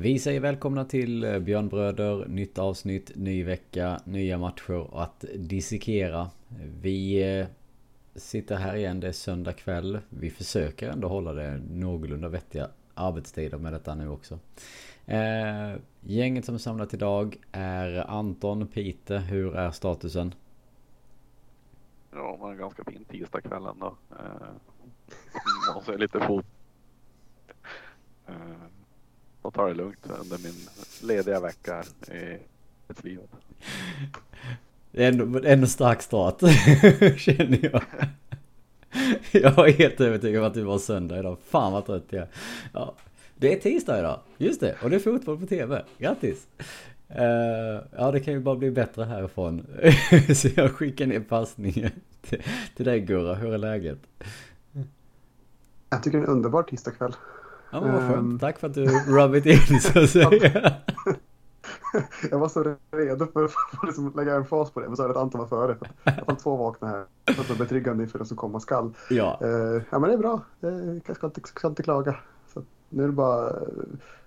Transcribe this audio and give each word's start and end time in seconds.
Vi 0.00 0.18
säger 0.18 0.40
välkomna 0.40 0.84
till 0.84 1.24
eh, 1.24 1.38
Björnbröder, 1.38 2.26
nytt 2.28 2.58
avsnitt, 2.58 3.12
ny 3.14 3.44
vecka, 3.44 4.00
nya 4.04 4.38
matcher 4.38 5.00
att 5.02 5.24
dissekera. 5.34 6.30
Vi 6.82 7.22
eh, 7.38 7.46
sitter 8.14 8.56
här 8.56 8.76
igen, 8.76 9.00
det 9.00 9.08
är 9.08 9.12
söndag 9.12 9.52
kväll. 9.52 9.98
Vi 10.08 10.30
försöker 10.30 10.88
ändå 10.88 11.08
hålla 11.08 11.32
det 11.32 11.60
någorlunda 11.70 12.28
vettiga 12.28 12.68
arbetstider 12.94 13.58
med 13.58 13.72
detta 13.72 13.94
nu 13.94 14.08
också. 14.08 14.38
Eh, 15.06 15.74
gänget 16.00 16.44
som 16.44 16.54
är 16.54 16.58
samlat 16.58 16.94
idag 16.94 17.36
är 17.52 18.10
Anton, 18.10 18.66
Peter, 18.66 19.18
hur 19.18 19.56
är 19.56 19.70
statusen? 19.70 20.34
Ja, 22.12 22.32
det 22.32 22.42
var 22.42 22.52
en 22.52 22.58
ganska 22.58 22.84
fin 22.84 23.04
tisdagkväll 23.04 23.66
ändå. 23.66 23.96
Eh, 24.10 24.48
man 25.74 25.84
ser 25.84 25.98
lite 25.98 26.20
fot. 26.20 26.46
Eh, 28.26 28.67
och 29.48 29.54
tar 29.54 29.68
det 29.68 29.74
lugnt 29.74 30.06
under 30.20 30.38
min 30.38 30.68
lediga 31.02 31.40
vecka 31.40 31.74
här 31.74 32.16
i 32.16 32.38
livet. 33.02 33.30
Det 34.90 35.04
är 35.04 35.08
ändå, 35.08 35.40
ändå 35.44 35.66
stark 35.66 36.02
start, 36.02 36.40
känner 37.16 37.70
jag. 37.72 37.82
Jag 39.32 39.68
är 39.68 39.72
helt 39.72 40.00
övertygad 40.00 40.42
om 40.42 40.48
att 40.48 40.54
det 40.54 40.64
var 40.64 40.78
söndag 40.78 41.18
idag. 41.18 41.36
Fan 41.44 41.72
vad 41.72 41.86
trött 41.86 42.04
jag 42.08 42.22
är. 42.22 42.28
Ja, 42.72 42.94
det 43.36 43.54
är 43.54 43.60
tisdag 43.60 43.98
idag. 43.98 44.20
Just 44.38 44.60
det. 44.60 44.76
Och 44.82 44.90
det 44.90 44.96
är 44.96 45.00
fotboll 45.00 45.40
på 45.40 45.46
TV. 45.46 45.84
Grattis! 45.98 46.46
Uh, 47.10 47.82
ja, 47.96 48.10
det 48.12 48.20
kan 48.20 48.34
ju 48.34 48.40
bara 48.40 48.56
bli 48.56 48.70
bättre 48.70 49.04
härifrån. 49.04 49.66
Så 50.34 50.48
jag 50.56 50.70
skickar 50.70 51.06
ner 51.06 51.20
passningen 51.20 51.90
till, 52.22 52.42
till 52.76 52.84
dig 52.84 53.00
Gurra. 53.00 53.34
Hur 53.34 53.54
är 53.54 53.58
läget? 53.58 53.98
Jag 55.90 56.02
tycker 56.02 56.18
det 56.18 56.24
är 56.24 56.28
en 56.28 56.32
underbar 56.32 56.62
tisdagkväll. 56.62 57.14
Ja, 57.70 57.80
vad 57.80 57.90
skönt. 57.90 58.18
Um, 58.18 58.38
Tack 58.38 58.58
för 58.58 58.66
att 58.66 58.74
du 58.74 58.86
rub 58.86 59.34
it 59.34 59.46
in 59.46 59.80
så 59.80 59.98
att 59.98 60.10
säga. 60.10 60.76
jag 62.30 62.38
var 62.38 62.48
så 62.48 62.76
redo 62.90 63.26
för 63.26 63.44
att 63.44 63.52
liksom 63.86 64.12
lägga 64.16 64.34
en 64.34 64.44
fas 64.44 64.70
på 64.70 64.80
det, 64.80 64.86
men 64.86 64.96
så 64.96 65.02
är 65.02 65.08
det 65.08 65.14
att 65.14 65.20
Anton 65.20 65.40
var 65.40 65.46
före. 65.46 65.72
I 65.72 66.10
alla 66.10 66.24
fall 66.24 66.36
två 66.36 66.56
vakna 66.56 66.88
här. 66.88 67.04
Så 67.36 67.52
det 67.52 67.58
betryggande 67.58 68.02
inför 68.02 68.18
det 68.18 68.24
som 68.24 68.36
komma 68.36 68.60
skall. 68.60 68.92
Ja. 69.10 69.38
Uh, 69.42 69.82
ja, 69.90 69.98
men 69.98 70.02
det 70.02 70.12
är 70.12 70.18
bra. 70.18 70.40
Jag 71.06 71.16
ska 71.16 71.26
inte, 71.26 71.40
ska 71.44 71.68
inte 71.68 71.82
klaga. 71.82 72.16
Så 72.54 72.62
nu 72.88 73.02
är 73.02 73.06
det 73.06 73.12
bara 73.12 73.52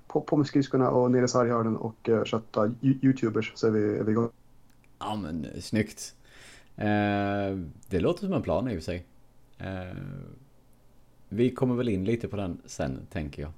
på, 0.08 0.22
på 0.22 0.38
med 0.38 0.47
skridskorna 0.47 0.89
och 0.89 1.12
ner 1.12 1.23
i 1.23 1.28
sarghörnen 1.28 1.75
och 1.75 2.09
uh, 2.09 2.23
kötta 2.23 2.72
YouTubers 2.81 3.52
så 3.56 3.67
är 3.67 3.72
vi, 3.72 3.97
är 3.97 4.03
vi 4.03 4.12
igång. 4.12 4.30
Ja, 5.00 5.16
men 5.16 5.47
snyggt. 5.62 6.16
Uh, 6.78 7.66
det 7.88 8.00
låter 8.00 8.19
som 8.19 8.34
en 8.34 8.42
plan 8.42 8.67
i 8.67 8.72
och 8.72 8.75
för 8.75 8.84
sig. 8.84 9.06
Uh, 9.62 9.97
vi 11.33 11.49
kommer 11.49 11.75
väl 11.75 11.89
in 11.89 12.05
lite 12.05 12.27
på 12.27 12.35
den 12.35 12.61
sen, 12.65 13.07
tänker 13.09 13.41
jag. 13.41 13.51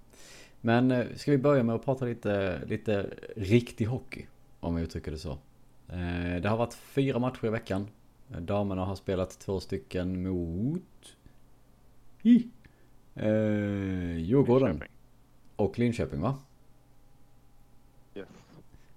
Men 0.62 0.92
eh, 0.92 1.06
ska 1.16 1.32
vi 1.32 1.38
börja 1.38 1.64
med 1.64 1.76
att 1.76 1.86
prata 1.86 2.06
lite, 2.06 2.62
lite 2.66 3.10
riktig 3.36 3.86
hockey, 3.86 4.26
om 4.60 4.78
jag 4.78 4.84
uttrycker 4.84 5.12
det 5.12 5.18
så. 5.18 5.32
Eh, 5.88 6.42
det 6.42 6.50
har 6.50 6.58
varit 6.58 6.74
fyra 6.74 7.20
matcher 7.20 7.46
i 7.46 7.50
veckan. 7.50 7.88
Damerna 8.28 8.86
har 8.86 8.96
spelat 8.96 9.40
två 9.40 9.60
stycken 9.60 10.24
mot... 10.24 11.18
Hi. 12.22 12.48
Eh, 13.16 14.18
Djurgården. 14.18 14.70
Linköping. 14.70 14.92
Och 15.56 15.80
Linköping 15.80 16.22
va? 16.22 16.38
Yes. 18.16 18.28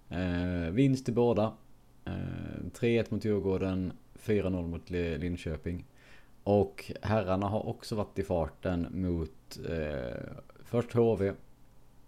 Eh, 0.08 0.70
vinst 0.70 1.08
i 1.08 1.12
båda. 1.12 1.52
Eh, 2.04 2.12
3-1 2.72 3.06
mot 3.08 3.24
Djurgården, 3.24 3.92
4-0 4.14 4.66
mot 4.66 4.90
Linköping. 4.90 5.84
Och 6.46 6.92
herrarna 7.02 7.48
har 7.48 7.66
också 7.68 7.94
varit 7.94 8.18
i 8.18 8.22
farten 8.22 8.88
mot 8.90 9.58
eh, 9.68 10.22
först 10.64 10.92
HV 10.92 11.34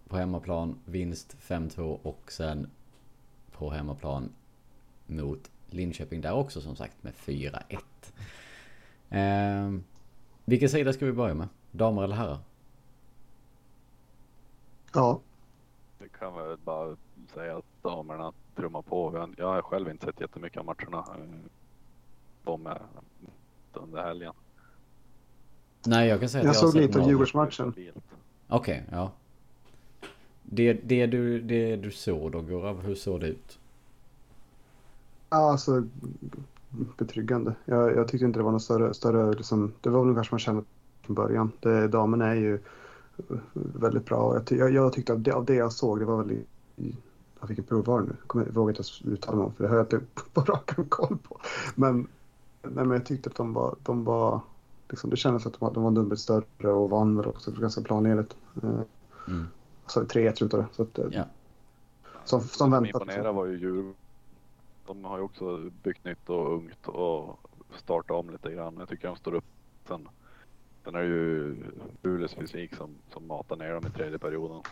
på 0.09 0.17
hemmaplan, 0.17 0.79
vinst 0.85 1.37
5-2 1.41 1.99
och 2.03 2.33
sen 2.33 2.71
på 3.53 3.71
hemmaplan 3.71 4.33
mot 5.07 5.51
Linköping 5.67 6.21
där 6.21 6.33
också 6.33 6.61
som 6.61 6.77
sagt 6.77 7.03
med 7.03 7.13
4-1. 7.13 7.79
Eh, 9.11 9.81
vilken 10.45 10.69
sida 10.69 10.93
ska 10.93 11.07
vi 11.07 11.13
börja 11.13 11.35
med? 11.35 11.49
Damer 11.71 12.03
eller 12.03 12.17
herrar? 12.17 12.39
Ja. 14.95 15.21
Vi 15.99 16.09
kan 16.09 16.35
väl 16.35 16.57
bara 16.65 16.97
säga 17.35 17.57
att 17.57 17.83
damerna 17.83 18.33
trummar 18.57 18.83
på. 18.83 19.29
Jag 19.37 19.47
har 19.47 19.63
själv 19.63 19.91
inte 19.91 20.07
sett 20.07 20.21
jättemycket 20.21 20.59
av 20.59 20.65
matcherna. 20.65 21.05
De 22.45 22.67
är 22.67 22.83
under 23.77 24.03
helgen. 24.03 24.33
Nej, 25.87 26.09
jag 26.09 26.21
kan 26.21 26.29
säga 26.29 26.41
att 26.41 26.45
jag, 26.45 26.55
jag 26.55 26.73
såg 26.73 26.81
lite 26.81 27.01
av 27.01 27.09
Djurgårdsmatchen. 27.09 27.69
Okej, 27.69 27.93
okay, 28.49 28.81
ja. 28.91 29.13
Det, 30.43 30.73
det, 30.73 31.07
du, 31.07 31.41
det 31.41 31.77
du 31.77 31.91
såg 31.91 32.33
då, 32.33 32.41
Gurav, 32.41 32.83
hur 32.83 32.95
såg 32.95 33.21
det 33.21 33.27
ut? 33.27 33.59
Ja, 35.31 35.51
alltså 35.51 35.83
betryggande. 36.99 37.55
Jag, 37.65 37.97
jag 37.97 38.09
tyckte 38.09 38.27
inte 38.27 38.39
det 38.39 38.43
var 38.43 38.53
något 38.53 38.63
större, 38.63 38.95
större 38.95 39.33
liksom, 39.33 39.73
det 39.81 39.91
var 39.91 40.01
väl 40.01 40.09
ungefär 40.09 40.25
som 40.25 40.35
man 40.35 40.39
kände 40.39 40.63
från 41.03 41.15
början. 41.15 41.53
Det, 41.61 41.89
damerna 41.89 42.27
är 42.27 42.35
ju 42.35 42.59
väldigt 43.53 44.05
bra. 44.05 44.35
Jag, 44.49 44.59
jag, 44.59 44.73
jag 44.73 44.93
tyckte 44.93 45.13
av 45.13 45.21
det, 45.21 45.33
av 45.33 45.45
det 45.45 45.55
jag 45.55 45.73
såg, 45.73 45.99
det 45.99 46.05
var 46.05 46.23
väl 46.23 46.33
i, 46.33 46.45
i 46.77 46.97
jag 47.41 47.49
fick 47.49 47.59
en 47.59 47.65
provvar 47.65 48.01
nu. 48.01 48.43
Jag 48.45 48.55
vågar 48.55 48.71
inte 48.71 48.79
ens 48.79 49.03
uttala 49.03 49.37
mig 49.37 49.47
om 49.47 49.53
för 49.53 49.65
det 49.65 49.71
har 49.71 49.77
jag 49.77 49.85
inte 49.85 50.01
på 50.33 50.41
rak 50.41 50.71
koll 50.89 51.19
på. 51.29 51.41
Men, 51.75 52.09
nej, 52.63 52.85
men 52.85 52.91
jag 52.91 53.07
tyckte 53.07 53.31
att 53.31 53.37
de 53.37 53.53
var, 53.53 53.77
de 53.83 54.05
var 54.05 54.41
liksom, 54.89 55.11
det 55.11 55.17
kändes 55.17 55.47
att 55.47 55.53
de 55.53 55.59
var, 55.61 55.75
de 55.75 55.83
var 55.83 55.91
dubbelt 55.91 56.21
större 56.21 56.73
och 56.73 56.91
vann 56.91 57.17
väl 57.17 57.27
också 57.27 57.51
ganska 57.51 57.81
planenligt. 57.81 58.37
Eh, 58.63 58.81
mm. 59.29 59.47
Så 59.87 60.03
3-1 60.03 60.35
slutade 60.35 60.67
så 60.73 60.83
att, 60.83 60.99
eh, 60.99 61.07
ja. 61.11 61.25
Som, 62.25 62.41
som 62.41 62.71
väntat. 62.71 62.91
Som 62.91 63.01
imponerade 63.01 63.33
var 63.33 63.47
ju 63.47 63.59
Djurgården. 63.59 63.95
De 64.87 65.05
har 65.05 65.19
ju 65.19 65.25
också 65.25 65.71
byggt 65.83 66.05
nytt 66.05 66.31
och 66.31 66.55
ungt 66.55 66.89
och 66.89 67.39
startat 67.77 68.11
om 68.11 68.31
lite 68.31 68.53
grann. 68.53 68.77
Jag 68.79 68.89
tycker 68.89 69.09
de 69.09 69.17
står 69.17 69.35
upp. 69.35 69.45
Sen, 69.89 70.09
sen 70.85 70.95
är 70.95 71.01
det 71.01 71.07
ju 71.07 71.57
Luleås 72.03 72.35
fysik 72.35 72.75
som, 72.75 72.95
som 73.13 73.27
matar 73.27 73.57
ner 73.57 73.75
dem 73.75 73.87
i 73.87 73.91
tredje 73.91 74.19
perioden. 74.19 74.63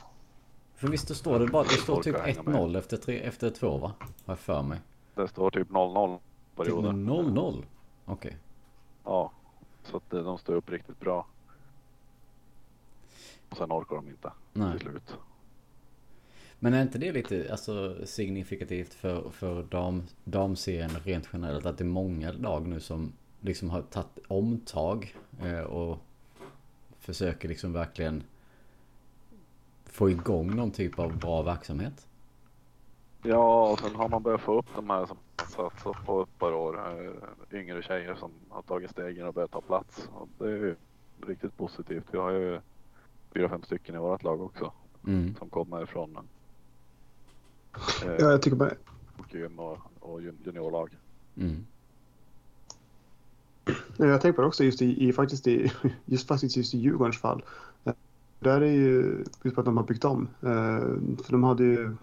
För 0.75 0.89
visst 0.89 1.09
det 1.09 1.15
står 1.15 1.39
det 1.39 1.47
bara, 1.47 1.63
det 1.63 1.69
står 1.69 2.03
typ 2.03 2.17
1-0 2.17 2.79
efter, 2.79 3.11
efter 3.11 3.51
två 3.51 3.79
va? 3.79 3.93
Har 4.01 4.09
jag 4.27 4.39
för 4.39 4.63
mig. 4.63 4.81
Det 5.15 5.29
står 5.29 5.51
typ 5.51 5.71
0-0 5.71 6.19
perioden. 6.57 7.11
0-0? 7.11 7.65
Okej. 8.07 8.29
Okay. 8.29 8.39
Ja, 9.05 9.33
så 9.83 9.97
att 9.97 10.11
de 10.11 10.39
står 10.39 10.55
upp 10.55 10.71
riktigt 10.71 11.01
bra. 11.01 11.27
Och 13.49 13.57
sen 13.57 13.73
orkar 13.73 13.97
de 13.97 14.09
inte 14.09 14.33
Nej. 14.53 14.73
till 14.73 14.81
slut. 14.81 15.17
Men 16.59 16.75
är 16.75 16.83
inte 16.83 16.99
det 16.99 17.13
lite 17.13 17.49
alltså, 17.51 18.07
signifikativt 18.07 18.95
för, 18.95 19.31
för 19.31 19.63
dam, 19.63 20.03
damserien 20.25 20.91
rent 20.91 21.29
generellt? 21.33 21.67
Att 21.67 21.79
det 21.79 21.85
är 21.85 21.87
många 21.87 22.33
lag 22.33 22.67
nu 22.67 22.81
som 22.81 23.13
liksom 23.41 23.71
har 23.71 23.83
tagit 23.83 24.19
omtag 24.29 25.17
eh, 25.43 25.61
och 25.61 25.99
försöker 26.99 27.49
liksom 27.49 27.73
verkligen 27.73 28.23
få 29.85 30.11
igång 30.11 30.57
någon 30.57 30.71
typ 30.71 30.99
av 30.99 31.19
bra 31.19 31.43
verksamhet? 31.43 32.07
Ja, 33.29 33.71
och 33.71 33.79
sen 33.79 33.95
har 33.95 34.09
man 34.09 34.23
börjat 34.23 34.41
få 34.41 34.59
upp 34.59 34.67
de 34.75 34.91
här 34.91 35.07
som 35.07 35.17
satsat 35.37 36.07
på 36.07 36.23
ett 36.23 36.39
par 36.39 36.53
år. 36.53 37.01
Eh, 37.01 37.61
yngre 37.61 37.83
tjejer 37.83 38.15
som 38.15 38.31
har 38.49 38.63
tagit 38.63 38.91
stegen 38.91 39.27
och 39.27 39.35
börjat 39.35 39.51
ta 39.51 39.61
plats. 39.61 40.09
Och 40.13 40.29
det 40.39 40.45
är 40.45 40.57
ju 40.57 40.77
riktigt 41.27 41.57
positivt. 41.57 42.05
Vi 42.11 42.19
har 42.19 42.31
ju 42.31 42.61
fyra, 43.35 43.49
fem 43.49 43.63
stycken 43.63 43.95
i 43.95 43.99
vårt 43.99 44.23
lag 44.23 44.41
också. 44.41 44.73
Mm. 45.07 45.35
Som 45.39 45.49
kommer 45.49 45.83
ifrån 45.83 46.19
eh, 47.77 48.11
ja, 48.19 48.31
jag 48.31 48.43
tycker 48.43 48.57
bara... 48.57 48.73
gym 49.33 49.59
och, 49.59 49.79
och 50.01 50.23
juniorlag. 50.23 50.97
Mm. 51.37 51.67
Jag 53.97 54.21
tänker 54.21 54.37
på 54.37 54.43
det 54.43 54.49
också 54.49 54.65
just 54.65 54.83
i, 54.83 55.09
i, 55.09 55.13
faktiskt 55.13 55.47
i, 55.47 55.73
just 56.05 56.29
faktiskt 56.29 56.57
just 56.57 56.75
i 56.75 56.79
Djurgårdens 56.79 57.19
fall. 57.19 57.45
Där 58.39 58.61
är 58.61 58.73
ju 58.73 59.25
just 59.43 59.55
på 59.55 59.61
att 59.61 59.65
de 59.65 59.77
har 59.77 59.85
byggt 59.85 60.05
om. 60.05 60.29
Eh, 60.41 60.81
för 61.25 61.33
de 61.33 61.45
hade 61.45 61.65
ju 61.65 61.97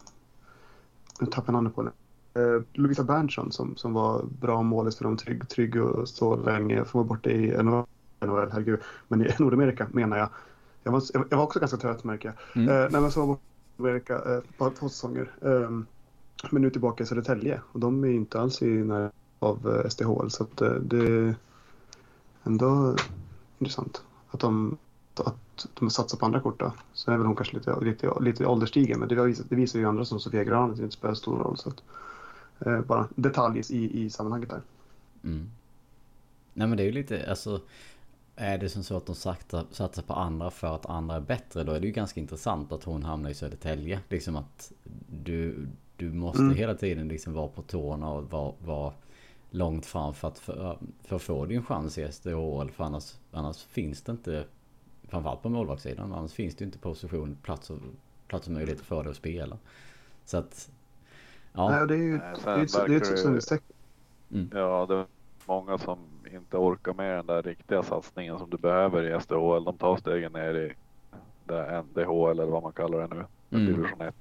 nu 1.20 1.28
tappar 1.28 1.44
jag 1.48 1.54
namnet 1.54 1.76
på 1.76 1.82
henne. 1.82 1.92
Eh, 2.34 2.64
Lovisa 2.74 3.04
Berntsson 3.04 3.52
som, 3.52 3.76
som 3.76 3.94
var 3.94 4.26
bra 4.42 4.62
målis 4.62 4.98
för 4.98 5.04
dem, 5.04 5.18
trygg, 5.18 5.50
trygg 5.50 5.82
och 5.82 6.10
så 6.10 6.36
länge. 6.36 6.86
Som 6.86 6.98
var 6.98 7.06
borta 7.06 7.30
i 7.30 7.64
NHL, 7.64 7.86
herregud. 8.52 8.80
Men 9.08 9.26
i 9.26 9.30
Nordamerika 9.40 9.88
menar 9.92 10.18
jag. 10.18 10.30
Jag 10.84 10.92
var, 10.92 11.02
jag 11.30 11.38
var 11.38 11.44
också 11.44 11.60
ganska 11.60 11.78
trött 11.78 12.04
märker 12.04 12.28
jag. 12.54 12.64
Mm. 12.64 12.76
Eh, 12.76 12.92
nej, 12.92 13.02
men 13.02 13.12
så 13.12 13.20
var 13.20 13.28
borta 13.28 13.42
i 13.78 13.82
Nordamerika 13.82 14.14
eh, 14.16 14.70
två 14.80 14.90
säsonger. 14.90 15.32
Eh, 15.42 15.70
men 16.52 16.62
nu 16.62 16.70
tillbaka 16.70 17.04
i 17.04 17.08
Södertälje 17.08 17.62
och 17.72 17.80
de 17.80 18.04
är 18.04 18.08
inte 18.08 18.40
alls 18.40 18.62
i 18.62 18.70
när 18.70 19.12
av 19.44 19.82
eh, 19.84 19.90
SDHL 19.90 20.30
så 20.30 20.44
att, 20.44 20.62
eh, 20.62 20.74
det 20.74 20.98
är 20.98 21.36
ändå 22.44 22.96
intressant 23.60 24.04
att 24.32 24.40
de 24.40 24.78
att 25.20 25.68
de 25.80 25.90
satsar 25.90 26.18
på 26.18 26.26
andra 26.26 26.40
kort 26.40 26.60
då. 26.60 26.74
Sen 26.94 27.14
är 27.14 27.18
väl 27.18 27.28
hon 27.28 27.36
kanske 27.36 27.58
lite, 27.58 27.80
lite, 27.80 28.14
lite 28.22 28.46
ålderstigen 28.46 29.00
men 29.00 29.10
det 29.10 29.16
visar, 29.16 29.46
det 29.50 29.56
visar 29.56 29.80
ju 29.80 29.86
andra 29.86 30.06
som 30.06 30.20
Sofia 30.20 30.44
Gran 30.44 30.72
att 30.72 30.78
det 30.78 30.84
inte 30.84 30.96
spelar 30.96 31.16
stor 31.16 31.38
roll. 31.38 31.58
Så 31.58 31.70
att, 31.70 31.84
eh, 32.66 32.82
bara 32.82 33.08
detaljer 33.16 33.72
i, 33.72 34.04
i 34.04 34.10
sammanhanget 34.10 34.50
där. 34.50 34.62
Mm. 35.24 35.50
Nej 36.54 36.68
men 36.68 36.78
det 36.78 36.84
är 36.84 36.86
ju 36.86 36.92
lite, 36.92 37.30
alltså 37.30 37.62
är 38.36 38.58
det 38.58 38.70
som 38.70 38.84
så 38.84 38.98
att 38.98 39.06
de 39.06 39.16
satsar, 39.16 39.66
satsar 39.72 40.04
på 40.04 40.14
andra 40.14 40.52
för 40.52 40.76
att 40.76 40.86
andra 40.86 41.16
är 41.16 41.20
bättre, 41.22 41.64
då 41.64 41.72
är 41.72 41.80
det 41.80 41.88
ju 41.88 41.94
ganska 41.94 42.20
intressant 42.20 42.72
att 42.72 42.84
hon 42.84 43.04
hamnar 43.04 43.30
i 43.30 43.34
Södertälje. 43.34 44.00
Liksom 44.10 44.36
att 44.36 44.72
du, 45.24 45.68
du 45.98 46.14
måste 46.14 46.42
Mm. 46.42 46.56
hela 46.56 46.76
tiden 46.76 47.08
liksom 47.08 47.34
vara 47.34 47.48
på 47.48 47.62
tårna 47.62 48.12
och 48.12 48.32
vara, 48.32 48.54
vara 48.60 48.94
långt 49.50 49.86
fram 49.86 50.14
för 50.14 50.28
att, 50.28 50.40
för, 50.40 50.78
för 51.04 51.16
att 51.16 51.22
få 51.22 51.46
din 51.46 51.64
chans 51.66 51.98
i 51.98 52.12
SDHL. 52.12 52.72
För 52.72 52.84
annars, 52.84 53.14
annars 53.32 53.64
finns 53.64 54.02
det 54.02 54.12
inte, 54.12 54.46
framförallt 55.14 55.42
på 55.42 55.50
målvaktssidan, 55.50 56.14
annars 56.14 56.34
finns 56.34 56.56
det 56.56 56.62
ju 56.64 56.66
inte 56.66 56.78
position, 56.80 57.38
plats 57.44 57.70
och, 57.70 57.78
plats 58.28 58.48
och 58.48 58.54
möjligheter 58.54 58.86
för 58.86 59.04
dig 59.04 59.10
att 59.10 59.16
spela. 59.18 59.58
Så 60.26 60.38
att, 60.38 60.72
ja. 61.54 61.70
Nej, 61.70 61.88
det 61.88 61.94
är 61.94 61.98
ju 61.98 62.16
ett- 62.16 62.44
det 62.44 62.50
är 62.52 62.98
ett 62.98 63.20
sundhetstecken. 63.20 63.76
Ja, 64.54 64.86
det 64.90 64.96
är 64.96 65.06
många 65.46 65.78
som 65.78 66.00
inte 66.34 66.58
orkar 66.58 66.94
med 66.94 67.18
den 67.18 67.26
där 67.26 67.42
riktiga 67.44 67.84
satsningen 67.84 68.40
som 68.40 68.50
du 68.50 68.58
behöver 68.58 69.04
i 69.04 69.12
SDHL. 69.22 69.64
De 69.64 69.78
tar 69.78 69.98
stegen 69.98 70.32
ner 70.32 70.54
i 70.54 70.74
det 71.46 71.84
NDHL 71.84 72.40
eller 72.40 72.52
vad 72.52 72.64
man 72.64 72.74
kallar 72.74 73.08
det 73.08 73.16
nu, 73.16 73.26
Mm. 73.52 73.66
division 73.74 74.02
1. 74.02 74.16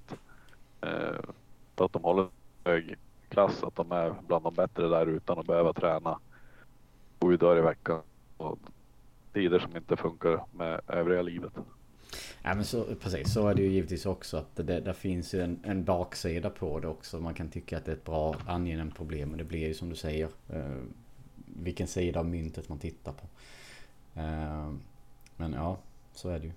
Eh, 0.80 1.20
så 1.78 1.84
att 1.84 1.92
de 1.92 2.02
håller 2.04 2.26
hög 2.64 2.96
klass, 3.28 3.62
att 3.62 3.74
de 3.76 3.92
är 3.92 4.14
bland 4.26 4.44
de 4.44 4.54
bättre 4.54 4.88
där 4.88 5.06
utan 5.06 5.38
att 5.38 5.46
behöva 5.46 5.72
träna 5.72 6.18
sju 7.20 7.36
dagar 7.36 7.58
i 7.58 7.60
veckan. 7.60 8.02
Och 8.36 8.58
tider 9.32 9.58
som 9.58 9.76
inte 9.76 9.96
funkar 9.96 10.44
med 10.52 10.80
övriga 10.88 11.22
livet. 11.22 11.52
Ja 12.42 12.54
men 12.54 12.64
så, 12.64 12.84
precis, 13.00 13.32
så 13.32 13.48
är 13.48 13.54
det 13.54 13.62
ju 13.62 13.68
givetvis 13.68 14.06
också 14.06 14.36
att 14.36 14.56
det, 14.56 14.80
där 14.80 14.92
finns 14.92 15.34
ju 15.34 15.40
en, 15.40 15.60
en 15.64 15.84
baksida 15.84 16.50
på 16.50 16.80
det 16.80 16.88
också. 16.88 17.20
Man 17.20 17.34
kan 17.34 17.48
tycka 17.48 17.76
att 17.76 17.84
det 17.84 17.90
är 17.90 17.96
ett 17.96 18.04
bra 18.04 18.36
angenämt 18.46 18.96
problem. 18.96 19.28
Men 19.28 19.38
det 19.38 19.44
blir 19.44 19.66
ju 19.66 19.74
som 19.74 19.88
du 19.88 19.96
säger. 19.96 20.28
Eh, 20.48 20.76
vilken 21.46 21.86
sida 21.86 22.20
av 22.20 22.26
myntet 22.26 22.68
man 22.68 22.78
tittar 22.78 23.12
på. 23.12 23.26
Eh, 24.20 24.72
men 25.36 25.52
ja, 25.52 25.78
så 26.14 26.28
är 26.28 26.38
det 26.38 26.46
ju. 26.46 26.52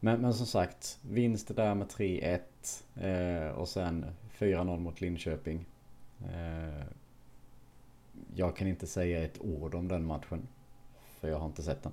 Men, 0.00 0.20
men 0.20 0.34
som 0.34 0.46
sagt, 0.46 0.98
vinst 1.02 1.56
där 1.56 1.74
med 1.74 1.86
3-1. 1.86 2.40
Eh, 2.94 3.58
och 3.58 3.68
sen 3.68 4.06
4-0 4.38 4.78
mot 4.78 5.00
Linköping. 5.00 5.64
Eh, 6.20 6.84
jag 8.34 8.56
kan 8.56 8.68
inte 8.68 8.86
säga 8.86 9.24
ett 9.24 9.40
ord 9.40 9.74
om 9.74 9.88
den 9.88 10.04
matchen. 10.04 10.48
För 11.20 11.28
jag 11.28 11.38
har 11.38 11.46
inte 11.46 11.62
sett 11.62 11.82
den. 11.82 11.92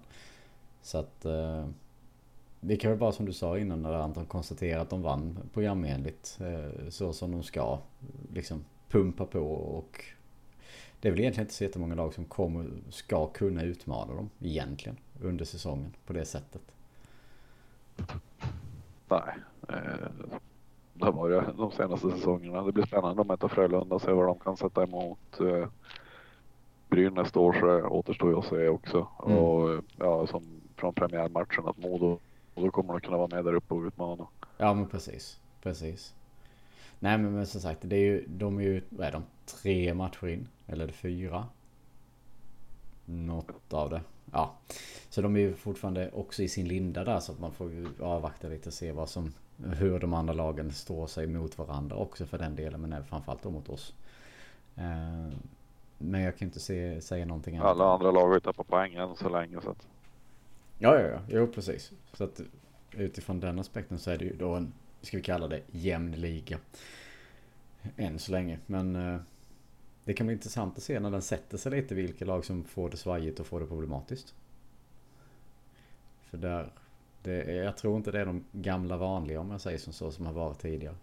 Så 0.81 0.97
att... 0.97 1.25
Eh, 1.25 1.65
det 2.59 2.77
kan 2.77 2.91
väl 2.91 2.99
bara 2.99 3.11
som 3.11 3.25
du 3.25 3.33
sa 3.33 3.57
innan 3.57 3.81
när 3.81 3.93
Anton 3.93 4.25
konstaterar 4.25 4.81
att 4.81 4.89
de 4.89 5.01
vann 5.01 5.39
programenligt 5.53 6.39
eh, 6.41 6.89
så 6.89 7.13
som 7.13 7.31
de 7.31 7.43
ska. 7.43 7.79
Liksom 8.33 8.65
pumpa 8.89 9.25
på 9.25 9.39
och 9.53 10.03
det 11.01 11.07
är 11.07 11.11
väl 11.11 11.19
egentligen 11.19 11.45
inte 11.45 11.53
så 11.53 11.63
jättemånga 11.63 11.95
lag 11.95 12.13
som 12.13 12.25
kommer, 12.25 12.69
ska 12.89 13.27
kunna 13.27 13.63
utmana 13.63 14.13
dem 14.13 14.29
egentligen 14.39 14.97
under 15.21 15.45
säsongen 15.45 15.93
på 16.05 16.13
det 16.13 16.25
sättet. 16.25 16.61
Nej, 19.09 19.35
eh, 19.69 20.07
det 20.93 21.05
har 21.05 21.11
varit 21.11 21.57
de 21.57 21.71
senaste 21.71 22.11
säsongerna. 22.11 22.63
Det 22.63 22.71
blir 22.71 22.85
spännande 22.85 23.21
att 23.21 23.27
möta 23.27 23.49
Frölunda 23.49 23.95
och 23.95 24.01
se 24.01 24.11
vad 24.11 24.25
de 24.25 24.39
kan 24.39 24.57
sätta 24.57 24.83
emot. 24.83 25.39
Eh, 25.39 25.67
Eh, 26.89 26.95
Brynäs 26.95 27.31
då 27.31 27.53
så 27.53 27.81
återstår 27.81 28.29
ju 28.29 28.37
att 28.37 28.45
se 28.45 28.67
också. 28.67 29.07
Mm. 29.25 29.37
Och 29.37 29.73
eh, 29.73 29.79
ja, 29.97 30.27
som 30.27 30.43
från 30.75 30.93
premiärmatchen 30.93 31.67
att 31.67 31.77
Modo, 31.77 32.19
Modo 32.55 32.71
kommer 32.71 32.95
att 32.95 33.03
kunna 33.03 33.17
vara 33.17 33.35
med 33.35 33.45
där 33.45 33.53
uppe 33.53 33.73
och 33.73 33.83
utmana. 33.83 34.27
Ja 34.57 34.73
men 34.73 34.87
precis, 34.87 35.39
precis. 35.61 36.13
Nej 36.99 37.17
men, 37.17 37.33
men 37.33 37.47
som 37.47 37.61
sagt, 37.61 37.79
det 37.83 37.95
är 37.95 38.05
ju, 38.05 38.25
de 38.27 38.57
är 38.57 38.63
ju, 38.63 38.81
vad 38.89 39.07
är 39.07 39.11
de, 39.11 39.23
tre 39.45 39.93
matcher 39.93 40.27
in? 40.27 40.47
Eller 40.67 40.87
fyra? 40.87 41.45
Något 43.05 43.73
av 43.73 43.89
det. 43.89 44.01
Ja. 44.31 44.53
Så 45.09 45.21
de 45.21 45.35
är 45.35 45.39
ju 45.39 45.53
fortfarande 45.53 46.11
också 46.11 46.43
i 46.43 46.49
sin 46.49 46.67
linda 46.67 47.03
där 47.03 47.19
så 47.19 47.31
att 47.31 47.39
man 47.39 47.51
får 47.51 47.71
ju 47.71 47.87
avvakta 48.01 48.47
lite 48.47 48.69
och 48.69 48.73
se 48.73 48.91
vad 48.91 49.09
som, 49.09 49.33
hur 49.63 49.99
de 49.99 50.13
andra 50.13 50.33
lagen 50.33 50.71
står 50.71 51.07
sig 51.07 51.27
mot 51.27 51.57
varandra 51.57 51.95
också 51.95 52.25
för 52.25 52.37
den 52.37 52.55
delen 52.55 52.81
men 52.81 52.93
även 52.93 53.05
framförallt 53.05 53.43
då 53.43 53.49
mot 53.49 53.69
oss. 53.69 53.93
Men 55.97 56.21
jag 56.21 56.37
kan 56.37 56.47
inte 56.47 56.59
se, 56.59 57.01
säga 57.01 57.25
någonting 57.25 57.57
annat. 57.57 57.69
Alla 57.69 57.93
andra 57.93 58.11
lag 58.11 58.27
har 58.27 58.33
ju 58.33 58.39
tappat 58.39 58.67
poäng 58.67 58.93
än 58.93 59.15
så 59.15 59.29
länge 59.29 59.61
så 59.61 59.69
att 59.69 59.87
Ja, 60.79 60.99
ja, 60.99 61.07
ja. 61.07 61.19
Jo, 61.27 61.47
precis. 61.47 61.91
Så 62.13 62.23
att 62.23 62.41
utifrån 62.91 63.39
den 63.39 63.59
aspekten 63.59 63.99
så 63.99 64.11
är 64.11 64.17
det 64.17 64.25
ju 64.25 64.35
då 64.35 64.55
en, 64.55 64.73
ska 65.01 65.17
vi 65.17 65.23
kalla 65.23 65.47
det, 65.47 65.61
jämn 65.71 66.11
liga. 66.11 66.59
Än 67.95 68.19
så 68.19 68.31
länge. 68.31 68.59
Men 68.65 68.95
eh, 68.95 69.19
det 70.03 70.13
kan 70.13 70.27
bli 70.27 70.33
intressant 70.33 70.77
att 70.77 70.83
se 70.83 70.99
när 70.99 71.11
den 71.11 71.21
sätter 71.21 71.57
sig 71.57 71.71
lite 71.71 71.95
vilka 71.95 72.25
lag 72.25 72.45
som 72.45 72.63
får 72.63 72.89
det 72.89 72.97
svajigt 72.97 73.39
och 73.39 73.47
får 73.47 73.59
det 73.59 73.65
problematiskt. 73.65 74.35
För 76.21 76.37
där, 76.37 76.71
det 77.23 77.53
jag 77.53 77.77
tror 77.77 77.97
inte 77.97 78.11
det 78.11 78.21
är 78.21 78.25
de 78.25 78.43
gamla 78.51 78.97
vanliga 78.97 79.39
om 79.39 79.51
jag 79.51 79.61
säger 79.61 79.77
som 79.77 79.93
så 79.93 80.11
som 80.11 80.25
har 80.25 80.33
varit 80.33 80.59
tidigare. 80.59 80.95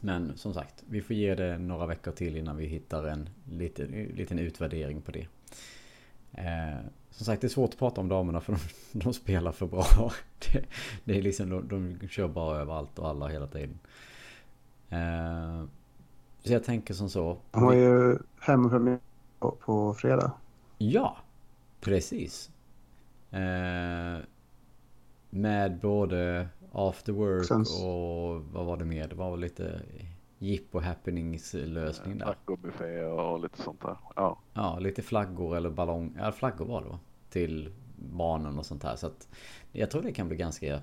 Men 0.00 0.36
som 0.36 0.54
sagt, 0.54 0.84
vi 0.88 1.02
får 1.02 1.16
ge 1.16 1.34
det 1.34 1.58
några 1.58 1.86
veckor 1.86 2.12
till 2.12 2.36
innan 2.36 2.56
vi 2.56 2.66
hittar 2.66 3.04
en 3.04 3.28
liten, 3.50 3.86
liten 3.90 4.38
utvärdering 4.38 5.02
på 5.02 5.12
det. 5.12 5.26
Eh, 6.32 6.78
som 7.10 7.26
sagt 7.26 7.40
det 7.40 7.46
är 7.46 7.48
svårt 7.48 7.70
att 7.70 7.78
prata 7.78 8.00
om 8.00 8.08
damerna 8.08 8.40
för 8.40 8.52
de, 8.52 8.58
de 8.98 9.14
spelar 9.14 9.52
för 9.52 9.66
bra. 9.66 10.12
Det, 10.38 10.64
det 11.04 11.18
är 11.18 11.22
liksom 11.22 11.68
de, 11.68 11.98
de 11.98 12.08
kör 12.08 12.28
bara 12.28 12.60
överallt 12.60 12.98
och 12.98 13.08
alla 13.08 13.28
hela 13.28 13.46
tiden. 13.46 13.78
Eh, 14.88 15.64
så 16.42 16.52
jag 16.52 16.64
tänker 16.64 16.94
som 16.94 17.10
så. 17.10 17.38
De 17.50 17.62
har 17.62 17.74
ju 17.74 18.18
hemmapremiär 18.40 18.98
på, 19.38 19.50
på 19.50 19.94
fredag. 19.94 20.32
Ja, 20.78 21.16
precis. 21.80 22.50
Eh, 23.30 24.18
med 25.30 25.78
både 25.80 26.48
after 26.74 27.12
work 27.12 27.44
Sen- 27.44 27.60
och 27.84 28.42
vad 28.44 28.66
var 28.66 28.76
det 28.76 28.84
mer? 28.84 29.08
Det 29.08 29.14
var 29.14 29.30
väl 29.30 29.40
lite 29.40 29.80
jippo 30.38 30.80
happenings 30.80 31.54
lösning 31.54 32.18
där. 32.18 32.26
tacobuffé 32.26 33.04
och 33.04 33.40
lite 33.40 33.62
sånt 33.62 33.80
där. 33.80 33.96
Ja, 34.16 34.38
Ja, 34.54 34.78
lite 34.78 35.02
flaggor 35.02 35.56
eller 35.56 35.70
ballong. 35.70 36.16
Ja, 36.18 36.32
flaggor 36.32 36.64
var 36.66 36.82
det 36.82 36.88
va? 36.88 36.98
Till 37.30 37.72
barnen 37.96 38.58
och 38.58 38.66
sånt 38.66 38.82
här. 38.82 38.96
Så 38.96 39.06
att 39.06 39.28
jag 39.72 39.90
tror 39.90 40.02
det 40.02 40.12
kan 40.12 40.28
bli 40.28 40.36
ganska, 40.36 40.80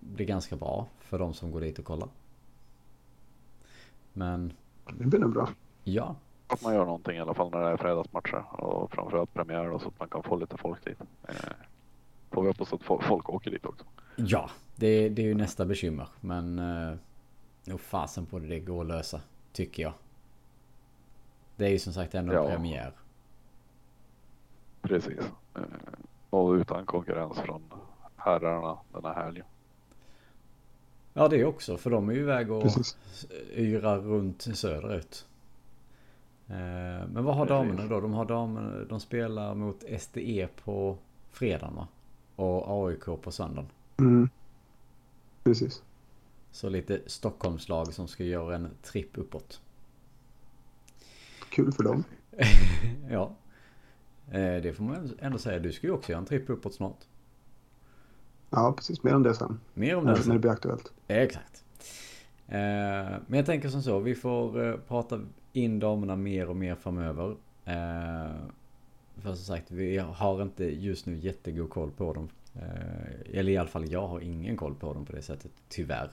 bli 0.00 0.24
ganska 0.24 0.56
bra 0.56 0.86
för 1.00 1.18
de 1.18 1.34
som 1.34 1.50
går 1.50 1.60
dit 1.60 1.78
och 1.78 1.84
kollar. 1.84 2.08
Men 4.12 4.52
Det 4.98 5.04
blir 5.06 5.20
nog 5.20 5.32
bra. 5.32 5.48
ja, 5.84 6.16
att 6.46 6.62
man 6.62 6.74
gör 6.74 6.84
någonting 6.84 7.16
i 7.16 7.20
alla 7.20 7.34
fall 7.34 7.50
när 7.50 7.60
det 7.60 7.68
är 7.68 7.76
fredagsmatcher 7.76 8.44
och 8.64 8.90
framförallt 8.92 9.34
premiär 9.34 9.68
då, 9.70 9.78
så 9.78 9.88
att 9.88 9.98
man 9.98 10.08
kan 10.08 10.22
få 10.22 10.36
lite 10.36 10.56
folk 10.56 10.84
dit. 10.84 11.00
Eh, 11.28 11.34
får 12.30 12.42
vi 12.42 12.48
hoppas 12.48 12.72
att 12.72 12.80
fo- 12.80 13.02
folk 13.02 13.28
åker 13.30 13.50
dit 13.50 13.66
också. 13.66 13.84
Ja, 14.26 14.50
det, 14.76 15.08
det 15.08 15.22
är 15.22 15.26
ju 15.26 15.34
nästa 15.34 15.64
bekymmer. 15.66 16.08
Men 16.20 16.58
eh, 16.58 16.94
nog 17.64 17.80
fasen 17.80 18.26
på 18.26 18.38
det 18.38 18.46
det 18.46 18.60
går 18.60 18.80
att 18.80 18.86
lösa, 18.86 19.20
tycker 19.52 19.82
jag. 19.82 19.92
Det 21.56 21.66
är 21.66 21.70
ju 21.70 21.78
som 21.78 21.92
sagt 21.92 22.14
ändå 22.14 22.34
Ja. 22.34 22.48
premiär. 22.48 22.92
Precis. 24.82 25.18
Eh, 25.54 25.62
och 26.30 26.50
utan 26.52 26.86
konkurrens 26.86 27.38
från 27.38 27.62
herrarna 28.16 28.78
den 28.92 29.04
här 29.04 29.14
helgen. 29.24 29.46
Ja, 31.14 31.28
det 31.28 31.44
också. 31.44 31.76
För 31.76 31.90
de 31.90 32.08
är 32.08 32.12
ju 32.12 32.20
iväg 32.20 32.50
och 32.50 32.62
Precis. 32.62 32.96
yra 33.54 33.96
runt 33.98 34.42
söderut. 34.56 35.26
Eh, 36.48 36.54
Men 37.12 37.24
vad 37.24 37.36
har 37.36 37.46
Precis. 37.46 37.68
damerna 37.68 37.86
då? 37.94 38.00
De 38.00 38.12
har 38.12 38.24
damerna, 38.24 38.84
de 38.84 39.00
spelar 39.00 39.54
mot 39.54 39.84
SDE 39.98 40.48
på 40.64 40.96
fredagen 41.30 41.74
va? 41.74 41.88
Och 42.36 42.86
AIK 42.88 43.04
på 43.22 43.30
söndagen. 43.32 43.70
Mm. 43.98 44.28
Precis. 45.44 45.82
Så 46.50 46.68
lite 46.68 47.00
Stockholmslag 47.06 47.92
som 47.94 48.08
ska 48.08 48.24
göra 48.24 48.54
en 48.56 48.68
tripp 48.82 49.18
uppåt. 49.18 49.60
Kul 51.50 51.72
för 51.72 51.82
dem. 51.82 52.04
ja. 53.10 53.34
Eh, 54.30 54.62
Det 54.62 54.76
får 54.76 54.84
man 54.84 55.10
ändå 55.20 55.38
säga. 55.38 55.58
Du 55.58 55.72
ska 55.72 55.86
ju 55.86 55.92
också 55.92 56.12
göra 56.12 56.20
en 56.20 56.26
tripp 56.26 56.50
uppåt 56.50 56.74
snart. 56.74 56.98
Ja, 58.50 58.72
precis. 58.76 59.02
Mer 59.02 59.14
om 59.14 59.22
det 59.22 59.34
sen. 59.34 59.60
Mer 59.74 59.96
om 59.96 60.04
När, 60.04 60.10
det 60.12 60.16
när 60.18 60.24
sen. 60.24 60.32
det 60.32 60.38
blir 60.38 60.50
aktuellt. 60.50 60.92
Exakt. 61.08 61.64
Eh, 62.48 62.58
Men 63.26 63.36
jag 63.36 63.46
tänker 63.46 63.68
som 63.68 63.82
så. 63.82 63.98
Vi 63.98 64.14
får 64.14 64.68
eh, 64.68 64.76
prata 64.76 65.20
in 65.52 65.78
damerna 65.78 66.16
mer 66.16 66.48
och 66.48 66.56
mer 66.56 66.74
framöver. 66.74 67.36
För 69.16 69.34
som 69.34 69.36
sagt, 69.36 69.70
vi 69.70 69.98
har 69.98 70.42
inte 70.42 70.64
just 70.64 71.06
nu 71.06 71.16
jättegod 71.16 71.70
koll 71.70 71.90
på 71.90 72.12
dem. 72.12 72.28
Eh, 72.54 73.38
eller 73.38 73.52
i 73.52 73.56
alla 73.56 73.68
fall 73.68 73.92
jag 73.92 74.08
har 74.08 74.20
ingen 74.20 74.56
koll 74.56 74.74
på 74.74 74.94
dem 74.94 75.04
på 75.04 75.12
det 75.12 75.22
sättet, 75.22 75.52
tyvärr. 75.68 76.10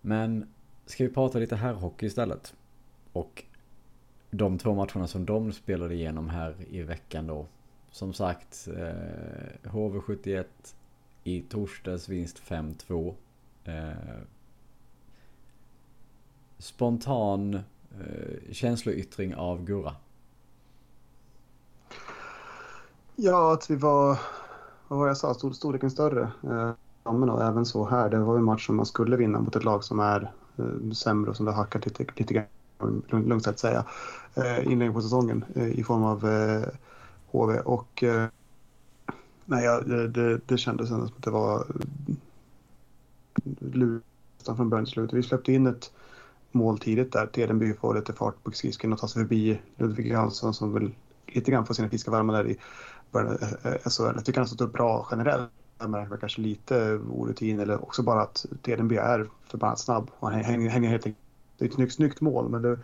Men 0.00 0.48
ska 0.86 1.04
vi 1.04 1.10
prata 1.10 1.38
lite 1.38 1.56
här 1.56 1.72
hockey 1.72 2.06
istället? 2.06 2.54
Och 3.12 3.44
de 4.30 4.58
två 4.58 4.74
matcherna 4.74 5.06
som 5.06 5.26
de 5.26 5.52
spelade 5.52 5.94
igenom 5.94 6.28
här 6.28 6.56
i 6.70 6.82
veckan 6.82 7.26
då. 7.26 7.46
Som 7.90 8.12
sagt, 8.12 8.68
eh, 8.76 9.70
HV71 9.70 10.44
i 11.24 11.40
torsdags 11.40 12.08
vinst 12.08 12.38
5-2. 12.38 13.14
Eh, 13.64 13.92
spontan 16.58 17.54
eh, 17.54 18.52
känsloyttring 18.52 19.34
av 19.34 19.64
Gurra. 19.64 19.96
Ja, 23.16 23.52
att 23.52 23.70
vi 23.70 23.76
var, 23.76 24.18
vad 24.88 24.98
var 24.98 25.06
jag 25.06 25.16
sa, 25.16 25.34
Stor, 25.34 25.52
storleken 25.52 25.90
större. 25.90 26.30
Eh, 26.42 26.72
och 27.02 27.42
även 27.42 27.66
så 27.66 27.84
här, 27.84 28.08
det 28.08 28.18
var 28.18 28.36
en 28.36 28.44
match 28.44 28.66
som 28.66 28.76
man 28.76 28.86
skulle 28.86 29.16
vinna 29.16 29.40
mot 29.40 29.56
ett 29.56 29.64
lag 29.64 29.84
som 29.84 30.00
är 30.00 30.32
eh, 30.56 30.90
sämre 30.90 31.30
och 31.30 31.36
som 31.36 31.46
det 31.46 31.52
har 31.52 31.58
hackat 31.58 31.86
lite, 31.86 32.04
lite 32.16 32.34
grann, 32.34 33.02
lugnt 33.08 33.44
sett 33.44 33.58
säga, 33.58 33.84
eh, 34.34 34.92
på 34.92 35.02
säsongen 35.02 35.44
eh, 35.54 35.68
i 35.68 35.84
form 35.84 36.04
av 36.04 36.28
eh, 36.28 36.68
HV. 37.30 37.60
Och 37.60 38.02
eh, 38.02 38.26
nej, 39.44 39.64
ja, 39.64 39.80
det, 39.80 40.08
det, 40.08 40.40
det 40.46 40.58
kändes 40.58 40.88
som 40.88 41.04
att 41.04 41.22
det 41.22 41.30
var 41.30 41.58
eh, 41.58 42.14
lurat 43.58 44.02
från 44.44 44.68
början 44.68 44.84
till 44.84 44.92
slut. 44.92 45.12
Vi 45.12 45.22
släppte 45.22 45.52
in 45.52 45.66
ett 45.66 45.92
mål 46.52 46.78
tidigt 46.78 47.12
där. 47.12 47.26
Tedenby 47.26 47.74
får 47.74 47.94
lite 47.94 48.12
fart 48.12 48.42
på 48.42 48.50
skridsken 48.50 48.92
och 48.92 48.98
tar 48.98 49.08
sig 49.08 49.22
förbi 49.22 49.60
Ludvig 49.76 50.06
Jansson 50.06 50.54
som 50.54 50.72
väl 50.72 50.90
lite 51.26 51.50
grann 51.50 51.66
får 51.66 51.74
sina 51.74 51.88
fiskar 51.88 52.12
varma 52.12 52.32
där 52.32 52.48
i 52.48 52.56
av 53.12 53.38
SHL. 53.90 54.02
Jag 54.02 54.24
tycker 54.24 54.40
han 54.40 54.42
har 54.42 54.46
stått 54.46 54.60
upp 54.60 54.72
bra 54.72 55.08
generellt. 55.10 55.50
Men 55.86 56.18
kanske 56.20 56.40
lite 56.40 56.94
orutin 57.10 57.60
eller 57.60 57.82
också 57.82 58.02
bara 58.02 58.22
att 58.22 58.46
Tedenby 58.62 58.96
är 58.96 59.26
förbannat 59.46 59.78
snabb. 59.78 60.10
Han 60.20 60.32
hänger, 60.32 60.70
hänger 60.70 60.88
helt 60.88 61.06
enkelt. 61.06 61.24
Det 61.58 61.64
är 61.64 61.68
ett 61.68 61.74
snyggt, 61.74 61.94
snyggt 61.94 62.20
mål 62.20 62.48
men 62.48 62.62
det, 62.62 62.78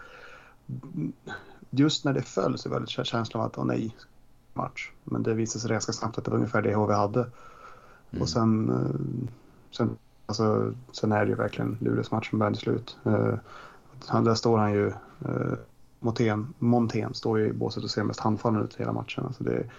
just 1.70 2.04
när 2.04 2.12
det 2.12 2.22
föll 2.22 2.58
så 2.58 2.68
var 2.68 2.80
det 2.80 3.04
känslan 3.04 3.42
av 3.42 3.46
att 3.46 3.58
åh 3.58 3.64
nej, 3.64 3.96
match. 4.54 4.90
Men 5.04 5.22
det 5.22 5.34
visade 5.34 5.60
sig 5.60 5.70
ganska 5.70 5.92
snabbt 5.92 6.18
att 6.18 6.24
det 6.24 6.30
var 6.30 6.38
ungefär 6.38 6.62
det 6.62 6.74
HV 6.74 6.94
hade. 6.94 7.20
Mm. 7.20 8.22
Och 8.22 8.28
sen, 8.28 8.70
eh, 8.70 9.30
sen, 9.70 9.96
alltså, 10.26 10.74
sen 10.92 11.12
är 11.12 11.24
det 11.24 11.30
ju 11.30 11.36
verkligen 11.36 11.78
Luleås 11.80 12.10
match 12.10 12.30
som 12.30 12.38
börjar 12.38 12.52
till 12.52 12.60
slut. 12.60 12.96
Uh, 13.06 13.34
där 14.22 14.34
står 14.34 14.58
han 14.58 14.72
ju, 14.72 14.86
uh, 15.28 15.54
Montén, 16.00 16.54
Montén 16.58 17.14
står 17.14 17.38
ju 17.38 17.46
i 17.46 17.52
båset 17.52 17.84
och 17.84 17.90
ser 17.90 18.02
mest 18.02 18.20
handfallen 18.20 18.62
ut 18.62 18.74
hela 18.74 18.92
matchen. 18.92 19.26
Alltså 19.26 19.44
det 19.44 19.70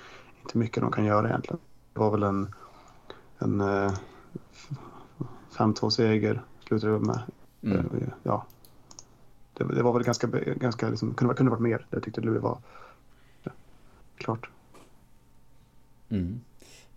inte 0.45 0.57
mycket 0.57 0.81
de 0.81 0.91
kan 0.91 1.05
göra 1.05 1.27
egentligen. 1.27 1.59
Det 1.93 1.99
var 1.99 2.11
väl 2.11 2.23
en, 2.23 2.53
en 3.37 3.61
uh, 3.61 3.91
5-2 5.51 5.89
seger 5.89 6.41
slutade 6.59 6.93
det 6.93 6.99
med. 6.99 7.21
Mm. 7.61 8.11
ja. 8.23 8.45
Det, 9.53 9.63
det, 9.63 9.83
var 9.83 9.93
väl 9.93 10.03
ganska, 10.03 10.27
ganska 10.55 10.89
liksom, 10.89 11.13
kunde, 11.13 11.33
kunde 11.33 11.49
varit 11.49 11.61
mer. 11.61 11.85
Det 11.89 12.01
tyckte 12.01 12.21
Luleå 12.21 12.41
var 12.41 12.57
ja, 13.43 13.51
klart. 14.17 14.49
Mm. 16.09 16.39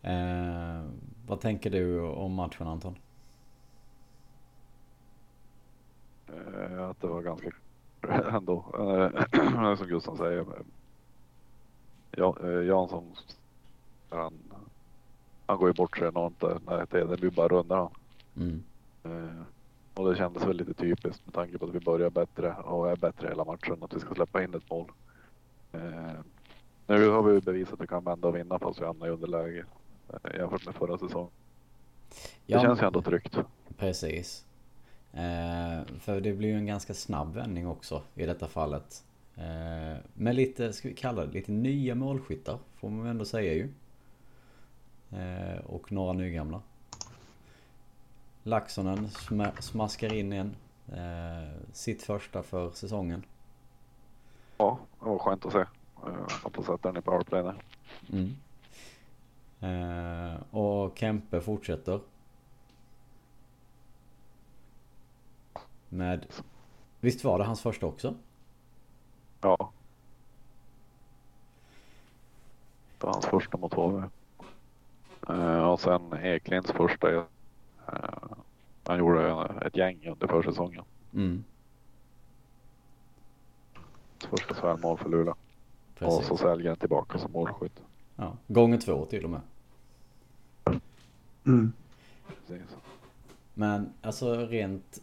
Eh, 0.03 0.91
vad 1.27 1.41
tänker 1.41 1.71
du 1.71 2.01
om 2.01 2.35
matchen 2.35 2.67
Anton? 2.67 2.97
Eh, 6.27 6.89
att 6.89 7.01
det 7.01 7.07
var 7.07 7.23
ganska 7.23 7.51
ändå. 8.33 8.65
Eh, 8.79 9.75
som 9.77 9.87
Gustav 9.87 10.17
säger. 10.17 10.47
Ja, 12.19 12.37
eh, 12.43 12.67
Jansson. 12.67 13.17
Han, 14.09 14.35
han 15.47 15.59
går 15.59 15.69
ju 15.69 15.75
bort 15.75 15.99
sig 15.99 16.09
enormt 16.09 16.41
där 16.41 16.61
när 16.67 16.87
det 17.07 17.17
blir 17.17 17.31
bara 17.31 17.49
rundar 17.49 17.77
han. 17.77 17.91
Mm. 18.37 18.63
Eh, 19.05 19.43
och 19.95 20.11
det 20.11 20.17
kändes 20.17 20.45
väl 20.45 20.57
lite 20.57 20.75
typiskt 20.75 21.27
med 21.27 21.35
tanke 21.35 21.59
på 21.59 21.67
att 21.67 21.75
vi 21.75 21.81
börjar 21.81 22.11
bättre 22.11 22.55
och 22.55 22.91
är 22.91 22.97
bättre 22.97 23.29
hela 23.29 23.45
matchen. 23.45 23.83
Att 23.83 23.95
vi 23.95 24.01
ska 24.01 24.15
släppa 24.15 24.43
in 24.43 24.55
ett 24.55 24.71
mål. 24.71 24.93
Eh, 25.73 26.13
nu 26.87 27.09
har 27.09 27.23
vi 27.23 27.41
bevisat 27.41 27.75
att 27.75 27.81
vi 27.81 27.87
kan 27.87 28.05
vända 28.05 28.29
och 28.29 28.37
vinna 28.37 28.59
fast 28.59 28.81
vi 28.81 28.85
hamnar 28.85 29.07
i 29.07 29.11
underläge 29.11 29.65
eh, 30.09 30.37
jämfört 30.37 30.67
med 30.67 30.75
förra 30.75 30.99
säsongen. 30.99 31.31
Det 32.47 32.53
ja, 32.53 32.61
känns 32.63 32.83
ju 32.83 32.87
ändå 32.87 33.03
tryggt. 33.03 33.39
Precis. 33.77 34.45
Eh, 35.13 35.99
för 36.01 36.21
det 36.21 36.33
blir 36.33 36.49
ju 36.49 36.57
en 36.57 36.67
ganska 36.67 36.95
snabb 36.95 37.35
vändning 37.35 37.69
också 37.69 38.03
i 38.15 38.27
detta 38.27 38.49
fallet. 38.49 39.05
Eh, 39.39 39.97
med 40.15 40.35
lite, 40.35 40.73
ska 40.73 40.89
vi 40.89 40.95
kalla 40.95 41.27
det, 41.27 41.33
lite 41.33 41.53
nya 41.53 41.95
målskyttar 41.95 42.59
får 42.77 42.91
man 42.91 43.07
ändå 43.07 43.25
säga 43.25 43.55
ju. 43.55 43.73
Eh, 45.11 45.59
och 45.67 45.93
några 45.93 46.13
nygamla. 46.13 46.63
Laxonen 48.43 49.09
sm 49.09 49.43
smaskar 49.61 50.15
in 50.15 50.33
en. 50.33 50.57
Eh, 50.93 51.49
sitt 51.73 52.03
första 52.03 52.43
för 52.43 52.71
säsongen. 52.71 53.25
Ja, 54.57 54.79
det 55.01 55.07
var 55.07 55.19
skönt 55.19 55.47
att 55.47 55.53
se. 55.53 55.65
Får 56.53 56.63
sätta 56.63 56.93
den 56.93 56.97
i 56.97 57.01
powerplay 57.01 57.43
där. 57.43 57.55
Mm. 58.13 58.35
Och 60.51 60.99
Kempe 60.99 61.41
fortsätter. 61.41 62.01
Med... 65.89 66.27
Visst 67.01 67.25
var 67.25 67.39
det 67.39 67.45
hans 67.45 67.61
första 67.61 67.87
också? 67.87 68.15
Ja. 69.41 69.73
Det 72.99 73.07
var 73.07 73.13
hans 73.13 73.27
första 73.27 73.57
mot 73.57 73.75
HV. 73.75 74.03
Eh, 75.29 75.71
och 75.71 75.81
sen 75.81 76.13
Eklinds 76.13 76.73
första. 76.73 77.15
Eh, 77.15 77.25
han 78.85 78.99
gjorde 78.99 79.53
ett 79.67 79.77
gäng 79.77 80.09
under 80.09 80.27
försäsongen. 80.27 80.85
Mm. 81.15 81.45
Första 84.31 84.55
svärmål 84.55 84.99
för 84.99 85.09
Luleå. 85.09 85.35
Precis. 85.99 86.19
Och 86.19 86.25
så 86.25 86.37
Sellgren 86.37 86.77
tillbaka 86.77 87.19
som 87.19 87.33
målskytt. 87.33 87.83
Ja, 88.17 88.37
gånger 88.47 88.79
två 88.79 89.05
till 89.05 89.25
och 89.25 89.31
med. 89.31 89.41
Mm. 91.47 91.73
Men 93.55 93.93
alltså 94.03 94.47
rent, 94.47 94.99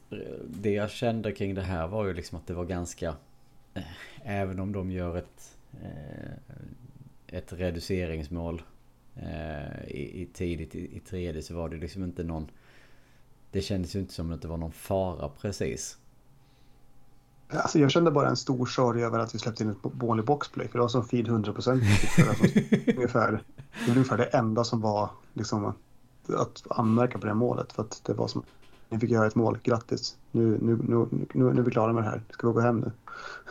det 0.46 0.72
jag 0.72 0.89
kände 0.89 1.32
kring 1.32 1.56
det 1.56 1.62
här 1.62 1.88
var 1.88 2.06
ju 2.06 2.13
liksom 2.13 2.38
att 2.38 2.48
det 2.48 2.54
var 2.54 2.65
ganska, 2.65 3.15
även 4.24 4.60
om 4.60 4.72
de 4.72 4.91
gör 4.91 5.17
ett, 5.17 5.58
eh, 5.84 6.34
ett 7.27 7.53
reduceringsmål 7.53 8.62
eh, 9.15 9.86
i, 9.88 10.22
i 10.22 10.29
tidigt 10.34 10.75
i, 10.75 10.98
i 10.98 11.00
tredje 11.00 11.41
så 11.41 11.55
var 11.55 11.70
det 11.70 11.77
liksom 11.77 12.03
inte 12.03 12.24
någon, 12.24 12.51
det 13.51 13.62
kändes 13.62 13.96
ju 13.96 14.00
inte 14.00 14.13
som 14.13 14.32
att 14.32 14.41
det 14.41 14.48
var 14.48 14.58
någon 14.58 14.72
fara 14.72 15.29
precis. 15.29 15.98
Alltså 17.50 17.79
jag 17.79 17.91
kände 17.91 18.12
bara 18.12 18.29
en 18.29 18.38
stor 18.38 18.65
sorg 18.65 19.03
över 19.03 19.20
att 19.20 19.36
vi 19.36 19.39
släppte 19.39 19.63
in 19.63 19.70
ett 19.70 19.94
mål 19.94 20.20
i 20.20 20.24
boxplay. 20.24 20.67
För 20.67 20.77
det 20.77 20.82
var 20.82 20.89
så 20.89 21.03
fin 21.03 21.25
100 21.25 21.53
procent. 21.53 21.84
ungefär, 22.88 23.32
det 23.32 23.88
var 23.88 23.96
ungefär 23.96 24.17
det 24.17 24.25
enda 24.25 24.63
som 24.63 24.82
var 24.82 25.10
liksom, 25.34 25.74
att 26.27 26.63
anmärka 26.70 27.17
på 27.17 27.27
det 27.27 27.34
målet. 27.34 27.74
För 27.74 27.84
att 27.84 28.01
det 28.05 28.13
var 28.13 28.27
som 28.27 28.44
ni 28.89 29.00
fick 29.00 29.12
göra 29.12 29.27
ett 29.27 29.36
mål, 29.36 29.60
grattis. 29.63 30.18
Nu, 30.32 30.58
nu, 30.62 30.77
nu, 30.88 31.08
nu, 31.12 31.54
nu 31.54 31.60
är 31.60 31.63
vi 31.63 31.72
klara 31.72 31.94
med 31.94 32.04
det 32.04 32.10
här. 32.10 32.22
Ska 32.30 32.48
vi 32.48 32.54
gå 32.54 32.60
hem 32.60 32.80
nu? 32.80 32.92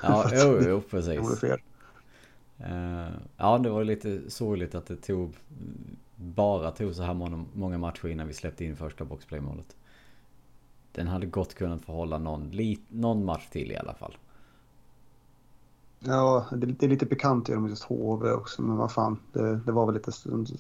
Ja, 0.03 0.25
jo, 0.33 0.61
jo, 0.69 0.81
precis. 0.91 1.41
Det. 1.41 1.59
Uh, 2.61 3.13
ja, 3.37 3.59
det 3.59 3.71
var 3.71 3.85
lite 3.85 4.31
sorgligt 4.31 4.75
att 4.75 4.87
det 4.87 4.97
tog 4.97 5.35
bara 6.17 6.71
tog 6.71 6.95
så 6.95 7.03
här 7.03 7.15
många 7.55 7.79
matcher 7.79 8.09
innan 8.09 8.27
vi 8.27 8.35
släppte 8.35 8.65
in 8.65 8.77
första 8.77 9.05
boxplay-målet. 9.05 9.77
Den 10.93 11.07
hade 11.07 11.27
gott 11.27 11.55
kunnat 11.55 11.85
förhålla 11.85 12.19
någon, 12.19 12.51
någon 12.89 13.25
match 13.25 13.49
till 13.51 13.73
i 13.73 13.77
alla 13.77 13.95
fall. 13.95 14.17
Ja, 15.99 16.47
det, 16.53 16.67
det 16.67 16.87
är 16.87 16.91
lite 16.91 17.07
bekant 17.07 17.49
genom 17.49 17.69
just 17.69 17.85
HV 17.85 18.31
också, 18.31 18.63
men 18.63 18.77
vad 18.77 18.93
fan. 18.93 19.19
Det, 19.33 19.57
det 19.57 19.73
var 19.73 19.87
väl 19.87 19.95
lite, 19.95 20.13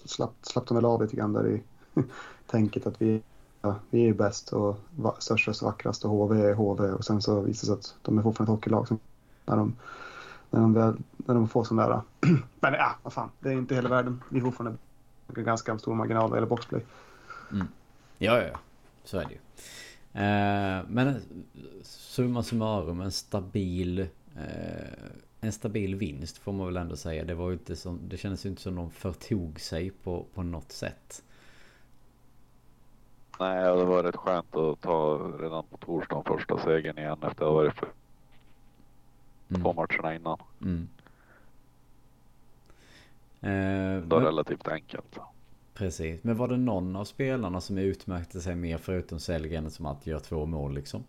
slapp, 0.04 0.34
slapp 0.42 0.66
de 0.66 0.74
väl 0.74 0.84
av 0.84 1.02
lite 1.02 1.16
grann 1.16 1.32
där 1.32 1.48
i 1.48 1.62
tänket 2.46 2.86
att 2.86 3.02
vi, 3.02 3.22
vi 3.90 4.08
är 4.08 4.14
bäst 4.14 4.52
och 4.52 4.76
störst 5.18 5.48
och 5.48 5.62
vackrast 5.62 6.04
och 6.04 6.10
HV 6.10 6.40
är 6.40 6.54
HV 6.54 6.84
och 6.84 7.04
sen 7.04 7.22
så 7.22 7.40
visar 7.40 7.76
det 7.76 7.82
sig 7.82 7.94
att 7.94 7.96
de 8.02 8.18
är 8.18 8.22
fortfarande 8.22 8.52
ett 8.52 8.56
hockeylag 8.56 8.88
som, 8.88 8.98
när 9.46 9.56
de, 9.56 9.76
när 10.50 10.60
de, 10.60 10.74
väl, 10.74 10.96
när 11.16 11.34
de 11.34 11.48
får 11.48 11.64
sån 11.64 11.76
där. 11.76 12.00
Men 12.60 12.72
ja, 12.72 12.96
vad 13.02 13.12
fan, 13.12 13.30
det 13.40 13.48
är 13.48 13.52
inte 13.52 13.74
hela 13.74 13.88
världen. 13.88 14.22
Vi 14.28 14.38
är 14.38 14.42
fortfarande 14.42 14.78
ganska 15.28 15.78
stor 15.78 15.94
marginal 15.94 16.30
vad 16.30 16.36
gäller 16.36 16.48
boxplay. 16.48 16.84
Mm. 17.52 17.66
Ja, 18.18 18.36
ja, 18.36 18.48
ja. 18.52 18.58
Så 19.04 19.18
är 19.18 19.24
det 19.24 19.32
ju. 19.32 19.38
Eh, 20.12 20.84
men 20.88 21.08
eh, 21.08 21.14
summa 21.82 22.42
summarum 22.42 23.00
en 23.00 23.12
stabil 23.12 24.00
eh, 24.36 25.14
en 25.44 25.52
stabil 25.52 25.94
vinst 25.94 26.38
får 26.38 26.52
man 26.52 26.66
väl 26.66 26.76
ändå 26.76 26.96
säga. 26.96 27.24
Det 27.24 27.34
var 27.34 27.48
ju 27.48 27.52
inte 27.52 27.76
som, 27.76 28.00
det 28.08 28.16
kändes 28.16 28.46
ju 28.46 28.50
inte 28.50 28.62
som 28.62 28.74
de 28.74 28.90
förtog 28.90 29.60
sig 29.60 29.90
på, 29.90 30.26
på 30.34 30.42
något 30.42 30.72
sätt. 30.72 31.22
Nej, 33.40 33.76
det 33.76 33.84
var 33.84 34.02
rätt 34.02 34.16
skönt 34.16 34.56
att 34.56 34.80
ta 34.80 35.32
redan 35.40 35.64
på 35.64 35.76
torsdagen 35.76 36.24
första 36.24 36.58
segern 36.58 36.98
igen 36.98 37.18
efter 37.22 37.28
att 37.28 37.38
ha 37.38 37.52
varit 37.52 37.74
för 37.74 37.88
mm. 39.48 39.62
två 39.62 39.72
matcherna 39.72 40.14
innan. 40.14 40.38
Mm. 40.62 40.88
Eh, 43.40 44.02
det 44.02 44.06
var 44.06 44.18
men... 44.18 44.26
relativt 44.26 44.68
enkelt. 44.68 45.18
Precis. 45.74 46.24
Men 46.24 46.36
var 46.36 46.48
det 46.48 46.56
någon 46.56 46.96
av 46.96 47.04
spelarna 47.04 47.60
som 47.60 47.78
utmärkte 47.78 48.40
sig 48.40 48.54
mer 48.56 48.78
förutom 48.78 49.20
Sellgren 49.20 49.70
som 49.70 49.86
att 49.86 50.06
göra 50.06 50.20
två 50.20 50.46
mål 50.46 50.74
liksom? 50.74 51.04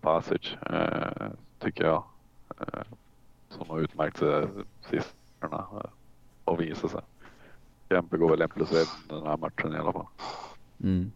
Pasic 0.00 0.56
eh, 0.70 1.30
tycker 1.58 1.84
jag. 1.84 2.04
Eh, 2.60 2.82
som 3.48 3.70
har 3.70 3.80
utmärkt 3.80 4.18
sig 4.18 4.46
eh, 5.42 5.84
och 6.44 6.60
visat 6.60 6.90
sig. 6.90 7.00
Kempe 7.88 8.16
går 8.16 8.30
väl 8.30 8.42
en 8.42 8.48
plus 8.48 8.72
ett 8.72 8.88
den 9.08 9.22
här 9.26 9.36
matchen 9.36 9.74
i 9.74 9.78
alla 9.78 9.92
fall. 9.92 10.06
Mm. 10.82 11.12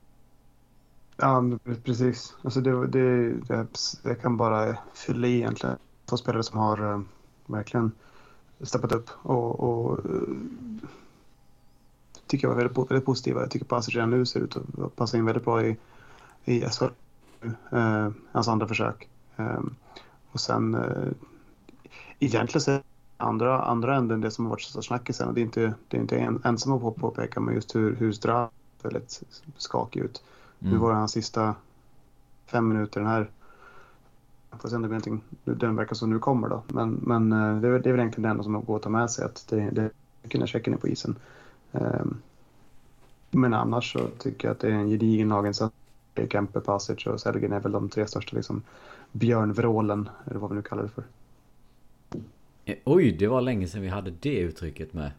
Ja, 1.17 1.45
precis. 1.85 2.35
Alltså 2.43 2.61
det, 2.61 2.87
det, 2.87 3.33
det, 3.33 3.67
jag 4.03 4.21
kan 4.21 4.37
bara 4.37 4.77
fylla 4.95 5.27
i 5.27 5.37
egentligen. 5.37 5.77
Två 6.05 6.17
spelare 6.17 6.43
som 6.43 6.59
har 6.59 6.93
eh, 6.93 7.01
verkligen 7.47 7.93
steppat 8.61 8.93
upp 8.93 9.11
och, 9.23 9.61
och 9.61 9.99
eh, 9.99 10.23
tycker 12.27 12.49
jag 12.49 12.55
var 12.55 12.63
väldigt, 12.63 12.91
väldigt 12.91 13.07
positiva. 13.07 13.41
Jag 13.41 13.51
tycker 13.51 13.67
Pasic 13.67 13.95
redan 13.95 14.11
nu 14.11 14.27
ser 14.27 14.41
ut 14.41 14.57
att 14.57 14.97
passa 14.97 15.17
in 15.17 15.25
väldigt 15.25 15.45
bra 15.45 15.67
i, 15.67 15.77
i 16.45 16.61
SHL. 16.61 16.85
Eh, 17.73 18.11
hans 18.33 18.49
andra 18.49 18.69
försök. 18.69 19.09
Eh, 19.37 19.61
och 20.33 20.41
sen 20.41 20.75
eh, 20.75 21.13
egentligen 22.19 22.61
så 22.61 22.71
är 22.71 22.83
andra, 23.23 23.63
andra 23.63 23.97
änden 23.97 24.21
det 24.21 24.31
som 24.31 24.45
har 24.45 24.51
varit 24.51 24.63
största 24.63 24.83
snackisen 24.83 25.29
och 25.29 25.35
det 25.35 25.41
är 25.41 25.43
inte, 25.43 25.75
det 25.89 25.97
är 25.97 26.01
inte 26.01 26.19
en, 26.19 26.43
ensam 26.45 26.73
att 26.73 26.97
påpeka 26.97 27.41
men 27.41 27.55
just 27.55 27.75
hur, 27.75 27.97
hur 27.97 28.13
Strand 28.13 28.51
väldigt 28.83 29.23
skakig 29.57 30.01
ut. 30.01 30.23
Mm. 30.61 30.73
Nu 30.73 30.79
var 30.79 30.91
det 30.91 30.97
hans 30.97 31.13
sista 31.13 31.55
fem 32.47 32.69
minuter 32.69 33.01
den 33.01 33.09
här 33.09 33.31
Får 34.59 34.69
se 34.69 34.77
om 34.77 34.83
det 34.83 34.89
blir 34.89 34.99
någonting, 34.99 35.23
den 35.45 35.77
verkar 35.77 35.95
som 35.95 36.11
nu 36.11 36.19
kommer 36.19 36.49
då. 36.49 36.63
Men, 36.69 36.91
men 37.03 37.33
eh, 37.33 37.61
det, 37.61 37.69
är, 37.69 37.79
det 37.79 37.89
är 37.89 37.93
väl 37.93 38.01
egentligen 38.01 38.23
det 38.23 38.29
enda 38.29 38.43
som 38.43 38.65
går 38.65 38.77
att 38.77 38.83
ta 38.83 38.89
med 38.89 39.11
sig 39.11 39.25
att 39.25 39.47
det, 39.49 39.71
det 39.71 39.91
är 40.31 40.39
när 40.39 40.47
checken 40.47 40.75
är 40.75 40.79
på 40.79 40.89
isen. 40.89 41.17
Ehm, 41.73 42.17
men 43.31 43.55
annars 43.55 43.93
så 43.93 44.09
tycker 44.19 44.49
jag 44.49 44.55
att 44.55 44.61
det 44.61 44.69
är 44.69 44.73
en 44.73 44.89
gedigen 44.89 45.29
laginsats. 45.29 45.75
Kempe, 46.31 46.61
Pasic 46.61 47.07
och 47.07 47.21
Sellgren 47.21 47.53
är 47.53 47.61
väl 47.61 47.73
de 47.73 47.89
tre 47.89 48.07
största 48.07 48.37
liksom 48.37 48.63
björnvrålen, 49.13 50.09
eller 50.25 50.39
vad 50.39 50.51
vi 50.51 50.57
nu 50.57 50.63
kallar 50.63 50.83
det 50.83 50.89
för. 50.89 51.05
Eh, 52.65 52.77
Oj, 52.85 53.13
det 53.13 53.27
var 53.27 53.41
länge 53.41 53.67
sedan 53.67 53.83
vi 53.83 53.89
hade 53.89 54.11
det 54.11 54.39
uttrycket 54.39 54.93
med. 54.93 55.11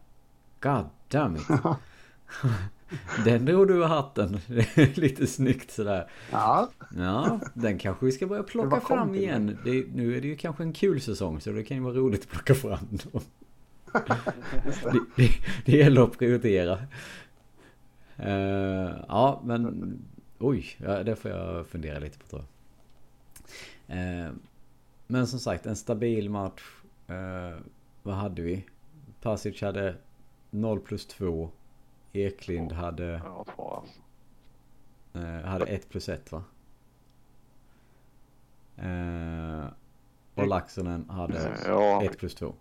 God 0.62 0.86
damn 1.08 1.36
it. 1.36 1.44
Den 3.26 3.46
drog 3.46 3.68
du 3.68 3.74
ur 3.74 3.84
hatten. 3.84 4.40
Lite 4.96 5.28
snyggt 5.28 5.72
sådär. 5.72 6.08
ja, 6.32 6.70
Ja, 6.98 7.40
den 7.54 7.78
kanske 7.78 8.06
vi 8.06 8.12
ska 8.12 8.28
börja 8.28 8.44
plocka 8.44 8.82
fram 8.82 9.16
igen. 9.16 9.58
Det, 9.66 9.86
nu 9.96 10.18
är 10.18 10.22
det 10.22 10.28
ju 10.28 10.36
kanske 10.36 10.64
en 10.64 10.74
kul 10.74 11.02
säsong 11.02 11.42
så 11.42 11.52
det 11.52 11.64
kan 11.64 11.78
ju 11.78 11.84
vara 11.84 11.94
roligt 11.94 12.22
att 12.22 12.30
plocka 12.30 12.56
fram 12.56 12.88
dem. 12.92 13.22
Det, 14.84 15.00
det, 15.16 15.30
det 15.66 15.78
gäller 15.78 16.02
att 16.04 16.18
prioritera. 16.20 16.78
Eh, 18.18 18.92
ja, 19.08 19.42
men 19.46 19.94
oj, 20.40 20.66
ja, 20.78 21.04
det 21.04 21.16
får 21.16 21.32
jag 21.32 21.68
fundera 21.68 22.00
lite 22.00 22.20
på 22.20 22.28
tror 22.28 22.46
jag. 23.88 23.98
Eh, 23.98 24.32
men 25.08 25.28
som 25.28 25.40
sagt, 25.40 25.66
en 25.66 25.76
stabil 25.76 26.30
match. 26.30 26.62
Eh, 27.14 27.58
vad 28.04 28.16
hade 28.16 28.42
vi? 28.42 28.66
Pasic 29.22 29.62
hade 29.62 29.96
0 30.50 30.80
plus 30.80 31.06
2. 31.08 31.50
Eklind 32.14 32.72
hade, 32.72 33.22
Ja, 33.26 33.46
två 33.56 33.74
alltså. 33.74 34.00
eh, 35.14 35.46
hade 35.50 35.66
1 35.66 35.90
plus 35.90 36.10
1 36.10 36.32
va? 36.32 36.44
Eh, 38.78 39.66
och 40.36 40.48
Laxonen 40.48 41.10
hade 41.10 41.58
Ja, 41.68 42.04
1 42.04 42.18
plus 42.18 42.36
2. 42.36 42.54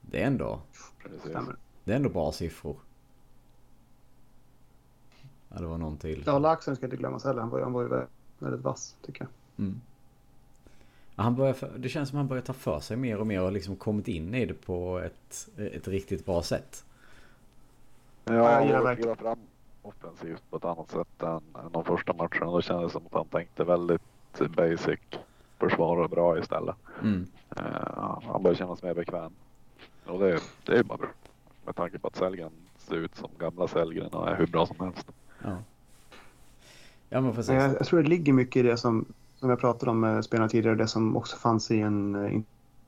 Det 0.00 0.22
är 0.22 0.26
ändå, 0.26 0.60
precis. 1.02 1.32
det 1.84 1.92
är 1.92 1.96
ändå 1.96 2.08
bra 2.08 2.32
siffror. 2.32 2.76
Ja, 5.48 5.58
det 5.60 5.66
var 5.66 5.78
någon 5.78 5.96
till. 5.98 6.22
Ja, 6.26 6.38
Laxen 6.38 6.76
ska 6.76 6.86
inte 6.86 6.96
glömmas 6.96 7.24
heller. 7.24 7.40
Han 7.40 7.50
var, 7.50 7.60
han 7.60 7.72
var 7.72 7.82
ju 7.82 7.88
väldigt, 7.88 8.08
väldigt 8.38 8.60
vass 8.60 8.96
tycker 9.02 9.20
jag. 9.24 9.64
Mm. 9.66 9.80
Han 11.20 11.36
börjar, 11.36 11.52
för- 11.52 11.72
det 11.78 11.88
känns 11.88 12.08
som 12.08 12.18
han 12.18 12.28
börjar 12.28 12.42
ta 12.42 12.52
för 12.52 12.80
sig 12.80 12.96
mer 12.96 13.18
och 13.20 13.26
mer 13.26 13.42
och 13.42 13.52
liksom 13.52 13.76
kommit 13.76 14.08
in 14.08 14.34
i 14.34 14.46
det 14.46 14.54
på 14.54 14.98
ett, 14.98 15.48
ett 15.56 15.88
riktigt 15.88 16.26
bra 16.26 16.42
sätt. 16.42 16.84
Ja, 18.24 18.34
jag 18.34 18.44
han 18.44 18.66
gillar 18.66 18.82
verkligen- 18.82 19.16
fram 19.16 19.38
offensivt 19.82 20.42
på 20.50 20.56
ett 20.56 20.64
annat 20.64 20.90
sätt 20.90 21.22
än, 21.22 21.30
än 21.64 21.72
de 21.72 21.84
första 21.84 22.12
matcherna. 22.12 22.46
Då 22.52 22.62
kändes 22.62 22.86
det 22.86 22.92
som 22.92 23.06
att 23.06 23.12
han 23.14 23.26
tänkte 23.26 23.64
väldigt 23.64 24.02
basic. 24.56 25.00
Försvara 25.58 26.08
bra 26.08 26.38
istället. 26.38 26.76
Mm. 27.02 27.26
Eh, 27.56 28.18
han 28.26 28.42
börjar 28.42 28.56
kännas 28.56 28.82
mer 28.82 28.94
bekväm. 28.94 29.32
Och 30.06 30.18
det, 30.18 30.40
det 30.66 30.78
är 30.78 30.82
bara 30.82 30.98
bra. 30.98 31.08
Med 31.66 31.76
tanke 31.76 31.98
på 31.98 32.08
att 32.08 32.16
Sellgren 32.16 32.50
ser 32.78 32.94
ut 32.96 33.16
som 33.16 33.30
gamla 33.38 33.68
Sellgren 33.68 34.08
och 34.10 34.28
är 34.28 34.36
hur 34.36 34.46
bra 34.46 34.66
som 34.66 34.80
helst. 34.80 35.06
Ja. 35.44 35.56
Ja 37.08 37.20
men 37.20 37.32
precis. 37.34 37.48
Men 37.50 37.60
jag, 37.62 37.70
jag 37.74 37.86
tror 37.86 38.02
det 38.02 38.08
ligger 38.08 38.32
mycket 38.32 38.56
i 38.56 38.62
det 38.68 38.76
som, 38.76 39.04
som 39.40 39.50
jag 39.50 39.60
pratade 39.60 39.90
om 39.90 40.00
med 40.00 40.24
spelarna 40.24 40.48
tidigare, 40.48 40.76
det 40.76 40.86
som 40.86 41.16
också 41.16 41.36
fanns 41.36 41.70
i 41.70 41.80
en 41.80 42.14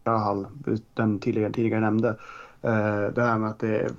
eh, 0.05 0.19
hall, 0.19 0.47
den 0.95 1.19
tidigare, 1.19 1.53
tidigare 1.53 1.81
nämnde. 1.81 2.09
Eh, 2.63 3.05
det 3.15 3.23
här 3.23 3.39
med 3.39 3.51
att 3.51 3.59
det, 3.59 3.93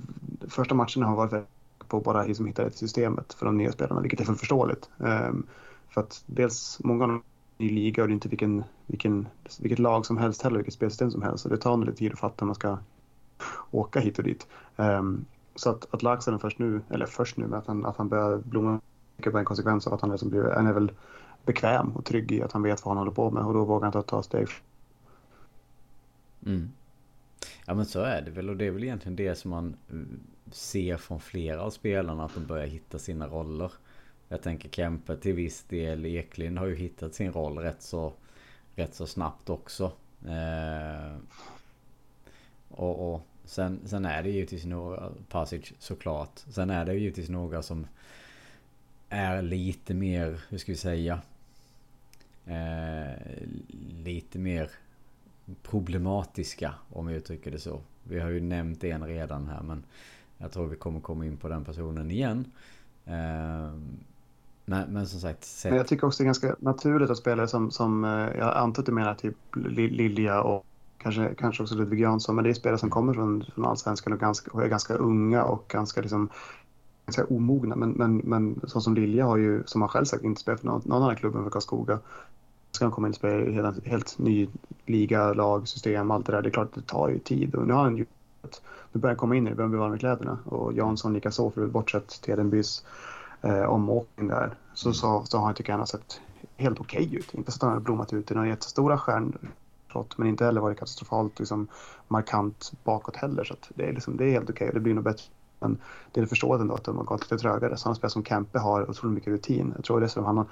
första 0.48 0.74
matcherna 0.74 1.06
har 1.06 1.16
varit 1.16 1.46
på 1.88 2.00
bara 2.00 2.24
liksom 2.24 2.46
hitta 2.46 2.64
rätt 2.64 2.74
i 2.74 2.78
systemet 2.78 3.34
för 3.34 3.46
de 3.46 3.56
nya 3.56 3.72
spelarna, 3.72 4.00
vilket 4.00 4.20
är 4.20 4.24
förståeligt. 4.24 4.90
Ehm, 5.04 5.46
för 5.88 6.00
att 6.00 6.22
dels 6.26 6.80
många 6.84 7.04
av 7.04 7.10
dem 7.10 7.22
är 7.58 7.66
i 7.66 7.68
liga 7.68 8.02
och 8.02 8.08
det 8.08 8.12
är 8.12 8.14
inte 8.14 8.28
vilken, 8.28 8.64
vilken, 8.86 9.28
vilket 9.60 9.78
lag 9.78 10.06
som 10.06 10.16
helst 10.16 10.42
heller, 10.42 10.56
vilket 10.56 10.74
spelsystem 10.74 11.10
som 11.10 11.22
helst. 11.22 11.42
Så 11.42 11.48
det 11.48 11.56
tar 11.56 11.76
nog 11.76 11.86
lite 11.86 11.98
tid 11.98 12.12
att 12.12 12.18
fatta 12.18 12.44
hur 12.44 12.46
man 12.46 12.54
ska 12.54 12.78
åka 13.70 14.00
hit 14.00 14.18
och 14.18 14.24
dit. 14.24 14.46
Ehm, 14.76 15.24
så 15.54 15.70
att, 15.70 15.94
att 15.94 16.02
Laxen 16.02 16.38
först 16.38 16.58
nu, 16.58 16.80
eller 16.90 17.06
först 17.06 17.36
nu, 17.36 17.46
men 17.46 17.58
att 17.58 17.66
han, 17.66 17.86
att 17.86 17.96
han 17.96 18.08
börjar 18.08 18.36
blomma 18.36 18.80
mycket 19.16 19.32
bara 19.32 19.38
en 19.38 19.44
konsekvens 19.44 19.86
av 19.86 19.94
att 19.94 20.00
han, 20.00 20.10
liksom 20.10 20.28
blir, 20.30 20.42
han 20.42 20.66
är 20.66 20.72
väl 20.72 20.92
bekväm 21.44 21.96
och 21.96 22.04
trygg 22.04 22.32
i 22.32 22.42
att 22.42 22.52
han 22.52 22.62
vet 22.62 22.84
vad 22.84 22.90
han 22.90 22.98
håller 22.98 23.14
på 23.14 23.30
med 23.30 23.42
och 23.42 23.54
då 23.54 23.64
vågar 23.64 23.82
han 23.82 23.92
ta, 23.92 24.02
ta 24.02 24.22
steg. 24.22 24.48
Mm. 26.46 26.70
Ja 27.66 27.74
men 27.74 27.86
så 27.86 28.00
är 28.00 28.22
det 28.22 28.30
väl 28.30 28.50
och 28.50 28.56
det 28.56 28.66
är 28.66 28.70
väl 28.70 28.84
egentligen 28.84 29.16
det 29.16 29.34
som 29.34 29.50
man 29.50 29.76
eh, 29.90 29.96
ser 30.52 30.96
från 30.96 31.20
flera 31.20 31.62
av 31.62 31.70
spelarna 31.70 32.24
att 32.24 32.34
de 32.34 32.46
börjar 32.46 32.66
hitta 32.66 32.98
sina 32.98 33.26
roller. 33.26 33.72
Jag 34.28 34.42
tänker 34.42 34.68
Kempe 34.68 35.16
till 35.16 35.34
viss 35.34 35.62
del. 35.62 36.06
Eklind 36.06 36.58
har 36.58 36.66
ju 36.66 36.74
hittat 36.74 37.14
sin 37.14 37.32
roll 37.32 37.58
rätt 37.58 37.82
så, 37.82 38.12
rätt 38.74 38.94
så 38.94 39.06
snabbt 39.06 39.50
också. 39.50 39.92
Eh, 40.26 41.16
och, 42.68 43.14
och 43.14 43.20
sen, 43.44 43.80
sen 43.84 44.04
är 44.04 44.22
det 44.22 44.30
givetvis 44.30 44.64
några, 44.64 45.12
Pasic 45.28 45.72
såklart. 45.78 46.38
Sen 46.38 46.70
är 46.70 46.84
det 46.84 46.94
ju 46.94 47.00
givetvis 47.00 47.28
några 47.28 47.62
som 47.62 47.86
är 49.08 49.42
lite 49.42 49.94
mer, 49.94 50.40
hur 50.48 50.58
ska 50.58 50.72
vi 50.72 50.78
säga? 50.78 51.20
Eh, 52.46 53.46
lite 54.04 54.38
mer 54.38 54.70
problematiska 55.62 56.74
om 56.92 57.08
jag 57.08 57.16
uttrycker 57.16 57.50
det 57.50 57.58
så. 57.58 57.80
Vi 58.02 58.20
har 58.20 58.30
ju 58.30 58.40
nämnt 58.40 58.84
en 58.84 59.06
redan 59.06 59.48
här 59.48 59.62
men 59.62 59.84
jag 60.38 60.52
tror 60.52 60.66
vi 60.66 60.76
kommer 60.76 61.00
komma 61.00 61.26
in 61.26 61.36
på 61.36 61.48
den 61.48 61.64
personen 61.64 62.10
igen. 62.10 62.44
Eh, 63.04 63.72
Men, 64.66 64.92
men 64.92 65.06
som 65.06 65.20
sagt, 65.20 65.46
Men 65.64 65.76
jag 65.76 65.86
tycker 65.86 66.06
också 66.06 66.22
det 66.22 66.24
är 66.24 66.26
ganska 66.26 66.56
naturligt 66.58 67.10
att 67.10 67.18
spelare 67.18 67.48
som, 67.48 67.70
som 67.70 68.04
eh, 68.04 68.10
jag 68.10 68.56
antar 68.56 68.82
att 68.82 68.86
du 68.86 68.92
menar 68.92 69.14
typ 69.14 69.36
Lilja 69.56 70.42
och 70.42 70.66
kanske, 70.98 71.34
kanske 71.34 71.62
också 71.62 71.74
Ludvig 71.74 72.00
Jansson, 72.00 72.34
men 72.34 72.44
det 72.44 72.50
är 72.50 72.54
spelare 72.54 72.78
som 72.78 72.90
kommer 72.90 73.14
från, 73.14 73.44
från 73.54 73.64
allsvenskan 73.66 74.12
och, 74.12 74.20
ganska, 74.20 74.50
och 74.50 74.62
är 74.64 74.68
ganska 74.68 74.94
unga 74.94 75.44
och 75.44 75.64
ganska 75.68 76.00
liksom 76.00 76.28
omogna. 77.28 77.76
Men, 77.76 77.90
men, 77.90 78.16
men 78.16 78.60
så 78.64 78.80
som 78.80 78.94
Lilja 78.94 79.26
har 79.26 79.36
ju, 79.36 79.62
som 79.66 79.80
han 79.82 79.88
själv 79.88 80.04
sagt, 80.04 80.24
inte 80.24 80.40
spelat 80.40 80.60
för 80.60 80.66
någon, 80.66 80.82
någon 80.84 81.02
annan 81.02 81.16
klubb 81.16 81.36
än 81.36 81.42
för 81.44 81.50
Karlskoga. 81.50 81.98
Ska 82.74 82.84
han 82.84 82.92
komma 82.92 83.06
in 83.06 83.10
och 83.10 83.16
spela 83.16 83.42
i 83.42 83.52
helt, 83.52 83.86
helt 83.86 84.18
ny 84.18 84.48
liga, 84.86 85.32
lag, 85.32 85.68
system, 85.68 86.10
allt 86.10 86.26
det 86.26 86.32
där. 86.32 86.42
Det 86.42 86.48
är 86.48 86.50
klart 86.50 86.68
att 86.68 86.74
det 86.74 86.86
tar 86.86 87.08
ju 87.08 87.18
tid 87.18 87.54
och 87.54 87.66
nu 87.66 87.72
har 87.72 87.82
han 87.82 87.96
ju 87.96 88.06
nu 88.92 89.00
börjar 89.00 89.12
han 89.14 89.18
komma 89.18 89.36
in 89.36 89.46
i 89.46 89.50
det, 89.50 89.56
börjar 89.56 89.68
bli 89.68 89.78
varm 89.78 89.94
i 89.94 89.98
kläderna. 89.98 90.38
Och 90.44 90.72
Jansson 90.72 91.12
likaså, 91.12 91.50
för 91.50 91.66
bortsett 91.66 92.22
Tedenbys 92.22 92.84
eh, 93.42 93.72
omåkning 93.72 94.28
där, 94.28 94.54
så, 94.74 94.92
så, 94.92 95.24
så 95.24 95.38
har 95.38 95.44
han 95.44 95.54
tycker 95.54 95.70
jag 95.70 95.74
han 95.74 95.80
har 95.80 95.86
sett 95.86 96.20
helt 96.56 96.80
okej 96.80 97.14
ut. 97.14 97.34
Inte 97.34 97.52
så 97.52 97.56
att 97.56 97.62
han 97.62 97.72
har 97.72 97.80
blommat 97.80 98.12
ut 98.12 98.30
i 98.30 98.34
några 98.34 98.48
jättestora 98.48 98.98
stjärnskott, 98.98 100.18
men 100.18 100.28
inte 100.28 100.44
heller 100.44 100.60
varit 100.60 100.78
katastrofalt 100.78 101.38
liksom, 101.38 101.66
markant 102.08 102.72
bakåt 102.84 103.16
heller. 103.16 103.44
Så 103.44 103.54
att 103.54 103.70
det, 103.74 103.88
är 103.88 103.92
liksom, 103.92 104.16
det 104.16 104.24
är 104.24 104.30
helt 104.30 104.50
okej 104.50 104.68
och 104.68 104.74
det 104.74 104.80
blir 104.80 104.94
nog 104.94 105.04
bättre. 105.04 105.24
Men 105.60 105.78
det 106.12 106.20
är 106.20 106.26
förståeligt 106.26 106.60
ändå 106.60 106.74
att 106.74 106.84
de 106.84 106.96
har 106.96 107.04
gått 107.04 107.20
lite 107.20 107.38
trögare. 107.38 107.76
Sådana 107.76 107.94
spelare 107.94 108.10
som 108.10 108.24
Kempe 108.24 108.58
har 108.58 108.90
otroligt 108.90 109.14
mycket 109.14 109.32
rutin. 109.32 109.72
Jag 109.76 109.84
tror 109.84 110.00
dessutom 110.00 110.24
han 110.24 110.36
har 110.36 110.46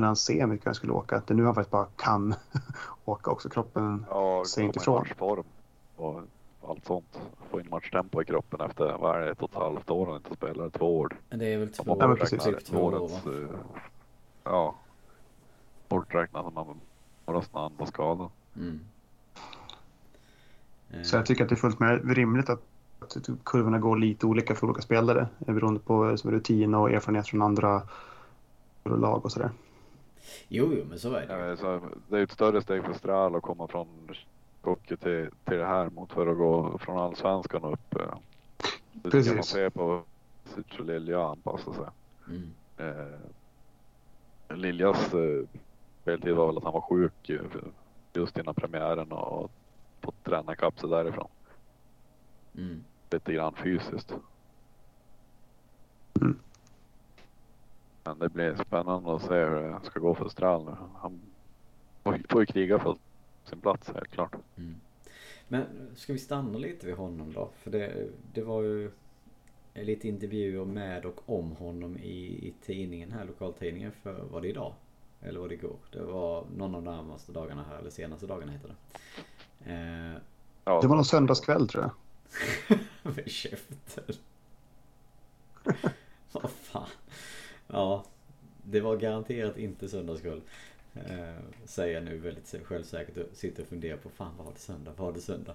kunnat 0.00 0.18
se 0.18 0.40
hur 0.40 0.46
mycket 0.46 0.66
han 0.66 0.74
skulle 0.74 0.92
åka. 0.92 1.22
Det 1.26 1.32
är 1.32 1.36
nu 1.36 1.44
han 1.44 1.54
faktiskt 1.54 1.70
bara 1.72 1.86
kan 1.96 2.34
åka 3.04 3.30
också. 3.30 3.48
Kroppen 3.48 4.04
Ja, 4.10 4.42
Säg 4.46 4.64
inte 4.64 4.78
ifrån. 4.78 4.98
matchform 4.98 5.44
och 5.96 6.20
allt 6.68 6.84
sånt. 6.86 7.20
Få 7.50 7.60
in 7.60 7.66
matchtempo 7.70 8.22
i 8.22 8.24
kroppen 8.24 8.60
efter, 8.60 8.96
vad 8.98 9.16
är 9.16 9.20
det, 9.20 9.30
ett 9.30 9.42
och 9.42 9.50
ett 9.50 9.56
halvt 9.56 9.90
år 9.90 10.06
han 10.06 10.16
inte 10.16 10.34
spelar, 10.34 10.70
två 10.70 10.98
år. 10.98 11.16
Det 11.28 11.46
är 11.46 11.58
väl 11.58 11.68
Om 11.68 11.84
två, 11.84 11.96
man 11.96 12.10
Ja, 12.10 12.16
precis. 12.16 12.42
typ 12.44 12.64
två 12.64 12.78
år 12.84 12.92
va? 12.92 13.32
eh, 13.32 13.48
ja, 14.44 14.74
borträknat 15.88 16.44
som 16.44 16.54
man 16.54 16.80
när 17.26 17.60
han 17.60 17.72
var 17.76 17.86
skadad. 17.86 18.28
Mm. 18.56 18.80
Så 21.04 21.16
jag 21.16 21.26
tycker 21.26 21.42
att 21.44 21.48
det 21.48 21.54
är 21.54 21.56
fullt 21.56 21.78
med 21.78 22.16
rimligt 22.16 22.50
att, 22.50 22.62
kurvorna 23.44 23.78
går 23.78 23.96
lite 23.96 24.26
olika 24.26 24.54
för 24.54 24.66
olika 24.66 24.82
spelare 24.82 25.28
beroende 25.38 25.80
på 25.80 26.16
som 26.16 26.30
rutin 26.30 26.74
och 26.74 26.90
erfarenhet 26.90 27.28
från 27.28 27.42
andra 27.42 27.82
lag 28.84 29.24
och 29.24 29.32
sådär. 29.32 29.50
Jo, 30.48 30.72
jo, 30.74 30.84
men 30.88 30.98
så 30.98 31.14
är 31.14 31.26
det 31.50 31.56
så 31.56 31.80
det 32.08 32.18
är 32.18 32.22
ett 32.22 32.30
större 32.30 32.62
steg 32.62 32.84
för 32.84 32.92
Stral 32.92 33.36
att 33.36 33.42
komma 33.42 33.68
från 33.68 33.88
hockey 34.62 34.96
till, 34.96 35.30
till 35.44 35.58
det 35.58 35.66
här 35.66 35.90
mot 35.90 36.12
för 36.12 36.26
att 36.26 36.38
gå 36.38 36.78
från 36.78 36.98
allsvenskan 36.98 37.64
och 37.64 37.72
upp. 37.72 37.94
eh. 37.94 38.14
Det 38.92 39.02
tycker 39.02 39.10
Precis. 39.10 39.34
man 39.34 39.44
ser 39.44 39.70
på 39.70 40.02
och 40.78 40.84
Lilja 40.84 41.24
anpassa 41.24 41.72
sig. 41.72 41.86
Mm. 42.28 42.50
Eh, 42.76 44.56
Liljas 44.56 45.14
eh, 45.14 45.44
speltid 46.02 46.34
var 46.34 46.46
väl 46.46 46.56
att 46.56 46.64
han 46.64 46.72
var 46.72 46.80
sjuk 46.80 47.30
eh, 47.30 47.40
just 48.12 48.38
innan 48.38 48.54
premiären 48.54 49.12
och 49.12 49.50
fått 50.00 50.24
träna 50.24 50.52
ikapp 50.52 50.80
sig 50.80 50.90
därifrån. 50.90 51.28
Mm. 52.56 52.84
Lite 53.10 53.32
grann 53.32 53.54
fysiskt. 53.54 54.14
Mm. 56.20 56.38
Men 58.08 58.18
det 58.18 58.28
blir 58.28 58.56
spännande 58.66 59.14
att 59.14 59.22
se 59.22 59.34
hur 59.34 59.62
det 59.80 59.80
ska 59.84 60.00
gå 60.00 60.14
för 60.14 60.28
Strahl 60.28 60.64
nu. 60.64 60.76
Han 60.96 61.20
får- 62.28 62.40
ju 62.40 62.46
kriga 62.46 62.78
för 62.78 62.96
sin 63.44 63.60
plats 63.60 63.88
helt 63.94 64.08
klart. 64.10 64.34
Mm. 64.56 64.76
Men 65.48 65.64
ska 65.96 66.12
vi 66.12 66.18
stanna 66.18 66.58
lite 66.58 66.86
vid 66.86 66.94
honom 66.96 67.32
då? 67.32 67.50
För 67.62 67.70
det, 67.70 68.08
det 68.32 68.42
var 68.42 68.62
ju 68.62 68.90
lite 69.74 70.08
intervjuer 70.08 70.64
med 70.64 71.04
och 71.04 71.20
om 71.26 71.52
honom 71.52 71.98
i, 71.98 72.24
i 72.48 72.54
tidningen 72.64 73.12
här, 73.12 73.24
lokaltidningen 73.24 73.92
för, 74.02 74.22
var 74.32 74.40
det 74.40 74.48
idag? 74.48 74.72
Eller 75.22 75.40
var 75.40 75.48
det 75.48 75.54
igår? 75.54 75.76
Det 75.92 76.02
var 76.02 76.44
någon 76.56 76.74
av 76.74 76.82
de 76.82 76.96
närmaste 76.96 77.32
dagarna 77.32 77.64
här, 77.70 77.78
eller 77.78 77.90
senaste 77.90 78.26
dagarna 78.26 78.52
heter 78.52 78.68
det. 78.68 78.74
Eh, 79.72 80.20
Ja, 80.64 80.80
Det 80.80 80.86
var 80.88 80.96
någon 80.96 81.04
söndagskväll 81.04 81.68
tror 81.68 81.84
jag. 81.84 81.90
med 83.16 83.30
käften. 83.30 84.04
Vad 86.32 86.50
fan. 86.50 86.88
Ja, 87.68 88.04
det 88.62 88.80
var 88.80 88.96
garanterat 88.96 89.58
inte 89.58 89.88
söndagskväll. 89.88 90.40
Eh, 90.94 91.36
säger 91.64 91.94
jag 91.94 92.04
nu 92.04 92.18
väldigt 92.18 92.66
självsäkert 92.66 93.16
och 93.16 93.36
sitter 93.36 93.62
och 93.62 93.68
funderar 93.68 93.96
på 93.96 94.08
fan 94.08 94.36
var 94.38 94.52
det 94.52 94.58
söndag, 94.58 94.92
var 94.96 95.12
det 95.12 95.20
söndag? 95.20 95.54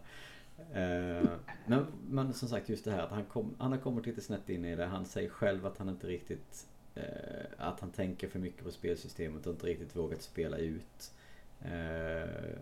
Eh, 0.73 1.29
men, 1.65 1.85
men 2.09 2.33
som 2.33 2.49
sagt 2.49 2.69
just 2.69 2.85
det 2.85 2.91
här 2.91 3.03
att 3.03 3.11
han, 3.11 3.25
kom, 3.25 3.55
han 3.57 3.71
har 3.71 3.79
kommit 3.79 4.05
lite 4.05 4.21
snett 4.21 4.49
in 4.49 4.65
i 4.65 4.75
det. 4.75 4.85
Han 4.85 5.05
säger 5.05 5.29
själv 5.29 5.65
att 5.65 5.77
han 5.77 5.89
inte 5.89 6.07
riktigt 6.07 6.67
eh, 6.95 7.45
att 7.57 7.79
han 7.79 7.89
tänker 7.89 8.27
för 8.27 8.39
mycket 8.39 8.63
på 8.63 8.71
spelsystemet 8.71 9.47
och 9.47 9.53
inte 9.53 9.67
riktigt 9.67 9.95
vågat 9.95 10.21
spela 10.21 10.57
ut. 10.57 11.11
Eh, 11.61 12.57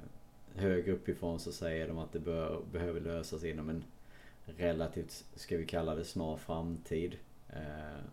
högre 0.55 0.91
uppifrån 0.91 1.39
så 1.39 1.51
säger 1.51 1.87
de 1.87 1.97
att 1.97 2.11
det 2.11 2.19
bör, 2.19 2.61
behöver 2.71 3.01
lösas 3.01 3.43
inom 3.43 3.69
en 3.69 3.83
relativt, 4.45 5.25
ska 5.35 5.57
vi 5.57 5.65
kalla 5.65 5.95
det 5.95 6.05
snar 6.05 6.37
framtid. 6.37 7.17
Eh, 7.49 8.03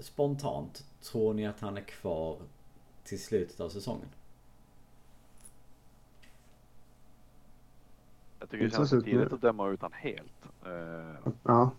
spontant, 0.00 0.84
tror 1.02 1.34
ni 1.34 1.46
att 1.46 1.60
han 1.60 1.76
är 1.76 1.82
kvar 1.82 2.38
till 3.04 3.22
slutet 3.22 3.60
av 3.60 3.68
säsongen? 3.68 4.08
jag 8.38 8.50
tycker 8.50 8.64
det 8.64 8.70
känns 8.70 8.90
för 8.90 9.00
tidigt 9.00 9.32
att 9.32 9.40
döma 9.40 9.68
ut 9.68 9.82
han 9.82 9.92
helt. 9.92 10.46
Eh, 10.66 11.32
Ja, 11.42 11.70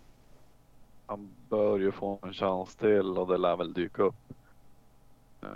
han 1.06 1.28
bör 1.48 1.78
ju 1.78 1.92
få 1.92 2.18
en 2.22 2.32
chans 2.32 2.76
till 2.76 3.18
och 3.18 3.28
det 3.28 3.38
lär 3.38 3.56
väl 3.56 3.72
dyka 3.72 4.02
upp. 4.02 4.32
Eh, 5.42 5.48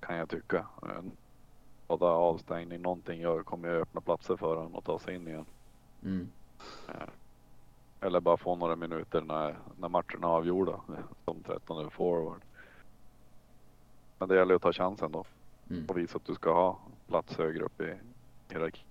kan 0.00 0.16
jag 0.16 0.28
tycka. 0.28 0.66
Skada, 1.84 2.06
avstängning, 2.06 2.82
någonting 2.82 3.20
gör, 3.20 3.42
kommer 3.42 3.68
ju 3.68 3.80
öppna 3.80 4.00
platser 4.00 4.36
för 4.36 4.56
honom 4.56 4.76
att 4.76 4.84
ta 4.84 4.98
sig 4.98 5.14
in 5.14 5.28
igen. 5.28 5.44
Mm. 6.02 6.28
Eller 8.04 8.20
bara 8.20 8.36
få 8.36 8.56
några 8.56 8.76
minuter 8.76 9.20
när, 9.20 9.56
när 9.78 9.88
matcherna 9.88 10.26
är 10.26 10.32
avgjorda 10.32 10.80
som 11.24 11.42
13 11.42 11.90
forward. 11.90 12.40
Men 14.18 14.28
det 14.28 14.36
gäller 14.36 14.54
att 14.54 14.62
ta 14.62 14.72
chansen 14.72 15.12
då 15.12 15.24
Mm. 15.70 15.86
och 15.88 15.98
visa 15.98 16.16
att 16.16 16.24
du 16.26 16.34
ska 16.34 16.54
ha 16.54 16.78
plats 17.08 17.36
högre 17.38 17.64
upp 17.64 17.80
i 17.80 17.94
hierarkin. 18.48 18.84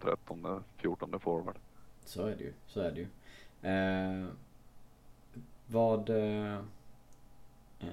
13, 0.00 0.64
14 0.76 1.20
forward. 1.20 1.56
Så 2.04 2.26
är 2.26 2.36
det 2.36 2.44
ju. 2.44 2.52
Så 2.66 2.80
är 2.80 2.90
det 2.90 3.00
ju. 3.00 3.06
Eh, 3.70 4.28
vad... 5.66 6.10
Eh, 6.10 6.54
eh, 7.80 7.88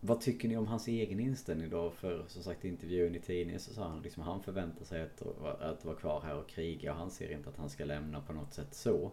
vad 0.00 0.20
tycker 0.20 0.48
ni 0.48 0.56
om 0.56 0.66
hans 0.66 0.88
egen 0.88 1.20
inställning 1.20 1.70
då? 1.70 1.90
För 1.90 2.24
som 2.28 2.42
sagt 2.42 2.64
i 2.64 2.68
intervjun 2.68 3.14
i 3.14 3.20
tidningen 3.20 3.60
så 3.60 3.74
sa 3.74 3.88
han 3.88 4.02
liksom 4.02 4.22
han 4.22 4.42
förväntar 4.42 4.84
sig 4.84 5.02
att, 5.02 5.22
att 5.60 5.84
vara 5.84 5.96
kvar 5.96 6.22
här 6.24 6.36
och 6.36 6.48
kriga 6.48 6.92
och 6.92 6.98
han 6.98 7.10
ser 7.10 7.32
inte 7.32 7.48
att 7.48 7.56
han 7.56 7.70
ska 7.70 7.84
lämna 7.84 8.20
på 8.20 8.32
något 8.32 8.54
sätt 8.54 8.74
så. 8.74 9.10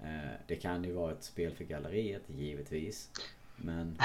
Eh, 0.00 0.32
det 0.46 0.56
kan 0.56 0.84
ju 0.84 0.92
vara 0.92 1.12
ett 1.12 1.24
spel 1.24 1.54
för 1.54 1.64
galleriet 1.64 2.22
givetvis. 2.26 3.10
Men 3.56 3.98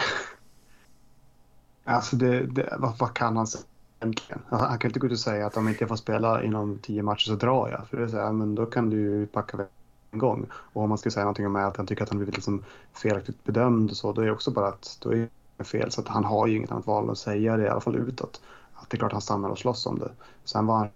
alltså 1.83 2.15
det, 2.15 2.45
det, 2.45 2.77
vad, 2.79 2.97
vad 2.97 3.13
kan 3.13 3.37
han 3.37 3.47
säga 3.47 3.63
egentligen? 3.99 4.41
Han 4.49 4.79
kan 4.79 4.89
inte 4.89 4.99
gå 4.99 5.07
ut 5.07 5.13
och 5.13 5.19
säga 5.19 5.45
att 5.45 5.57
om 5.57 5.67
inte 5.67 5.81
jag 5.81 5.89
får 5.89 5.95
spela 5.95 6.43
inom 6.43 6.79
tio 6.79 7.03
matcher 7.03 7.25
så 7.25 7.35
drar 7.35 7.69
jag. 7.69 7.87
För 7.87 7.97
det 7.97 8.03
är 8.03 8.07
så 8.07 8.17
här, 8.17 8.31
men 8.31 8.55
då 8.55 8.65
kan 8.65 8.89
du 8.89 8.97
ju 8.97 9.27
packa 9.27 9.65
en 10.11 10.19
gång. 10.19 10.47
Och 10.51 10.83
om 10.83 10.89
man 10.89 10.97
ska 10.97 11.11
säga 11.11 11.23
någonting 11.23 11.45
om 11.45 11.55
att 11.55 11.77
han 11.77 11.87
tycker 11.87 12.03
att 12.03 12.09
han 12.09 12.17
blivit 12.17 12.35
liksom 12.35 12.63
felaktigt 12.93 13.43
bedömd 13.43 13.89
och 13.89 13.97
så, 13.97 14.13
då 14.13 14.21
är 14.21 14.25
det 14.25 14.31
också 14.31 14.51
bara 14.51 14.67
att 14.67 14.97
då 15.01 15.13
är 15.13 15.29
fel. 15.63 15.91
Så 15.91 16.01
att 16.01 16.07
han 16.07 16.23
har 16.23 16.47
ju 16.47 16.57
inget 16.57 16.71
annat 16.71 16.87
val 16.87 17.09
att 17.09 17.17
säga 17.17 17.57
det 17.57 17.63
i 17.63 17.69
alla 17.69 17.81
fall 17.81 17.95
utåt. 17.95 18.41
Att 18.73 18.89
det 18.89 18.95
är 18.95 18.99
klart 18.99 19.11
han 19.11 19.21
stannar 19.21 19.49
och 19.49 19.59
slåss 19.59 19.85
om 19.85 19.99
det. 19.99 20.11
Sen 20.43 20.65
var 20.65 20.77
han 20.77 20.89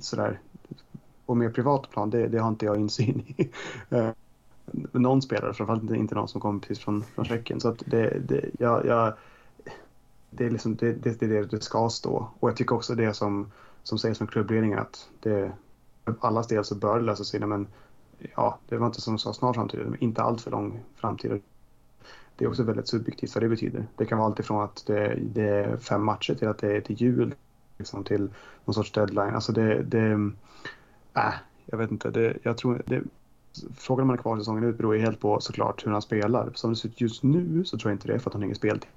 sådär 0.00 0.40
på 1.26 1.34
mer 1.34 1.50
privat 1.50 1.90
plan, 1.90 2.10
det, 2.10 2.28
det 2.28 2.38
har 2.38 2.48
inte 2.48 2.66
jag 2.66 2.76
insyn 2.76 3.24
i. 3.36 3.48
Eh, 3.90 4.10
någon 4.92 5.22
spelare, 5.22 5.54
framförallt 5.54 5.82
inte, 5.82 5.96
inte 5.96 6.14
någon 6.14 6.28
som 6.28 6.40
kommer 6.40 6.60
precis 6.60 6.78
från, 6.78 7.04
från 7.04 7.24
Tjeckien. 7.24 7.60
Så 7.60 7.68
att 7.68 7.82
det, 7.86 8.18
det, 8.28 8.50
jag, 8.58 8.86
jag, 8.86 9.14
det 10.30 10.46
är 10.46 10.50
liksom 10.50 10.76
det, 10.76 10.92
det, 10.92 11.20
det 11.20 11.26
är 11.26 11.30
det 11.30 11.44
det 11.44 11.60
ska 11.60 11.88
stå. 11.88 12.28
Och 12.40 12.48
jag 12.48 12.56
tycker 12.56 12.74
också 12.74 12.94
det 12.94 13.14
som, 13.14 13.52
som 13.82 13.98
sägs 13.98 14.18
från 14.18 14.28
klubbledningen 14.28 14.78
att 14.78 15.08
det, 15.20 15.52
för 16.04 16.14
allas 16.20 16.46
del 16.46 16.64
så 16.64 16.74
bör 16.74 16.98
det 16.98 17.04
lösas 17.04 17.34
inom 17.34 17.52
en, 17.52 17.66
ja, 18.36 18.58
det 18.68 18.76
var 18.76 18.86
inte 18.86 19.00
som 19.00 19.18
sa 19.18 19.32
snar 19.32 19.52
framtid, 19.52 19.80
men 19.80 20.02
inte 20.02 20.22
allt 20.22 20.40
för 20.40 20.50
lång 20.50 20.80
framtid. 20.96 21.42
Det 22.38 22.44
är 22.44 22.48
också 22.48 22.62
väldigt 22.62 22.88
subjektivt 22.88 23.34
vad 23.34 23.44
det 23.44 23.48
betyder. 23.48 23.86
Det 23.96 24.04
kan 24.04 24.18
vara 24.18 24.28
allt 24.28 24.40
ifrån 24.40 24.64
att 24.64 24.86
det, 24.86 25.18
det 25.22 25.48
är 25.48 25.76
fem 25.76 26.04
matcher 26.04 26.34
till 26.34 26.48
att 26.48 26.58
det 26.58 26.76
är 26.76 26.80
till 26.80 26.96
jul, 26.96 27.34
liksom 27.78 28.04
till 28.04 28.30
någon 28.64 28.74
sorts 28.74 28.92
deadline. 28.92 29.34
Alltså 29.34 29.52
det, 29.52 29.82
det 29.82 30.32
äh, 31.14 31.34
jag 31.66 31.78
vet 31.78 31.90
inte. 31.90 32.10
Det, 32.10 32.36
jag 32.42 32.56
tror, 32.56 32.82
det, 32.86 33.02
frågan 33.76 34.02
om 34.02 34.08
han 34.08 34.18
är 34.18 34.22
kvar 34.22 34.38
säsongen 34.38 34.64
ut 34.64 34.76
beror 34.76 34.96
ju 34.96 35.02
helt 35.02 35.20
på 35.20 35.40
såklart 35.40 35.86
hur 35.86 35.92
han 35.92 36.02
spelar. 36.02 36.50
Som 36.54 36.70
det 36.70 36.76
ser 36.76 36.88
ut 36.88 37.00
just 37.00 37.22
nu 37.22 37.64
så 37.64 37.78
tror 37.78 37.90
jag 37.90 37.94
inte 37.94 38.08
det 38.08 38.18
för 38.18 38.30
att 38.30 38.34
han 38.34 38.42
har 38.42 38.46
ingen 38.46 38.56
speltid 38.56 38.90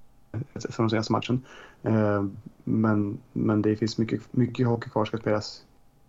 från 0.53 0.83
den 0.83 0.89
senaste 0.89 1.11
matchen. 1.11 1.45
Eh, 1.83 2.25
men, 2.63 3.17
men 3.33 3.61
det 3.61 3.75
finns 3.75 3.97
mycket, 3.97 4.33
mycket 4.33 4.67
hockey 4.67 4.89
kvar 4.89 5.05
ska 5.05 5.17
spelas 5.17 5.63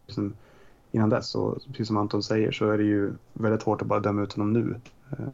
liksom, 0.07 0.35
innan 0.90 1.09
dess. 1.09 1.35
Och 1.35 1.59
precis 1.66 1.87
som 1.87 1.97
Anton 1.97 2.23
säger 2.23 2.53
så 2.53 2.71
är 2.71 2.79
det 2.79 2.85
ju 2.85 3.12
väldigt 3.33 3.62
hårt 3.62 3.83
att 3.83 3.88
bara 3.88 4.01
döma 4.01 4.23
ut 4.23 4.33
honom 4.33 4.53
nu. 4.53 4.81
Eh, 5.11 5.29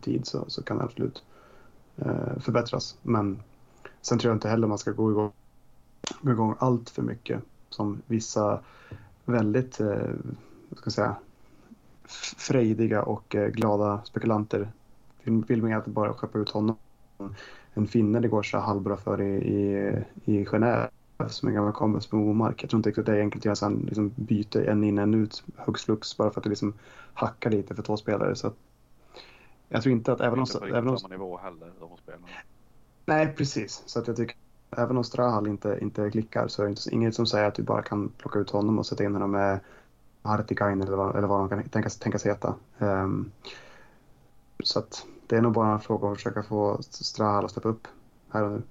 tid 0.00 0.26
så, 0.26 0.44
så 0.48 0.62
kan 0.62 0.78
det 0.78 0.84
absolut 0.84 1.22
Eh, 1.96 2.38
förbättras. 2.40 2.98
Men 3.02 3.42
sen 4.00 4.18
tror 4.18 4.30
jag 4.30 4.36
inte 4.36 4.48
heller 4.48 4.66
man 4.66 4.78
ska 4.78 4.90
gå 4.90 5.10
igång, 5.10 5.32
gå 6.20 6.32
igång 6.32 6.54
allt 6.58 6.90
för 6.90 7.02
mycket 7.02 7.42
som 7.68 8.02
vissa 8.06 8.60
väldigt, 9.24 9.80
eh, 9.80 10.08
ska 10.76 10.90
säga, 10.90 11.16
frejdiga 12.36 13.02
och 13.02 13.34
eh, 13.34 13.48
glada 13.48 14.00
spekulanter 14.04 14.68
vill, 15.22 15.44
vill 15.44 15.62
med 15.62 15.78
att 15.78 15.86
bara 15.86 16.12
skeppa 16.14 16.38
ut 16.38 16.50
honom. 16.50 16.76
En 17.74 17.86
finne 17.86 18.20
det 18.20 18.28
går 18.28 18.42
så 18.42 18.58
halvbra 18.58 18.96
för 18.96 19.20
i, 19.20 19.34
i, 19.34 19.94
i 20.24 20.44
Genève 20.44 20.88
som 21.28 21.48
en 21.48 21.54
gammal 21.54 21.72
kompis 21.72 22.12
med 22.12 22.20
Omark. 22.22 22.62
Jag 22.62 22.70
tror 22.70 22.78
inte 22.78 22.88
riktigt 22.88 23.02
att 23.02 23.06
det 23.06 23.16
är 23.16 23.20
enkelt 23.20 23.40
att 23.40 23.44
göra 23.44 23.56
sen, 23.56 23.86
liksom 23.88 24.12
byte 24.16 24.64
en 24.64 24.84
in 24.84 24.98
en 24.98 25.14
ut 25.14 25.44
hux 25.56 25.84
flux 25.84 26.16
bara 26.16 26.30
för 26.30 26.40
att 26.40 26.44
det 26.44 26.50
liksom 26.50 26.74
hackar 27.14 27.50
lite 27.50 27.74
för 27.74 27.82
två 27.82 27.96
spelare. 27.96 28.36
Så 28.36 28.46
att, 28.46 28.56
jag 29.72 29.82
tror 29.82 29.92
inte 29.92 30.12
att 30.12 30.20
även 30.20 30.38
om... 30.38 30.40
Inte 30.40 30.58
på 30.58 30.66
Även 30.66 30.88
om 30.88 30.98
samma 30.98 31.14
nivå 31.14 31.38
heller, 31.38 31.72
de 31.80 31.96
spelarna. 31.96 32.26
nej, 33.04 33.34
precis. 33.36 33.82
Så 33.86 33.98
att 33.98 34.06
jag 34.06 34.16
tycker 34.16 34.36
även 34.70 34.96
om 34.96 35.04
Strahal 35.04 35.46
inte, 35.46 35.78
inte 35.80 36.10
klickar 36.10 36.48
så 36.48 36.62
är 36.62 36.66
det 36.66 36.70
inte, 36.70 36.94
inget 36.94 37.14
som 37.14 37.26
säger 37.26 37.48
att 37.48 37.54
du 37.54 37.62
bara 37.62 37.82
kan 37.82 38.08
plocka 38.08 38.38
ut 38.38 38.50
honom 38.50 38.78
och 38.78 38.86
sätta 38.86 39.04
in 39.04 39.12
honom 39.12 39.30
med 39.30 39.60
Hartikainen 40.22 40.86
eller 40.86 40.96
vad, 40.96 41.16
eller 41.16 41.28
vad 41.28 41.40
de 41.40 41.48
kan 41.48 41.68
tänkas, 41.68 41.96
tänkas 41.96 42.26
heta. 42.26 42.54
Ehm, 42.78 43.30
så 44.64 44.78
att 44.78 45.06
det 45.26 45.36
är 45.36 45.40
nog 45.40 45.52
bara 45.52 45.72
en 45.72 45.80
fråga 45.80 46.08
att 46.08 46.16
försöka 46.16 46.42
få 46.42 46.78
Strahal 46.82 47.44
att 47.44 47.50
steppa 47.50 47.68
upp 47.68 47.88
här 48.30 48.44
och 48.44 48.50
nu. 48.50 48.62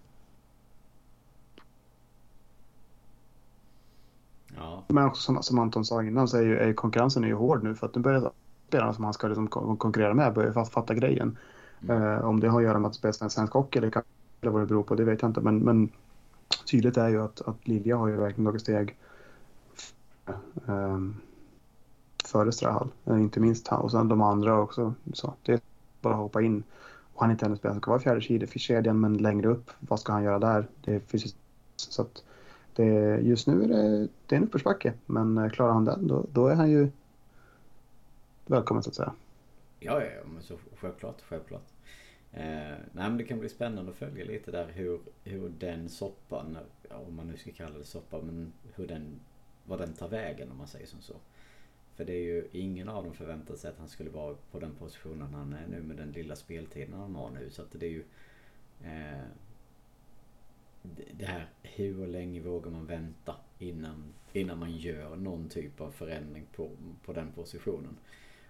ja. 4.56 4.84
Men 4.88 5.06
också 5.06 5.22
som, 5.22 5.44
som 5.44 5.60
Anton 5.60 5.86
sa 5.86 6.04
innan 6.04 6.28
så 6.28 6.38
är, 6.38 6.42
ju, 6.42 6.58
är 6.58 6.74
konkurrensen 6.74 7.24
är 7.24 7.28
ju 7.28 7.34
hård 7.34 7.64
nu 7.64 7.76
för 7.76 7.88
att 7.88 7.96
nu 7.96 8.02
börjar 8.02 8.32
spelarna 8.70 8.94
som 8.94 9.04
han 9.04 9.14
ska 9.14 9.28
liksom 9.28 9.48
kon- 9.48 9.78
konkurrera 9.78 10.14
med 10.14 10.34
börja 10.34 10.66
fatta, 10.66 10.94
grejen. 10.94 11.38
Mm. 11.84 12.04
Eh, 12.04 12.26
om 12.26 12.40
det 12.40 12.50
har 12.50 12.60
att 12.60 12.66
göra 12.66 12.80
med 12.80 12.90
att 12.90 12.96
spela 12.96 13.14
svensk 13.14 13.54
hockey 13.54 13.80
eller, 13.80 14.04
eller 14.42 14.52
vad 14.52 14.62
det 14.62 14.66
beror 14.66 14.84
på, 14.84 14.96
det 14.96 15.04
vet 15.04 15.22
jag 15.22 15.30
inte. 15.30 15.42
Men, 15.42 15.60
men 15.60 15.90
tydligt 16.72 16.98
är 16.98 17.10
ju 17.10 17.22
att, 17.22 17.42
att 17.42 17.68
Lilja 17.68 17.98
har 17.98 18.08
ju 18.08 18.16
verkligen 18.16 18.46
tagit 18.46 18.62
steg 18.62 18.98
um, 20.66 21.16
före 22.26 22.52
Strahal. 22.52 22.90
Eh, 23.06 23.22
inte 23.22 23.40
minst 23.40 23.68
han 23.68 23.82
och 23.82 23.92
sen 23.92 24.08
de 24.08 24.22
andra 24.22 24.60
också. 24.60 24.94
Så 25.14 25.34
det 25.44 25.54
är 25.54 25.60
bara 26.02 26.14
att 26.14 26.20
hoppa 26.20 26.42
in. 26.42 26.64
Och 27.14 27.22
han 27.22 27.30
är 27.30 27.34
inte 27.34 27.46
ännu 27.46 27.56
spelare 27.56 27.76
som 27.76 27.82
ska 27.82 27.92
vara 27.92 28.02
fjärde 28.02 28.48
kedjan 28.48 29.00
men 29.00 29.18
längre 29.18 29.48
upp, 29.48 29.72
vad 29.80 30.00
ska 30.00 30.12
han 30.12 30.24
göra 30.24 30.40
där? 30.40 30.68
Det 30.86 30.96
är 30.96 31.00
fysiskt. 31.00 31.38
Så 31.76 32.02
att 32.02 32.24
det, 32.76 33.20
just 33.22 33.48
nu 33.48 33.64
är 33.64 33.68
det, 33.68 34.08
det 34.26 34.36
är 34.36 34.38
en 34.38 34.44
uppförsbacke. 34.44 34.94
Men 35.06 35.38
eh, 35.38 35.50
klarar 35.50 35.74
han 35.74 35.86
den 35.86 36.08
då, 36.08 36.26
då 36.32 36.48
är 36.48 36.56
han 36.56 36.70
ju 36.70 36.90
välkommen 38.50 38.84
så 38.84 38.90
att 38.90 38.96
säga. 38.96 39.14
Ja, 39.80 40.04
ja, 40.04 40.12
ja, 40.12 40.28
men 40.34 40.44
så 40.44 40.58
självklart, 40.76 41.22
självklart. 41.22 41.68
Eh, 42.32 42.42
nej 42.92 43.10
men 43.10 43.18
det 43.18 43.24
kan 43.24 43.40
bli 43.40 43.50
spännande 43.50 43.92
att 43.92 43.98
följa 43.98 44.26
lite 44.26 44.52
där 44.52 44.68
hur, 44.68 45.00
hur 45.24 45.50
den 45.50 45.90
soppan, 45.90 46.58
om 46.90 47.16
man 47.16 47.28
nu 47.28 47.38
ska 47.38 47.52
kalla 47.52 47.78
det 47.78 47.86
soppa, 47.86 48.22
men 48.22 48.54
hur 48.76 48.88
den, 48.88 49.20
vad 49.66 49.80
den 49.80 49.94
tar 49.94 50.10
vägen 50.10 50.52
om 50.52 50.58
man 50.58 50.68
säger 50.68 50.88
som 50.88 51.02
så. 51.02 51.16
För 51.96 52.06
det 52.06 52.14
är 52.14 52.24
ju 52.24 52.48
ingen 52.52 52.90
av 52.90 53.04
dem 53.04 53.14
förväntat 53.14 53.60
sig 53.60 53.70
att 53.70 53.80
han 53.80 53.90
skulle 53.90 54.10
vara 54.10 54.36
på 54.52 54.60
den 54.60 54.76
positionen 54.76 55.34
han 55.34 55.54
är 55.54 55.68
nu 55.68 55.82
med 55.82 55.98
den 55.98 56.12
lilla 56.12 56.36
speltiden 56.36 56.94
han 56.94 57.16
har 57.16 57.30
nu. 57.30 57.50
Så 57.50 57.62
att 57.62 57.72
det 57.72 57.86
är 57.86 57.92
ju 57.92 58.04
eh, 58.84 59.26
det 61.18 61.26
här, 61.26 61.50
hur 61.62 62.08
länge 62.08 62.42
vågar 62.42 62.72
man 62.72 62.86
vänta 62.86 63.36
innan, 63.60 64.14
innan 64.34 64.60
man 64.60 64.72
gör 64.72 65.16
någon 65.16 65.50
typ 65.50 65.82
av 65.82 65.92
förändring 65.92 66.46
på, 66.56 66.70
på 67.06 67.14
den 67.14 67.32
positionen? 67.32 67.98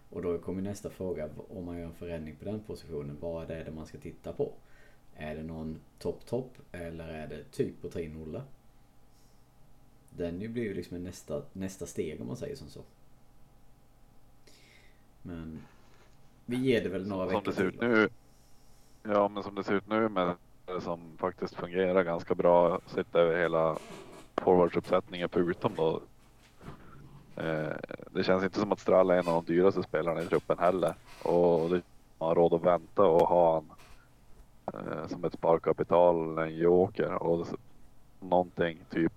Och 0.10 0.22
då 0.22 0.38
kommer 0.38 0.62
nästa 0.62 0.90
fråga, 0.90 1.30
om 1.50 1.66
man 1.66 1.78
gör 1.78 1.86
en 1.86 1.94
förändring 1.94 2.36
på 2.36 2.46
den 2.46 2.60
positionen, 2.60 3.18
vad 3.20 3.52
är 3.52 3.64
det 3.64 3.72
man 3.72 3.86
ska 3.86 3.98
titta 3.98 4.34
på? 4.34 4.54
Är 5.16 5.36
det 5.36 5.44
någon 5.44 5.80
topp-topp 6.00 6.58
eller 6.72 7.08
är 7.08 7.28
det 7.28 7.44
typ 7.52 7.82
på 7.82 7.90
3 7.90 8.12
Den 10.10 10.38
blir 10.38 10.64
ju 10.64 10.74
liksom 10.74 11.04
nästa, 11.04 11.42
nästa 11.54 11.86
steg 11.86 12.22
om 12.22 12.28
man 12.28 12.38
säger 12.38 12.56
som 12.56 12.70
så. 12.70 12.82
Men 15.22 15.62
vi 16.46 16.58
ger 16.58 16.84
det 16.84 16.90
väl 16.90 17.08
några 17.08 17.26
som 17.26 17.36
veckor 17.36 17.52
det 17.52 17.56
ser 17.56 17.66
ut 17.66 17.82
nu. 17.82 18.10
Ja, 19.04 19.28
men 19.28 19.44
som 19.44 19.56
det 19.56 19.64
ser 19.64 19.74
ut 19.74 19.88
nu 19.88 20.10
med 20.10 20.36
som 20.80 21.18
faktiskt 21.18 21.56
fungerar 21.56 22.04
ganska 22.04 22.36
bra 22.36 22.82
sett 22.86 23.16
över 23.16 23.42
hela 23.42 23.78
forwardsuppsättningen 24.36 25.30
förutom 25.30 25.76
då. 25.76 26.02
Eh, 27.40 27.76
det 28.12 28.24
känns 28.24 28.44
inte 28.44 28.60
som 28.60 28.72
att 28.72 28.80
Stralla 28.80 29.16
är 29.16 29.20
en 29.20 29.28
av 29.28 29.44
de 29.44 29.54
dyraste 29.54 29.84
spelarna 29.84 30.22
i 30.22 30.26
truppen 30.26 30.60
heller 30.60 30.94
och 31.24 31.70
det 31.70 31.82
har 32.18 32.36
råd 32.36 32.54
att 32.54 32.64
vänta 32.64 33.04
och 33.04 33.28
ha 33.28 33.54
han 33.54 33.72
eh, 34.74 35.08
som 35.08 35.24
ett 35.24 35.34
sparkapital, 35.34 36.38
en 36.38 36.56
joker 36.56 37.14
och 37.14 37.48
någonting 38.20 38.78
typ 38.90 39.14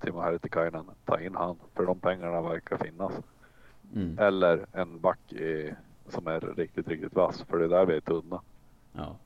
Timo 0.00 0.20
Härtikainen, 0.20 0.84
ta 1.04 1.20
in 1.20 1.34
han 1.34 1.56
för 1.74 1.86
de 1.86 1.98
pengarna 1.98 2.40
verkar 2.40 2.76
finnas. 2.76 3.12
Mm. 3.94 4.18
Eller 4.18 4.66
en 4.72 5.00
back 5.00 5.32
i, 5.32 5.74
som 6.08 6.26
är 6.26 6.40
riktigt, 6.40 6.88
riktigt 6.88 7.14
vass 7.14 7.42
för 7.42 7.58
det 7.58 7.64
är 7.64 7.68
där 7.68 7.86
vi 7.86 7.96
är 7.96 8.00
tunna. 8.00 8.40
Ja. 8.92 9.16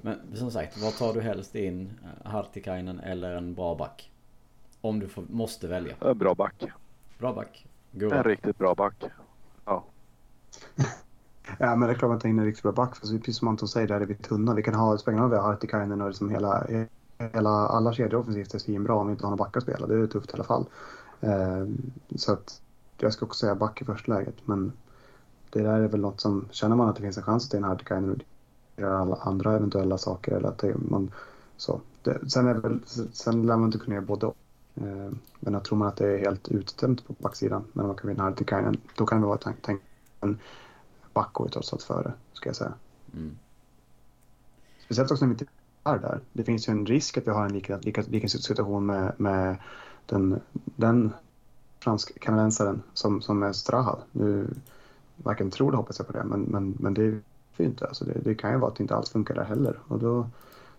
Men 0.00 0.20
som 0.34 0.50
sagt, 0.50 0.78
vad 0.78 0.96
tar 0.96 1.14
du 1.14 1.20
helst 1.20 1.54
in? 1.54 1.90
Hartikainen 2.24 3.00
eller 3.00 3.36
en 3.36 3.54
bra 3.54 3.74
back? 3.74 4.10
Om 4.80 5.00
du 5.00 5.08
får, 5.08 5.24
måste 5.30 5.68
välja. 5.68 5.96
En 6.00 6.18
bra 6.18 6.34
back. 6.34 6.64
Bra 7.22 7.32
back. 7.32 7.66
En 7.92 7.98
Gurra. 7.98 8.22
riktigt 8.22 8.58
bra 8.58 8.74
back. 8.74 9.04
Ja, 11.58 11.76
men 11.76 11.80
det 11.80 11.94
är 11.94 11.98
klart 11.98 12.08
man 12.08 12.18
tar 12.18 12.28
in 12.28 12.38
en 12.38 12.44
riktigt 12.44 12.62
bra 12.62 12.72
back. 12.72 12.96
För 12.96 13.06
så 13.06 13.18
precis 13.18 13.36
som 13.36 13.48
Anton 13.48 13.68
säger, 13.68 13.88
där 13.88 14.00
är 14.00 14.06
vi 14.06 14.14
tunna. 14.14 14.54
Vi 14.54 14.62
kan 14.62 14.74
ha, 14.74 14.98
spelar 14.98 15.28
vi 15.28 15.36
har 15.36 15.42
Hartikainen 15.42 16.00
och 16.00 16.08
liksom 16.08 16.30
hela, 16.30 16.66
hela, 17.18 17.50
alla 17.50 17.92
kedjor 17.92 18.20
offensivt 18.20 18.54
är 18.54 18.58
svinbra 18.58 18.94
om 18.94 19.06
vi 19.06 19.12
inte 19.12 19.24
har 19.24 19.30
någon 19.30 19.38
back 19.38 19.56
att 19.56 19.62
spela. 19.62 19.86
Det 19.86 19.94
är 19.94 20.06
tufft 20.06 20.30
i 20.30 20.32
alla 20.34 20.44
fall. 20.44 20.66
Eh, 21.20 21.66
så 22.16 22.32
att 22.32 22.60
jag 22.98 23.12
ska 23.12 23.26
också 23.26 23.38
säga 23.38 23.54
back 23.54 23.82
i 23.82 23.84
första 23.84 24.12
läget. 24.12 24.34
Men 24.44 24.72
det 25.50 25.62
där 25.62 25.80
är 25.80 25.88
väl 25.88 26.00
något 26.00 26.20
som, 26.20 26.48
känner 26.50 26.76
man 26.76 26.88
att 26.88 26.96
det 26.96 27.02
finns 27.02 27.16
en 27.16 27.22
chans 27.22 27.44
att 27.44 27.50
det 27.50 27.56
är 27.56 27.62
en 27.62 27.64
Hartikainen 27.64 28.10
och 28.10 28.80
göra 28.80 28.98
alla 28.98 29.16
andra 29.16 29.56
eventuella 29.56 29.98
saker 29.98 30.32
eller 30.32 30.48
att 30.48 30.58
det, 30.58 30.74
man 30.90 31.10
så. 31.56 31.80
Det, 32.02 32.30
sen 32.30 32.48
är 32.48 32.54
väl, 32.54 32.80
sen 33.12 33.46
lär 33.46 33.56
man 33.56 33.64
inte 33.64 33.78
kunna 33.78 33.94
göra 33.94 34.06
både 34.06 34.26
och. 34.26 34.36
Eh, 34.74 35.10
men 35.40 35.54
jag 35.54 35.64
tror 35.64 35.78
man 35.78 35.88
att 35.88 35.96
det 35.96 36.06
är 36.06 36.18
helt 36.18 36.48
uttömt 36.48 37.06
på 37.06 37.14
backsidan. 37.18 37.64
Men 37.72 37.86
man 37.86 37.96
kan 37.96 38.08
vinna 38.08 38.22
Hartikainen, 38.22 38.80
då 38.96 39.06
kan 39.06 39.20
det 39.20 39.26
vara 39.26 39.38
tänk, 39.38 39.56
tänk 39.62 39.82
en 40.20 40.38
back 41.12 41.32
går 41.32 41.46
ju 41.46 41.50
trots 41.50 41.72
allt 41.72 41.82
före, 41.82 42.12
ska 42.32 42.48
jag 42.48 42.56
säga. 42.56 42.72
Mm. 43.14 43.38
Speciellt 44.84 45.10
också 45.10 45.24
när 45.24 45.34
vi 45.34 45.40
inte 45.40 45.52
är 45.84 45.98
där. 45.98 46.20
Det 46.32 46.44
finns 46.44 46.68
ju 46.68 46.70
en 46.70 46.86
risk 46.86 47.18
att 47.18 47.26
vi 47.26 47.30
har 47.30 47.44
en 47.44 47.52
lika, 47.52 47.78
lika, 47.78 48.02
lika 48.02 48.28
situation 48.28 48.86
med, 48.86 49.12
med 49.16 49.56
den, 50.06 50.40
den 50.64 51.12
fransk-kanadensaren 51.80 52.82
som, 52.94 53.22
som 53.22 53.42
är 53.42 53.52
Strahal. 53.52 53.98
Nu 54.12 54.48
varken 55.16 55.50
tror 55.50 55.68
eller 55.68 55.76
hoppas 55.76 55.98
jag 55.98 56.06
på 56.06 56.12
det, 56.12 56.24
men, 56.24 56.40
men, 56.40 56.76
men 56.80 56.94
det 56.94 57.02
är 57.02 57.06
ju 57.06 57.22
inte. 57.64 57.86
Alltså 57.86 58.04
det, 58.04 58.20
det 58.24 58.34
kan 58.34 58.52
ju 58.52 58.58
vara 58.58 58.70
att 58.70 58.76
det 58.76 58.82
inte 58.82 58.94
alls 58.94 59.10
funkar 59.10 59.34
där 59.34 59.44
heller 59.44 59.78
och 59.88 59.98
då, 59.98 60.30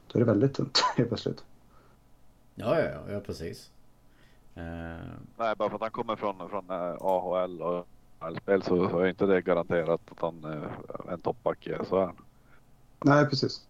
då 0.07 0.19
är 0.19 0.19
det 0.19 0.31
väldigt 0.31 0.53
tunt 0.53 0.83
helt 0.97 1.09
plötsligt. 1.09 1.43
Ja, 2.55 2.79
ja, 2.79 2.99
ja, 3.09 3.19
precis. 3.19 3.69
Eh, 4.55 5.13
Nej, 5.37 5.55
bara 5.57 5.69
för 5.69 5.75
att 5.75 5.81
han 5.81 5.91
kommer 5.91 6.15
från, 6.15 6.49
från 6.49 6.69
eh, 6.69 6.95
AHL 7.01 7.61
och 7.61 7.87
spel 8.41 8.63
så, 8.63 8.89
så 8.89 8.99
är 8.99 9.07
inte 9.07 9.25
det 9.25 9.41
garanterat 9.41 10.01
att 10.11 10.19
han 10.21 10.43
är 10.43 10.69
en 11.13 11.19
toppback 11.19 11.67
i 11.67 11.73
SHL. 11.73 12.21
Nej, 13.05 13.25
precis. 13.25 13.61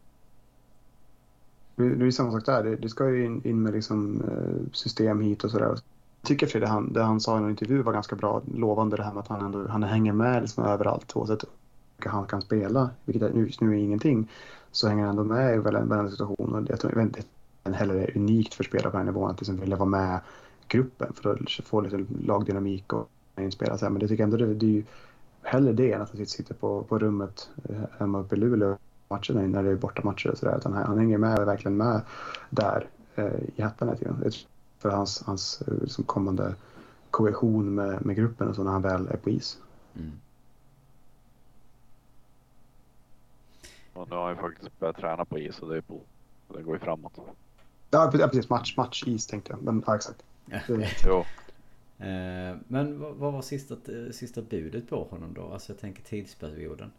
Det 1.75 1.83
är 1.83 2.11
samma 2.11 2.31
sak 2.31 2.45
där. 2.45 2.63
Det, 2.63 2.75
det 2.75 2.89
ska 2.89 3.09
ju 3.09 3.25
in, 3.25 3.41
in 3.47 3.61
med 3.63 3.73
liksom, 3.73 4.21
eh, 4.21 4.73
system 4.73 5.21
hit 5.21 5.43
och 5.43 5.51
sådär. 5.51 5.65
Jag 5.65 5.79
tycker 6.23 6.47
för 6.47 6.59
det 6.59 6.67
han, 6.67 6.93
det 6.93 7.03
han 7.03 7.19
sa 7.19 7.39
i 7.39 7.43
en 7.43 7.49
intervju 7.49 7.81
var 7.81 7.93
ganska 7.93 8.15
bra, 8.15 8.41
lovande 8.55 8.97
det 8.97 9.03
här 9.03 9.13
med 9.13 9.19
att 9.21 9.27
han 9.27 9.45
ändå 9.45 9.67
han 9.67 9.83
hänger 9.83 10.13
med 10.13 10.41
liksom 10.41 10.63
överallt 10.63 11.15
oavsett 11.15 11.43
hur 11.97 12.11
han 12.11 12.25
kan 12.27 12.41
spela, 12.41 12.89
vilket 13.05 13.23
är- 13.23 13.37
just 13.37 13.61
nu 13.61 13.71
är 13.71 13.79
ingenting. 13.79 14.29
Så 14.71 14.87
hänger 14.87 15.05
han 15.05 15.09
ändå 15.19 15.23
med 15.33 15.55
i 15.55 15.57
varenda 15.57 16.09
situation 16.09 16.55
och 16.55 16.69
jag 16.69 16.79
tror 16.79 17.01
inte 17.01 17.21
heller 17.63 17.95
är 17.95 18.17
unikt 18.17 18.53
för 18.53 18.63
spelare 18.63 18.91
på 18.91 18.97
den 18.97 19.05
här 19.07 19.13
nivån 19.13 19.31
att 19.31 19.39
liksom 19.39 19.57
vilja 19.57 19.75
vara 19.75 19.89
med 19.89 20.19
gruppen 20.67 21.13
för 21.13 21.33
att 21.33 21.65
få 21.65 21.81
lite 21.81 22.05
lagdynamik 22.25 22.93
och 22.93 23.09
inspela 23.37 23.77
sig. 23.77 23.89
Men 23.89 23.99
det 23.99 24.07
tycker 24.07 24.23
jag 24.23 24.33
ändå 24.33 24.45
det, 24.45 24.53
det 24.53 24.65
är 24.65 24.69
ju 24.69 24.83
hellre 25.41 25.73
det 25.73 25.91
än 25.91 26.01
att 26.01 26.17
han 26.17 26.25
sitter 26.25 26.53
på, 26.53 26.83
på 26.83 26.99
rummet 26.99 27.49
eh, 27.69 27.81
hemma 27.99 28.19
uppe 28.19 28.35
i 28.35 28.39
Luleå 28.39 28.77
matcherna 29.13 29.47
när 29.47 29.63
det 29.63 29.69
är 29.69 29.75
bortamatcher 29.75 30.31
och 30.31 30.37
sådär. 30.37 30.57
Utan 30.57 30.73
han, 30.73 30.97
hänger 30.97 31.17
med 31.17 31.45
verkligen 31.45 31.77
med 31.77 32.01
där 32.49 32.87
eh, 33.15 33.25
i 33.55 33.61
tror 33.77 34.31
För 34.77 34.89
hans, 34.89 35.23
hans 35.25 35.61
eh, 35.61 35.73
liksom 35.81 36.03
kommande 36.03 36.55
kohesion 37.11 37.75
med, 37.75 38.05
med 38.05 38.15
gruppen 38.15 38.47
och 38.47 38.55
så 38.55 38.63
när 38.63 38.71
han 38.71 38.81
väl 38.81 39.07
är 39.07 39.17
på 39.17 39.29
is. 39.29 39.57
mm. 39.95 40.11
Och 43.93 44.09
nu 44.09 44.15
har 44.15 44.23
han 44.23 44.35
ju 44.35 44.41
faktiskt 44.41 44.79
börjat 44.79 44.97
träna 44.97 45.25
på 45.25 45.39
is 45.39 45.59
och 45.59 45.69
det, 45.69 45.77
är 45.77 45.81
på, 45.81 45.99
det 46.47 46.63
går 46.63 46.75
ju 46.75 46.79
framåt. 46.79 47.13
Ja, 47.89 48.09
precis. 48.11 48.49
Match, 48.49 48.77
match, 48.77 49.03
is 49.07 49.27
tänkte 49.27 49.53
jag. 49.53 49.63
Men 49.63 49.83
ja, 49.87 49.95
exakt. 49.95 50.23
Jo, 51.05 51.25
Eh, 51.97 52.57
Men 52.67 52.99
vad, 52.99 53.33
var 53.33 53.41
sista, 53.41 53.75
sista 54.11 54.41
budet 54.41 54.89
på 54.89 55.03
honom 55.03 55.33
då? 55.33 55.43
Alltså 55.53 55.71
jag 55.73 55.79
tänker 55.79 56.03
tidsperioden. 56.03 56.91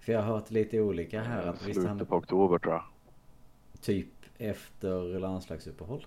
För 0.00 0.12
jag 0.12 0.22
har 0.22 0.32
hört 0.34 0.50
lite 0.50 0.80
olika 0.80 1.22
här. 1.22 1.46
Att 1.46 1.66
visst 1.66 1.78
han 1.80 1.88
slutet 1.88 2.08
på 2.08 2.16
oktober 2.16 2.58
tror 2.58 2.74
jag. 2.74 2.84
typ 3.80 4.08
efter 4.38 5.18
landslagsuppehåll. 5.18 6.06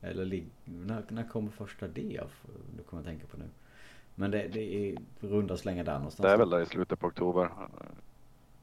Eller 0.00 0.24
lig- 0.24 0.50
när, 0.64 1.04
när 1.08 1.28
kommer 1.28 1.50
första 1.50 1.88
det? 1.88 2.18
av- 2.18 2.32
Det 2.76 2.82
kommer 2.82 3.02
jag 3.02 3.06
tänka 3.06 3.26
på 3.26 3.36
nu. 3.36 3.48
Men 4.14 4.30
det, 4.30 4.48
det 4.48 4.90
är 4.90 4.96
runda 5.20 5.56
slänga 5.56 5.84
där 5.84 5.94
någonstans. 5.98 6.24
Det 6.26 6.32
är 6.32 6.38
väl 6.38 6.50
där 6.50 6.60
i 6.60 6.66
slutet 6.66 6.98
på 7.00 7.06
oktober. 7.06 7.50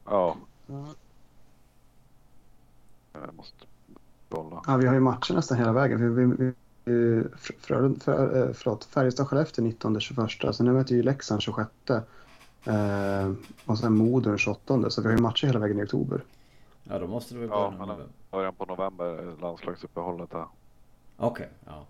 Ja, 0.06 0.38
jag 3.14 3.34
måste 3.36 3.66
kolla. 4.32 4.62
Ja, 4.68 4.78
vi 4.78 4.88
har 4.88 4.94
ju 4.94 5.00
matcher 5.00 5.34
nästan 5.34 5.58
hela 5.58 5.72
vägen. 5.74 6.00
För 6.00 6.06
vi, 6.10 6.26
vi, 6.26 6.54
vi, 6.86 7.24
för, 7.38 8.00
för, 8.00 8.48
eh, 8.48 8.54
förlåt, 8.54 8.86
Färjestad-Skellefteå 8.86 9.62
19-21. 9.80 10.52
Sen 10.52 10.66
nu 10.66 10.72
möter 10.74 10.96
vi 10.96 11.04
Leksand 11.04 11.42
26. 11.42 11.70
Eh, 12.66 13.32
och 13.66 13.78
sen 13.80 13.94
Modo 13.98 14.30
den 14.30 14.38
28. 14.38 14.90
Så 14.90 15.02
vi 15.02 15.08
har 15.08 15.16
ju 15.16 15.22
matcher 15.22 15.48
hela 15.48 15.60
vägen 15.60 15.80
i 15.80 15.84
oktober. 15.84 16.24
Ja 16.84 17.00
då 17.00 17.08
måste 17.08 17.34
det 17.34 17.40
väl 17.40 17.50
Ja, 17.50 17.56
börja 17.56 17.70
men 17.80 17.88
november. 17.88 18.08
början 18.32 18.54
på 18.56 18.66
november, 18.66 19.36
landslagsuppehållet 19.42 20.32
där. 20.32 20.46
Okej, 21.18 21.50
ja. 21.66 21.86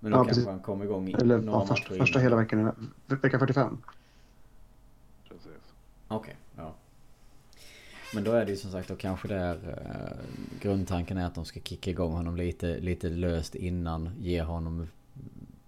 Men 0.00 0.12
då 0.12 0.16
Ja, 0.18 0.24
kanske 0.24 0.30
precis. 0.34 0.46
han 0.46 0.60
kommer 0.60 0.84
igång 0.84 1.08
i 1.08 1.12
Eller 1.12 1.38
några 1.38 1.58
ja, 1.58 1.66
första, 1.66 1.90
matcher 1.90 1.98
första 2.00 2.18
hela 2.18 2.36
veckan, 2.36 2.92
vecka 3.06 3.38
45. 3.38 3.78
Precis. 5.28 5.62
Okej, 6.08 6.36
ja. 6.56 6.74
Men 8.14 8.24
då 8.24 8.32
är 8.32 8.44
det 8.44 8.50
ju 8.50 8.56
som 8.56 8.70
sagt 8.70 8.88
då 8.88 8.96
kanske 8.96 9.28
där 9.28 9.54
eh, 9.84 10.18
grundtanken 10.60 11.16
är 11.18 11.26
att 11.26 11.34
de 11.34 11.44
ska 11.44 11.60
kicka 11.60 11.90
igång 11.90 12.12
honom 12.12 12.36
lite, 12.36 12.78
lite 12.78 13.08
löst 13.08 13.54
innan. 13.54 14.10
Ge 14.20 14.42
honom 14.42 14.86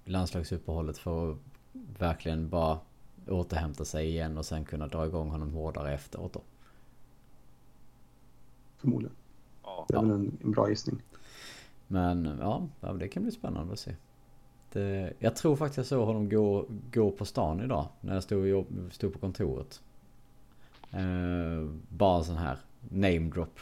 landslagsuppehållet 0.05 0.99
för 0.99 1.31
att 1.33 1.39
verkligen 1.99 2.49
bara 2.49 2.79
återhämta 3.29 3.85
sig 3.85 4.09
igen 4.09 4.39
och 4.39 4.47
sen 4.47 4.65
kunna 4.65 4.87
dra 4.87 5.07
igång 5.07 5.31
honom 5.31 5.53
hårdare 5.53 5.95
efteråt 5.95 6.33
då. 6.33 6.41
Förmodligen. 8.77 9.17
Ja, 9.63 9.87
Det 9.89 9.95
är 9.97 10.01
väl 10.01 10.11
en, 10.11 10.39
en 10.45 10.51
bra 10.53 10.69
gissning. 10.69 11.03
Men 11.87 12.39
ja, 12.41 12.69
det 13.01 13.09
kan 13.09 13.23
bli 13.23 13.33
spännande 13.33 13.73
att 13.73 13.79
se. 13.79 13.95
Det, 14.73 15.13
jag 15.19 15.37
tror 15.37 15.57
faktiskt 15.57 15.77
jag 15.77 15.87
såg 15.87 16.07
honom 16.07 16.29
gå, 16.29 16.67
gå 16.93 17.11
på 17.11 17.25
stan 17.25 17.61
idag. 17.61 17.89
När 18.01 18.15
jag 18.15 18.23
stod, 18.23 18.47
jobb- 18.47 18.93
stod 18.93 19.13
på 19.13 19.19
kontoret. 19.19 19.83
Eh, 20.97 21.69
bara 21.89 22.19
en 22.19 22.25
sån 22.25 22.37
här 22.37 22.59
name 22.89 23.31
drop. 23.31 23.61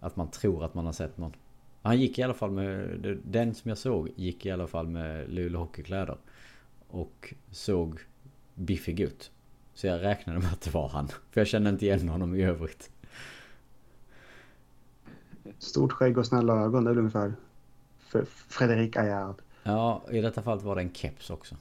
Att 0.00 0.16
man 0.16 0.30
tror 0.30 0.64
att 0.64 0.74
man 0.74 0.86
har 0.86 0.92
sett 0.92 1.18
någon. 1.18 1.32
Han 1.82 2.00
gick 2.00 2.18
i 2.18 2.22
alla 2.22 2.34
fall 2.34 2.50
med, 2.50 3.18
den 3.24 3.54
som 3.54 3.68
jag 3.68 3.78
såg 3.78 4.10
gick 4.16 4.46
i 4.46 4.50
alla 4.50 4.66
fall 4.66 4.88
med 4.88 5.30
Luleå 5.30 5.60
hockeykläder. 5.60 6.16
Och 6.88 7.34
såg 7.50 8.00
biffig 8.54 9.00
ut. 9.00 9.30
Så 9.74 9.86
jag 9.86 10.02
räknade 10.02 10.38
med 10.38 10.52
att 10.52 10.60
det 10.60 10.74
var 10.74 10.88
han. 10.88 11.08
För 11.08 11.40
jag 11.40 11.46
kände 11.46 11.70
inte 11.70 11.86
igen 11.86 12.08
honom 12.08 12.34
i 12.34 12.42
övrigt. 12.42 12.90
Stort 15.58 15.92
skägg 15.92 16.18
och 16.18 16.26
snälla 16.26 16.54
ögon, 16.54 16.84
det 16.84 16.90
är 16.90 16.98
ungefär 16.98 17.34
Fredrik 18.48 18.96
Ayard. 18.96 19.42
Ja, 19.62 20.04
i 20.10 20.20
detta 20.20 20.42
fallet 20.42 20.64
var 20.64 20.76
det 20.76 20.82
en 20.82 20.94
keps 20.94 21.30
också. 21.30 21.56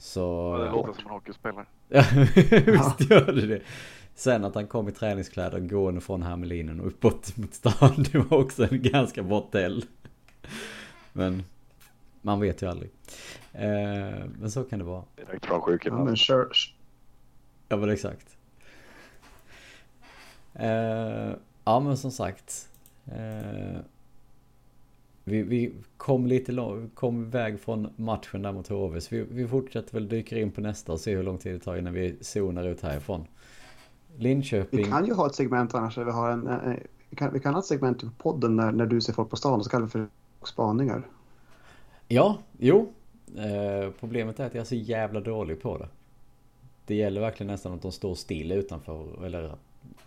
Så... 0.00 0.56
Ja, 0.58 0.64
det 0.64 0.70
låter 0.70 0.92
som 0.92 1.04
en 1.06 1.10
hockeyspelare. 1.10 1.66
Ja, 1.88 2.04
visst 2.66 3.10
gör 3.10 3.32
det 3.32 3.46
det. 3.46 3.60
Sen 4.14 4.44
att 4.44 4.54
han 4.54 4.66
kom 4.66 4.88
i 4.88 4.92
träningskläder 4.92 5.60
gående 5.60 6.00
från 6.00 6.22
Hermelinen 6.22 6.80
och 6.80 6.86
uppåt 6.86 7.36
mot 7.36 7.54
stan. 7.54 7.94
Det 8.12 8.18
var 8.18 8.38
också 8.38 8.62
en 8.70 8.82
ganska 8.82 9.22
bra 9.22 9.48
tell. 9.52 9.84
Men 11.12 11.42
man 12.22 12.40
vet 12.40 12.62
ju 12.62 12.66
aldrig. 12.70 12.90
Eh, 13.52 14.24
men 14.40 14.50
så 14.50 14.64
kan 14.64 14.78
det 14.78 14.84
vara. 14.84 15.04
Direkt 15.16 15.46
från 15.46 15.56
Ja, 15.58 15.62
sjukhuset. 15.66 15.98
men 16.04 16.16
kör. 16.16 16.48
Ja 17.68 17.76
men 17.76 17.90
exakt. 17.90 18.36
Eh, 20.54 21.30
ja 21.64 21.80
men 21.80 21.96
som 21.96 22.10
sagt. 22.10 22.68
Eh, 23.06 23.80
vi, 25.24 25.42
vi 25.42 25.72
kom 25.96 26.26
lite 26.26 26.52
lång, 26.52 26.90
kom 26.94 27.22
iväg 27.22 27.60
från 27.60 27.88
matchen 27.96 28.42
där 28.42 28.52
mot 28.52 28.68
HV. 28.68 29.00
Så 29.00 29.14
vi, 29.14 29.26
vi 29.30 29.48
fortsätter 29.48 29.94
väl 29.94 30.08
dyka 30.08 30.38
in 30.38 30.50
på 30.50 30.60
nästa 30.60 30.92
och 30.92 31.00
se 31.00 31.16
hur 31.16 31.22
lång 31.22 31.38
tid 31.38 31.54
det 31.54 31.58
tar 31.58 31.76
innan 31.76 31.92
vi 31.92 32.16
zonar 32.20 32.64
ut 32.64 32.80
härifrån. 32.80 33.26
Linköping. 34.16 34.78
Vi 34.78 34.84
kan 34.84 35.06
ju 35.06 35.12
ha 35.12 35.26
ett 35.26 35.34
segment 35.34 35.74
annars 35.74 35.94
där 35.94 36.04
vi 36.04 36.10
har 36.10 36.30
en... 36.30 36.46
en 36.46 36.76
vi, 37.10 37.16
kan, 37.16 37.32
vi 37.32 37.40
kan 37.40 37.54
ha 37.54 37.60
ett 37.60 37.66
segment 37.66 38.00
på 38.00 38.10
podden 38.10 38.56
när, 38.56 38.72
när 38.72 38.86
du 38.86 39.00
ser 39.00 39.12
folk 39.12 39.30
på 39.30 39.36
stan 39.36 39.58
och 39.58 39.64
så 39.64 39.70
kallar 39.70 39.84
vi 39.86 39.90
för 39.90 40.06
spaningar. 40.42 41.02
Ja, 42.08 42.38
jo. 42.58 42.92
Eh, 43.36 43.90
problemet 44.00 44.40
är 44.40 44.46
att 44.46 44.54
jag 44.54 44.60
är 44.60 44.64
så 44.64 44.74
jävla 44.74 45.20
dålig 45.20 45.62
på 45.62 45.78
det. 45.78 45.88
Det 46.86 46.94
gäller 46.94 47.20
verkligen 47.20 47.52
nästan 47.52 47.72
att 47.72 47.82
de 47.82 47.92
står 47.92 48.14
still 48.14 48.52
utanför. 48.52 49.24
Eller 49.24 49.52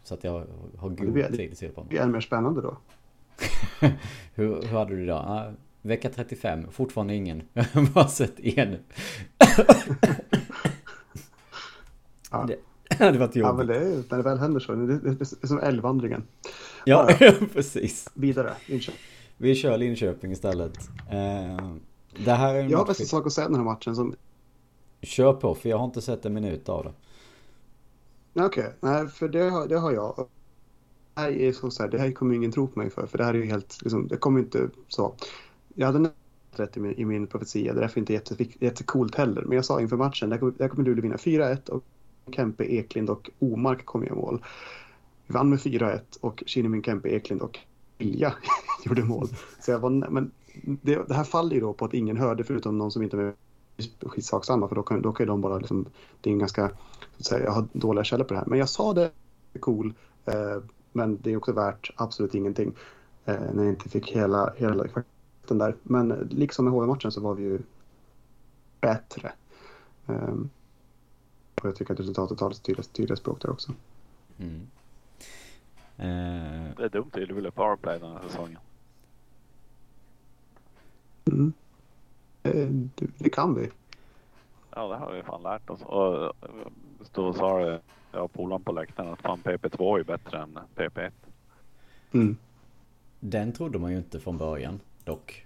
så 0.03 0.13
att 0.13 0.23
jag 0.23 0.45
har 0.77 0.89
god 0.89 1.13
blir- 1.13 1.27
tid 1.27 1.57
se 1.57 1.69
på. 1.69 1.85
Det 1.89 1.97
är 1.97 2.03
än 2.03 2.11
mer 2.11 2.21
spännande 2.21 2.61
då. 2.61 2.77
Hur, 4.33 4.61
hur 4.61 4.77
hade 4.77 4.95
du 4.95 5.05
det 5.05 5.11
då? 5.11 5.53
Vecka 5.81 6.09
35, 6.09 6.71
fortfarande 6.71 7.15
ingen. 7.15 7.43
Jag 7.53 7.63
har 7.73 7.93
bara 7.93 8.07
sett 8.07 8.39
en. 8.39 8.77
Ja. 12.31 12.47
Det 12.97 13.03
hade 13.05 13.17
varit 13.19 13.35
Ja, 13.35 13.53
men 13.53 13.67
jobbigt. 13.67 13.81
det 13.81 13.93
är, 13.93 14.03
när 14.09 14.17
det 14.17 14.23
väl 14.23 14.37
händer 14.39 14.59
så. 14.59 14.73
Det, 14.75 14.87
det, 14.99 15.15
det 15.15 15.21
är 15.43 15.47
som 15.47 15.59
älgvandringen. 15.59 16.23
Ja, 16.85 17.09
precis. 17.53 18.09
Vidare. 18.13 18.53
Linköping. 18.67 18.99
Vi 19.37 19.55
kör 19.55 19.77
Linköping 19.77 20.31
istället. 20.31 20.77
Eh, 21.09 21.73
det 22.25 22.31
här 22.31 22.55
är 22.55 22.59
en 22.59 22.69
Jag 22.69 22.77
har 22.77 22.83
match 22.85 22.87
bäst 22.87 22.99
en 22.99 23.05
sak 23.05 23.27
att 23.27 23.33
säga 23.33 23.47
den 23.47 23.55
här 23.55 23.63
matchen 23.63 23.95
som... 23.95 24.15
Kör 25.01 25.33
på, 25.33 25.55
för 25.55 25.69
jag 25.69 25.77
har 25.77 25.85
inte 25.85 26.01
sett 26.01 26.25
en 26.25 26.33
minut 26.33 26.69
av 26.69 26.83
det. 26.83 26.93
Okej, 28.45 28.73
nej 28.79 29.07
för 29.07 29.27
det 29.27 29.49
har, 29.49 29.67
det 29.67 29.77
har 29.79 29.91
jag. 29.91 30.27
Det 31.15 31.21
här, 31.21 31.31
är 31.31 31.51
så 31.51 31.71
så 31.71 31.83
här, 31.83 31.89
det 31.89 31.97
här 31.97 32.11
kommer 32.11 32.35
ingen 32.35 32.51
tro 32.51 32.67
på 32.67 32.79
mig 32.79 32.89
för, 32.89 33.07
för 33.07 33.17
det 33.17 33.23
här 33.23 33.33
är 33.33 33.37
ju 33.37 33.45
helt, 33.45 33.81
liksom, 33.81 34.07
det 34.07 34.17
kommer 34.17 34.39
inte 34.39 34.69
så. 34.87 35.15
Jag 35.75 35.87
hade 35.87 36.11
rätt 36.51 36.77
i 36.77 36.79
min, 36.79 36.93
i 36.93 37.05
min 37.05 37.27
profetia, 37.27 37.73
det 37.73 37.79
är 37.79 37.81
därför 37.81 37.99
inte 37.99 38.21
jättecoolt 38.59 39.15
heller. 39.15 39.41
Men 39.41 39.55
jag 39.55 39.65
sa 39.65 39.81
inför 39.81 39.97
matchen, 39.97 40.29
där 40.29 40.37
kommer, 40.37 40.53
där 40.57 40.67
kommer 40.67 40.83
Luleå 40.83 41.01
vinna 41.01 41.15
4-1 41.15 41.69
och 41.69 41.83
Kempe, 42.31 42.63
Eklind 42.63 43.09
och 43.09 43.29
Omark 43.39 43.85
kommer 43.85 44.05
göra 44.05 44.15
mål. 44.15 44.43
Vi 45.27 45.33
vann 45.33 45.49
med 45.49 45.59
4-1 45.59 45.99
och 46.21 46.43
Kinnimin, 46.45 46.83
Kempe, 46.83 47.09
Eklind 47.09 47.41
och 47.41 47.59
Ilja 47.97 48.33
gjorde 48.85 49.03
mål. 49.03 49.27
Så 49.59 49.71
jag 49.71 49.79
var, 49.79 49.89
men 49.89 50.31
det, 50.63 51.07
det 51.07 51.13
här 51.13 51.23
faller 51.23 51.55
ju 51.55 51.61
då 51.61 51.73
på 51.73 51.85
att 51.85 51.93
ingen 51.93 52.17
hörde 52.17 52.43
förutom 52.43 52.77
någon 52.77 52.91
som 52.91 53.03
inte 53.03 53.17
var 53.17 53.33
skitsak 54.01 54.45
samma 54.45 54.67
för 54.67 54.75
då 54.75 54.83
kan, 54.83 55.01
då 55.01 55.11
kan 55.11 55.23
ju 55.23 55.27
de 55.27 55.41
bara 55.41 55.57
liksom, 55.57 55.85
det 56.21 56.29
är 56.29 56.33
en 56.33 56.39
ganska, 56.39 56.69
så 56.69 56.75
att 57.19 57.25
säga, 57.25 57.43
jag 57.43 57.51
har 57.51 57.67
dåliga 57.73 58.03
källor 58.03 58.25
på 58.25 58.33
det 58.33 58.39
här. 58.39 58.47
Men 58.47 58.59
jag 58.59 58.69
sa 58.69 58.93
det, 58.93 59.11
cool, 59.59 59.93
eh, 60.25 60.63
men 60.93 61.17
det 61.21 61.31
är 61.31 61.37
också 61.37 61.51
värt 61.51 61.91
absolut 61.95 62.35
ingenting 62.35 62.73
eh, 63.25 63.41
när 63.53 63.63
jag 63.63 63.73
inte 63.73 63.89
fick 63.89 64.11
hela, 64.11 64.53
hela 64.57 64.85
den 65.47 65.57
där. 65.57 65.75
Men 65.83 66.09
liksom 66.31 66.65
med 66.65 66.73
HV-matchen 66.73 67.11
så 67.11 67.21
var 67.21 67.33
vi 67.33 67.43
ju 67.43 67.59
bättre. 68.81 69.33
Eh, 70.07 70.33
och 71.61 71.69
jag 71.69 71.75
tycker 71.75 71.93
att 71.93 71.99
resultatet 71.99 72.37
talar 72.37 72.53
sitt 72.53 72.63
tydliga, 72.63 72.83
tydliga 72.91 73.15
språk 73.15 73.41
där 73.41 73.49
också. 73.49 73.73
Mm. 74.37 74.67
Eh, 75.97 76.75
Det 76.77 76.83
är 76.83 76.89
dumt 76.89 77.11
i 77.15 77.25
Luleå 77.25 77.51
powerplay 77.51 77.99
den 77.99 78.11
här 78.11 78.21
säsongen. 78.27 78.59
Mm. 81.25 81.53
Eh, 82.43 82.67
det, 82.95 83.07
det 83.17 83.29
kan 83.29 83.55
vi. 83.55 83.69
Ja, 84.75 84.87
det 84.87 84.95
har 84.95 85.13
vi 85.13 85.23
fan 85.23 85.43
lärt 85.43 85.69
oss. 85.69 85.81
Och 85.81 86.33
och 87.15 87.35
sa 87.35 87.59
det, 87.59 87.81
jag 88.13 88.23
och 88.23 88.33
polaren 88.33 88.63
på 88.63 88.71
läktaren, 88.71 89.13
att 89.13 89.21
fan 89.21 89.39
PP2 89.43 89.99
är 89.99 90.03
bättre 90.03 90.39
än 90.41 90.59
PP1. 90.75 91.11
Mm. 92.13 92.37
den 93.19 93.51
trodde 93.53 93.79
man 93.79 93.91
ju 93.91 93.97
inte 93.97 94.19
från 94.19 94.37
början, 94.37 94.79
dock. 95.03 95.45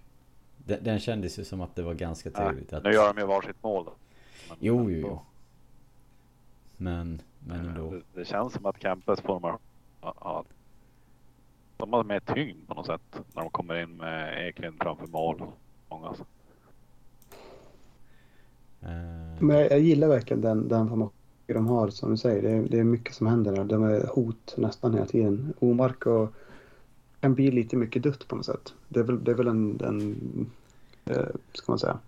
Den, 0.57 0.83
den 0.83 0.99
kändes 0.99 1.39
ju 1.39 1.43
som 1.45 1.61
att 1.61 1.75
det 1.75 1.81
var 1.81 1.93
ganska 1.93 2.29
tydligt 2.31 2.73
att... 2.73 2.83
Nu 2.83 2.91
gör 2.91 3.13
de 3.13 3.19
ju 3.21 3.27
varsitt 3.27 3.63
mål. 3.63 3.85
då. 3.85 3.91
Men- 4.49 4.57
Jo, 4.59 4.77
men 4.83 4.93
jo, 4.93 4.99
jo. 5.07 5.19
Men, 6.77 7.21
men 7.39 7.65
ändå. 7.65 7.91
Det, 7.91 8.01
det 8.13 8.25
känns 8.25 8.53
som 8.53 8.65
att 8.65 8.79
Campus 8.79 9.21
formar 9.21 9.57
ja, 10.01 10.45
de 11.77 11.93
har 11.93 12.03
mer 12.03 12.19
tyngd 12.19 12.67
på 12.67 12.73
något 12.73 12.85
sätt 12.85 13.19
när 13.33 13.41
de 13.41 13.49
kommer 13.51 13.83
in 13.83 13.89
med 13.97 14.47
Eklind 14.47 14.75
framför 14.81 15.07
mål. 15.07 15.41
Många. 15.89 16.07
alltså. 16.07 16.25
Eh, 18.81 18.87
Men 19.39 19.49
jag, 19.57 19.71
jag 19.71 19.79
gillar 19.79 20.07
verkligen 20.07 20.41
den, 20.41 20.67
den 20.67 20.89
formationen 20.89 21.16
de 21.53 21.67
har 21.67 21.89
som 21.89 22.11
du 22.11 22.17
säger. 22.17 22.41
Det 22.41 22.49
är, 22.49 22.61
det 22.61 22.79
är 22.79 22.83
mycket 22.83 23.15
som 23.15 23.27
händer 23.27 23.55
där. 23.55 23.63
De 23.63 23.83
är 23.83 24.07
hot 24.07 24.53
nästan 24.57 24.93
hela 24.93 25.05
tiden. 25.05 25.53
Omark 25.59 26.05
och 26.05 26.33
kan 27.19 27.33
bli 27.33 27.51
lite 27.51 27.75
mycket 27.75 28.03
dött 28.03 28.27
på 28.27 28.35
något 28.35 28.45
sätt. 28.45 28.73
Det 28.89 28.99
är 28.99 29.03
väl, 29.03 29.23
det 29.23 29.31
är 29.31 29.35
väl 29.35 29.47
en, 29.47 29.79
en 29.81 30.15
eh, 31.05 31.27
ska 31.53 31.71
man 31.71 31.79
säga, 31.79 31.99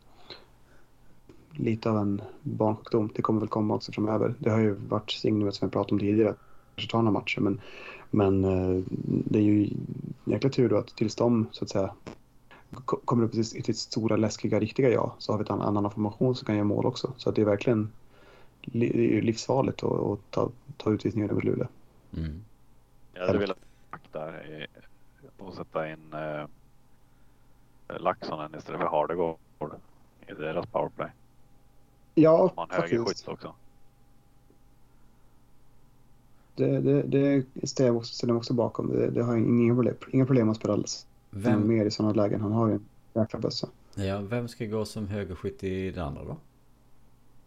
lite 1.52 1.90
av 1.90 1.98
en 1.98 2.22
barnsjukdom. 2.42 3.10
Det 3.16 3.22
kommer 3.22 3.40
väl 3.40 3.50
komma 3.50 3.76
också 3.76 3.92
framöver. 3.92 4.36
Det 4.40 4.50
har 4.50 4.60
ju 4.60 4.74
varit 4.74 5.12
signumet 5.12 5.56
som 5.56 5.68
vi 5.68 5.72
pratade 5.72 5.94
om 5.94 6.00
tidigare. 6.00 6.36
Kanske 6.76 6.92
ta 6.92 7.02
några 7.02 7.20
matcher 7.20 7.42
men, 7.42 7.62
men 8.12 8.44
eh, 8.44 8.84
det 9.06 9.40
är 9.40 9.44
ju 9.44 9.70
jäkla 10.26 10.50
tur 10.50 10.70
då 10.70 10.78
att 10.78 10.96
tills 10.96 11.16
de 11.16 11.48
så 11.52 11.64
att 11.64 11.70
säga 11.70 11.94
kommer 12.86 13.24
upp 13.24 13.36
i 13.36 13.44
sitt, 13.44 13.78
stora 13.78 14.16
läskiga 14.16 14.60
riktiga 14.60 14.90
jag 14.90 15.12
så 15.18 15.34
har 15.34 15.40
vi 15.40 15.46
en 15.50 15.62
annan, 15.62 15.92
formation 15.92 16.36
som 16.36 16.46
kan 16.46 16.56
göra 16.56 16.66
mål 16.66 16.86
också. 16.86 17.14
Så 17.18 17.30
att 17.30 17.36
det 17.36 17.42
är 17.42 17.46
verkligen 17.46 17.92
det 18.62 18.90
är 18.90 19.02
ju 19.02 19.22
livsfarligt 19.22 19.84
att, 19.84 19.92
att 19.92 20.32
ta, 20.32 20.52
ta 20.78 20.92
utvisningar 20.92 21.30
över 21.30 21.42
Luleå. 21.42 21.68
mm. 22.18 22.44
Jag 23.14 23.28
hade 23.28 23.40
velat 23.40 23.58
där 24.12 24.48
i, 24.48 24.68
och 25.38 25.54
sätta 25.54 25.92
in 25.92 26.14
eh, 26.14 26.48
Laxonen 28.00 28.56
istället 28.58 28.82
för 28.82 28.88
Hardegård 28.88 29.38
i 30.28 30.34
deras 30.34 30.66
powerplay. 30.66 31.10
Ja, 32.16 32.68
höger 32.70 33.00
faktiskt. 33.00 33.28
också. 33.28 33.54
Det, 36.56 36.82
det, 36.82 37.02
det 37.54 37.68
ställer 37.68 37.90
jag 37.90 37.98
också, 37.98 38.34
också 38.34 38.54
bakom. 38.54 38.90
Det, 38.90 39.10
det 39.10 39.24
har 39.24 39.38
inga 39.38 39.76
problem, 39.76 39.96
inga 40.12 40.26
problem 40.26 40.50
att 40.50 40.58
spela 40.58 40.74
alls. 40.74 41.08
vem, 41.30 41.68
mer 41.68 41.86
i 41.86 41.92
sådana 41.92 42.14
lägen. 42.14 42.42
Han 42.42 42.52
har 42.52 42.68
ju 42.68 42.74
en 42.74 42.86
jäkla 43.14 43.40
bössa. 43.40 43.70
ja, 43.96 44.22
vem 44.22 44.48
ska 44.48 44.66
gå 44.66 44.86
som 44.86 45.08
högerskytt 45.08 45.64
i 45.64 45.92
det 45.92 46.04
andra 46.04 46.24
då? 46.24 46.38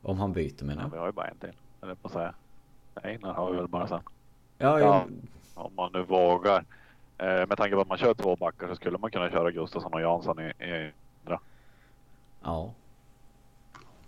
Om 0.02 0.18
han 0.18 0.32
byter 0.32 0.64
menar 0.64 0.82
Men 0.82 0.84
jag. 0.84 0.90
vi 0.90 0.98
har 0.98 1.06
ju 1.06 1.12
bara 1.12 1.26
en 1.26 1.38
till. 1.38 1.52
Eller 1.82 1.94
på 1.94 2.08
säga. 2.08 2.34
Einar 2.94 3.34
har 3.34 3.50
vi 3.50 3.56
väl 3.56 3.68
bara 3.68 3.88
sen. 3.88 4.00
Ja, 4.58 4.80
Ja. 4.80 5.06
Om 5.54 5.74
man 5.74 5.90
nu 5.92 6.02
vågar. 6.02 6.64
Eh, 7.18 7.26
med 7.46 7.56
tanke 7.56 7.74
på 7.74 7.80
att 7.80 7.88
man 7.88 7.98
kör 7.98 8.14
två 8.14 8.36
backar 8.36 8.68
så 8.68 8.76
skulle 8.76 8.98
man 8.98 9.10
kunna 9.10 9.30
köra 9.30 9.50
Gustafsson 9.50 9.94
och 9.94 10.00
Jansson 10.00 10.40
i, 10.40 10.64
i 10.64 10.92
ja. 12.42 12.72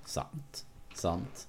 Sant. 0.04 0.66
Sant. 0.94 1.48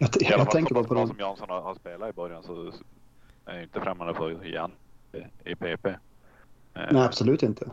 Jag, 0.00 0.08
jag 0.20 0.38
fall 0.38 0.46
tänker 0.46 0.74
bara 0.74 0.84
på 0.84 0.94
bra 0.94 0.98
dem. 1.00 1.08
som 1.08 1.18
Jansson 1.18 1.50
har, 1.50 1.60
har 1.60 1.74
spelat 1.74 2.10
i 2.10 2.12
början 2.12 2.42
så 2.42 2.72
är 3.46 3.54
jag 3.54 3.62
inte 3.62 3.80
främmande 3.80 4.14
för 4.14 4.46
igen 4.46 4.72
i, 5.12 5.50
i 5.50 5.54
PP. 5.54 5.86
Eh, 5.86 5.96
Nej, 6.74 7.02
absolut 7.02 7.42
inte. 7.42 7.70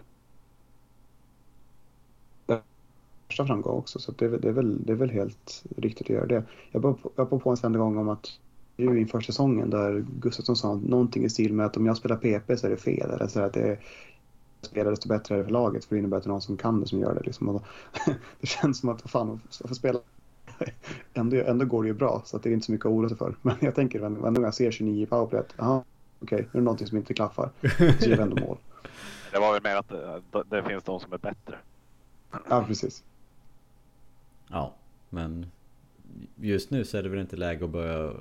Det 2.45 2.53
är 2.53 2.61
Första 3.29 3.45
framgång 3.45 3.77
också, 3.77 3.99
så 3.99 4.11
det, 4.11 4.25
är, 4.25 4.29
det, 4.29 4.47
är 4.47 4.51
väl, 4.51 4.85
det 4.85 4.91
är 4.91 4.95
väl 4.95 5.09
helt 5.09 5.63
riktigt 5.77 6.07
att 6.07 6.15
göra 6.15 6.25
det. 6.25 6.43
Jag 6.71 6.79
var 6.79 6.93
på, 6.93 7.11
jag 7.15 7.25
var 7.25 7.39
på 7.39 7.49
en 7.49 7.57
enda 7.63 7.79
gång 7.79 7.97
om 7.97 8.09
att 8.09 8.39
ju 8.77 8.99
inför 8.99 9.21
säsongen 9.21 9.69
där 9.69 10.05
Gustafsson 10.19 10.55
sa 10.55 10.75
någonting 10.75 11.25
i 11.25 11.29
stil 11.29 11.53
med 11.53 11.65
att 11.65 11.77
om 11.77 11.85
jag 11.85 11.97
spelar 11.97 12.15
PP 12.15 12.57
så 12.57 12.67
är 12.67 12.71
det 12.71 12.77
fel. 12.77 13.09
Eller 13.09 13.27
så 13.27 13.39
att 13.41 13.53
det 13.53 13.61
är, 13.61 13.79
spelar 14.61 14.91
desto 14.91 15.09
bättre 15.09 15.35
är 15.35 15.39
det 15.39 15.43
för 15.43 15.51
laget 15.51 15.85
för 15.85 15.95
det 15.95 15.99
innebär 15.99 16.17
att 16.17 16.23
det 16.23 16.27
är 16.27 16.31
någon 16.31 16.41
som 16.41 16.57
kan 16.57 16.81
det 16.81 16.87
som 16.87 16.99
gör 16.99 17.13
det. 17.13 17.21
Liksom. 17.23 17.47
Då, 17.47 17.61
det 18.39 18.47
känns 18.47 18.79
som 18.79 18.89
att 18.89 19.01
vad 19.01 19.11
fan, 19.11 19.41
jag 19.59 19.67
får 19.69 19.75
spela 19.75 19.99
ändå, 21.13 21.37
ändå 21.37 21.65
går 21.65 21.83
det 21.83 21.87
ju 21.87 21.93
bra 21.93 22.21
så 22.25 22.37
att 22.37 22.43
det 22.43 22.49
är 22.49 22.53
inte 22.53 22.65
så 22.65 22.71
mycket 22.71 22.85
att 22.85 22.91
oroa 22.91 23.09
sig 23.09 23.17
för. 23.17 23.35
Men 23.41 23.55
jag 23.59 23.75
tänker 23.75 23.99
varje 23.99 24.15
gång 24.15 24.43
jag 24.43 24.53
ser 24.53 24.71
29 24.71 25.03
i 25.03 25.05
powerplay 25.05 25.39
att 25.39 25.53
jaha, 25.57 25.83
okej, 26.19 26.37
nu 26.37 26.47
är 26.51 26.57
det 26.57 26.61
någonting 26.61 26.87
som 26.87 26.97
inte 26.97 27.13
klaffar. 27.13 27.49
Så 27.99 28.09
gör 28.09 28.17
vi 28.17 28.21
ändå 28.21 28.45
mål. 28.45 28.57
Det 29.31 29.39
var 29.39 29.53
väl 29.53 29.63
mer 29.63 29.75
att 29.75 29.91
eh, 29.91 30.15
det, 30.31 30.43
det 30.49 30.63
finns 30.63 30.83
de 30.83 30.99
som 30.99 31.13
är 31.13 31.17
bättre. 31.17 31.55
Ja, 32.49 32.63
precis. 32.67 33.03
Ja. 34.51 34.73
Men 35.09 35.51
just 36.35 36.71
nu 36.71 36.85
så 36.85 36.97
är 36.97 37.03
det 37.03 37.09
väl 37.09 37.19
inte 37.19 37.35
läge 37.35 37.65
att 37.65 37.71
börja 37.71 38.13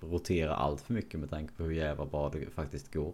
rotera 0.00 0.56
allt 0.56 0.80
för 0.80 0.94
mycket 0.94 1.20
med 1.20 1.30
tanke 1.30 1.54
på 1.54 1.62
hur 1.62 1.72
jävla 1.72 2.04
bra 2.04 2.28
det 2.28 2.50
faktiskt 2.50 2.92
går. 2.94 3.12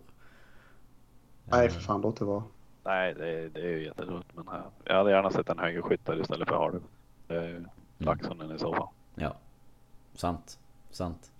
Nej, 1.45 1.67
Eh, 1.67 1.73
för 1.73 1.81
fan, 1.81 2.01
låt 2.01 2.19
det 2.19 2.25
vara. 2.25 2.45
Nej, 2.85 3.15
det, 3.15 3.49
det 3.49 3.61
är 3.61 3.69
ju 3.69 3.85
jättedumt. 3.85 4.27
Men 4.35 4.49
här, 4.49 4.63
jag 4.85 4.95
hade 4.95 5.11
gärna 5.11 5.31
sett 5.31 5.49
en 5.49 5.59
högerskytt 5.59 6.09
istället 6.21 6.49
för 6.49 6.57
Hardy. 6.57 6.79
Det 7.27 7.37
är 7.37 7.49
ju 7.49 7.65
Laxonen 7.99 8.57
i 8.57 8.59
så 8.59 8.75
fall. 8.75 8.89
Ja, 9.15 9.37
sant. 10.15 10.59
Sant. 10.91 11.33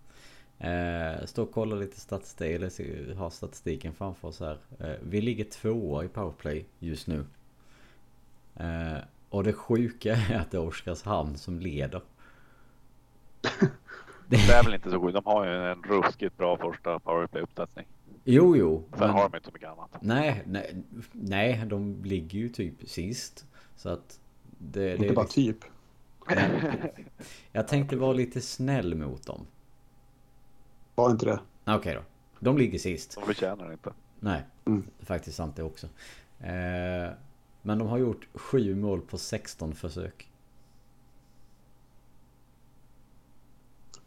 Eh, 0.59 1.25
stå 1.25 1.43
och 1.43 1.53
kolla 1.53 1.77
lite 1.77 2.01
statistik, 2.01 2.51
eller 2.51 3.15
ha 3.15 3.31
statistiken 3.31 3.93
framför 3.93 4.29
oss 4.29 4.41
här. 4.41 4.59
Eh, 4.79 4.97
vi 5.03 5.21
ligger 5.21 5.45
tvåa 5.45 6.05
i 6.05 6.09
powerplay 6.09 6.67
just 6.79 7.07
nu. 7.07 7.25
Eh, 8.57 8.99
och 9.31 9.45
det 9.45 9.53
sjuka 9.53 10.17
är 10.17 10.37
att 10.41 10.51
det 10.51 10.57
är 10.57 10.61
Oskarshamn 10.67 11.39
som 11.39 11.61
leder. 11.61 12.03
Det 14.29 14.37
är 14.37 14.65
väl 14.65 14.75
inte 14.75 14.91
så 14.91 15.01
sjukt. 15.01 15.15
De 15.15 15.25
har 15.27 15.47
ju 15.47 15.71
en 15.71 15.83
ruskigt 15.83 16.37
bra 16.37 16.57
första 16.57 16.99
powerplay-uppsättning. 16.99 17.87
Jo, 18.25 18.57
jo. 18.57 18.85
Sen 18.91 18.99
men- 19.01 19.11
har 19.11 19.29
de 19.29 19.37
inte 19.37 19.49
så 19.49 19.53
mycket 19.55 19.69
annat. 19.69 19.97
Nej, 20.01 20.43
nej, 20.47 20.83
nej, 21.13 21.65
de 21.67 22.05
ligger 22.05 22.39
ju 22.39 22.49
typ 22.49 22.89
sist. 22.89 23.47
Så 23.77 23.89
att 23.89 24.21
det, 24.59 24.81
det 24.81 24.93
Inte 24.93 25.07
är 25.07 25.15
bara 25.15 25.23
liksom, 25.23 25.43
typ. 25.43 25.65
Jag 27.53 27.69
tänkte 27.69 27.97
vara 27.97 28.13
lite 28.13 28.41
snäll 28.41 28.95
mot 28.95 29.27
dem. 29.27 29.47
Var 30.95 31.11
inte 31.11 31.27
det. 31.27 31.41
Okej 31.67 31.95
då. 31.95 32.01
De 32.41 32.59
ligger 32.59 32.79
sist. 32.79 33.15
De 33.15 33.27
förtjänar 33.27 33.67
det 33.67 33.73
inte. 33.73 33.93
Nej, 34.21 34.43
Mm. 34.67 34.83
det 34.99 35.03
är 35.03 35.07
faktiskt 35.07 35.37
sant 35.37 35.57
det 35.57 35.63
också. 35.63 35.87
Eh, 36.41 37.11
men 37.63 37.79
de 37.79 37.89
har 37.89 37.99
gjort 37.99 38.29
sju 38.35 38.75
mål 38.75 39.01
på 39.01 39.19
16 39.19 39.75
försök. 39.75 40.31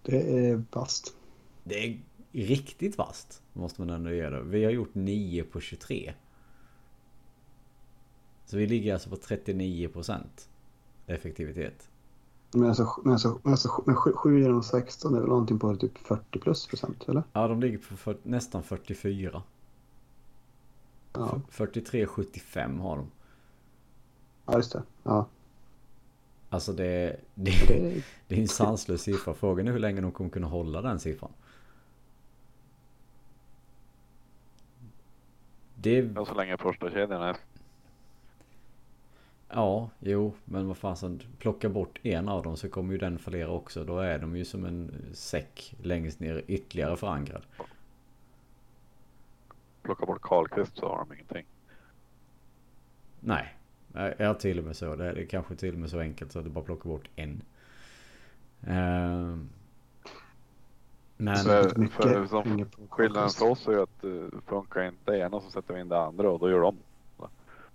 Det 0.01 0.47
är 0.47 0.57
bast. 0.71 1.15
Det 1.63 1.85
är 1.85 1.99
riktigt 2.31 2.97
vast. 2.97 3.41
Måste 3.53 3.81
man 3.81 3.89
ändå 3.89 4.11
göra. 4.11 4.41
Vi 4.41 4.63
har 4.63 4.71
gjort 4.71 4.95
9 4.95 5.43
på 5.43 5.59
23. 5.59 6.13
Så 8.45 8.57
vi 8.57 8.67
ligger 8.67 8.93
alltså 8.93 9.09
på 9.09 9.15
39% 9.15 10.21
effektivitet. 11.07 11.89
Men 12.51 12.69
alltså, 12.69 13.01
men 13.03 13.13
alltså, 13.13 13.39
men 13.43 13.51
alltså 13.51 13.83
men 13.85 13.95
7 13.95 14.41
genom 14.41 14.63
16 14.63 15.15
är 15.15 15.19
väl 15.19 15.29
någonting 15.29 15.59
på 15.59 15.75
typ 15.75 15.97
40 15.97 16.39
plus 16.39 16.67
procent, 16.67 17.03
eller? 17.07 17.23
Ja, 17.33 17.47
de 17.47 17.59
ligger 17.59 17.77
på 17.77 17.97
för, 17.97 18.17
nästan 18.23 18.63
44. 18.63 19.43
Ja, 21.13 21.41
43,75 21.51 22.79
har 22.79 22.97
de. 22.97 23.07
Ja 24.45 24.55
just 24.55 24.71
det. 24.71 24.83
Ja, 25.03 25.27
Alltså 26.53 26.73
det, 26.73 27.19
det, 27.35 27.51
det 28.27 28.35
är, 28.35 28.39
en 28.39 28.47
sanslös 28.47 29.01
siffra. 29.01 29.33
Frågan 29.33 29.67
är 29.67 29.71
hur 29.71 29.79
länge 29.79 30.01
de 30.01 30.11
kommer 30.11 30.29
kunna 30.29 30.47
hålla 30.47 30.81
den 30.81 30.99
siffran. 30.99 31.31
Det 35.75 35.97
är... 35.97 36.13
Ja, 36.15 36.25
så 36.25 36.33
länge 36.33 36.57
första 36.57 36.89
kedjan 36.89 37.21
är 37.21 37.37
Ja, 39.49 39.89
jo, 39.99 40.33
men 40.45 40.67
vad 40.67 40.77
fasen. 40.77 41.21
Plocka 41.39 41.69
bort 41.69 41.99
en 42.03 42.29
av 42.29 42.43
dem 42.43 42.57
så 42.57 42.69
kommer 42.69 42.93
ju 42.93 42.97
den 42.97 43.19
fallera 43.19 43.49
också. 43.49 43.83
Då 43.83 43.99
är 43.99 44.19
de 44.19 44.35
ju 44.35 44.45
som 44.45 44.65
en 44.65 44.91
säck 45.13 45.75
längst 45.81 46.19
ner 46.19 46.43
ytterligare 46.47 46.97
förankrad. 46.97 47.45
plocka 49.81 50.05
bort 50.05 50.21
Karlqvist 50.21 50.77
så 50.77 50.87
har 50.87 50.97
de 50.97 51.13
ingenting. 51.13 51.45
Nej, 53.19 53.57
ja 54.17 54.33
till 54.33 54.59
och 54.59 54.65
med 54.65 54.75
så. 54.75 54.95
Det 54.95 55.05
är 55.05 55.25
kanske 55.25 55.55
till 55.55 55.73
och 55.73 55.79
med 55.79 55.89
så 55.89 55.99
enkelt 55.99 56.31
så 56.31 56.39
att 56.39 56.45
du 56.45 56.51
bara 56.51 56.63
plockar 56.63 56.89
bort 56.89 57.09
en. 57.15 57.41
Ehm. 58.67 59.49
Men... 61.17 61.37
så 61.37 61.43
för- 61.43 61.65
inte 61.67 61.79
mycket 61.79 61.95
för- 61.97 62.27
som 62.27 62.43
pengar 62.43 62.65
på 62.65 62.81
Skillnaden 62.89 63.29
för 63.29 63.49
oss 63.49 63.67
är 63.67 63.71
ju 63.71 63.81
att 63.81 64.01
det 64.01 64.29
funkar 64.47 64.83
inte 64.83 65.11
ena 65.11 65.41
så 65.41 65.49
sätter 65.49 65.73
vi 65.73 65.81
in 65.81 65.89
det 65.89 65.99
andra 65.99 66.31
och 66.31 66.39
då 66.39 66.49
gör 66.49 66.59
de. 66.61 66.77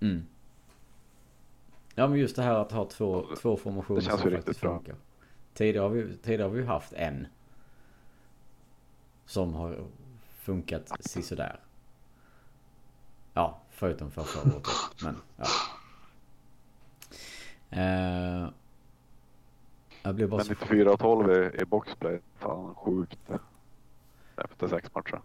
Mm. 0.01 0.27
Ja 1.95 2.09
men 2.09 2.19
just 2.19 2.37
det 2.37 2.43
här 2.43 2.55
att 2.55 2.73
ha 2.73 2.85
två, 2.85 3.27
två 3.41 3.57
formationer 3.57 4.01
Det 4.01 4.07
känns 4.07 4.21
som 4.21 4.31
faktiskt 4.31 4.61
bra. 4.61 4.75
funkar. 4.75 4.95
Tidigare 5.55 5.83
har, 5.83 5.89
vi, 5.91 6.17
tidigare 6.17 6.43
har 6.43 6.51
vi 6.51 6.65
haft 6.65 6.93
en. 6.93 7.27
Som 9.27 9.55
har 9.55 9.85
funkat 10.39 10.93
sisådär. 11.01 11.61
Ja, 13.35 13.61
förutom 13.71 14.11
för 14.11 14.23
förra 14.23 14.55
året. 14.57 14.67
Men 15.03 15.17
ja. 15.37 15.45
Eh, 17.71 18.49
jag 20.03 20.15
blev 20.15 20.29
bara 20.29 20.37
Men 20.37 20.47
så... 20.47 20.53
94 20.53 20.93
och 20.93 21.01
12 21.01 21.31
i, 21.31 21.63
i 21.63 21.65
boxplay, 21.65 22.21
fan 22.39 22.75
sjukt. 22.75 23.19
Efter 24.37 24.69
sex 24.69 24.95
matcher. 24.95 25.21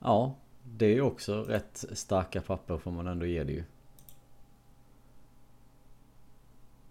Ja, 0.00 0.34
det 0.62 0.86
är 0.86 0.94
ju 0.94 1.02
också 1.02 1.42
rätt 1.42 1.84
starka 1.92 2.40
papper 2.40 2.78
får 2.78 2.90
man 2.90 3.06
ändå 3.06 3.26
ge 3.26 3.44
det 3.44 3.52
ju. 3.52 3.64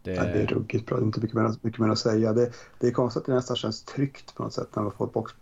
Det, 0.02 0.14
Ja, 0.14 0.24
det 0.24 0.42
är 0.42 0.48
ruggigt 0.48 0.86
bra. 0.86 0.98
Det 0.98 1.04
är 1.04 1.06
inte 1.06 1.22
mycket 1.22 1.36
mer, 1.36 1.56
mycket 1.62 1.80
mer 1.80 1.90
att 1.90 2.00
säga. 2.00 2.34
Det, 2.34 2.52
det 2.80 2.88
är 2.88 2.92
konstigt 2.92 3.22
att 3.22 3.26
det 3.26 3.34
nästan 3.34 3.56
känns 3.56 3.84
tryggt 3.84 4.36
på 4.36 4.44
något 4.44 4.54
sätt 4.54 4.76
när 4.76 4.84
man 4.84 4.92
får 4.92 5.06
ett 5.06 5.14
box. 5.14 5.34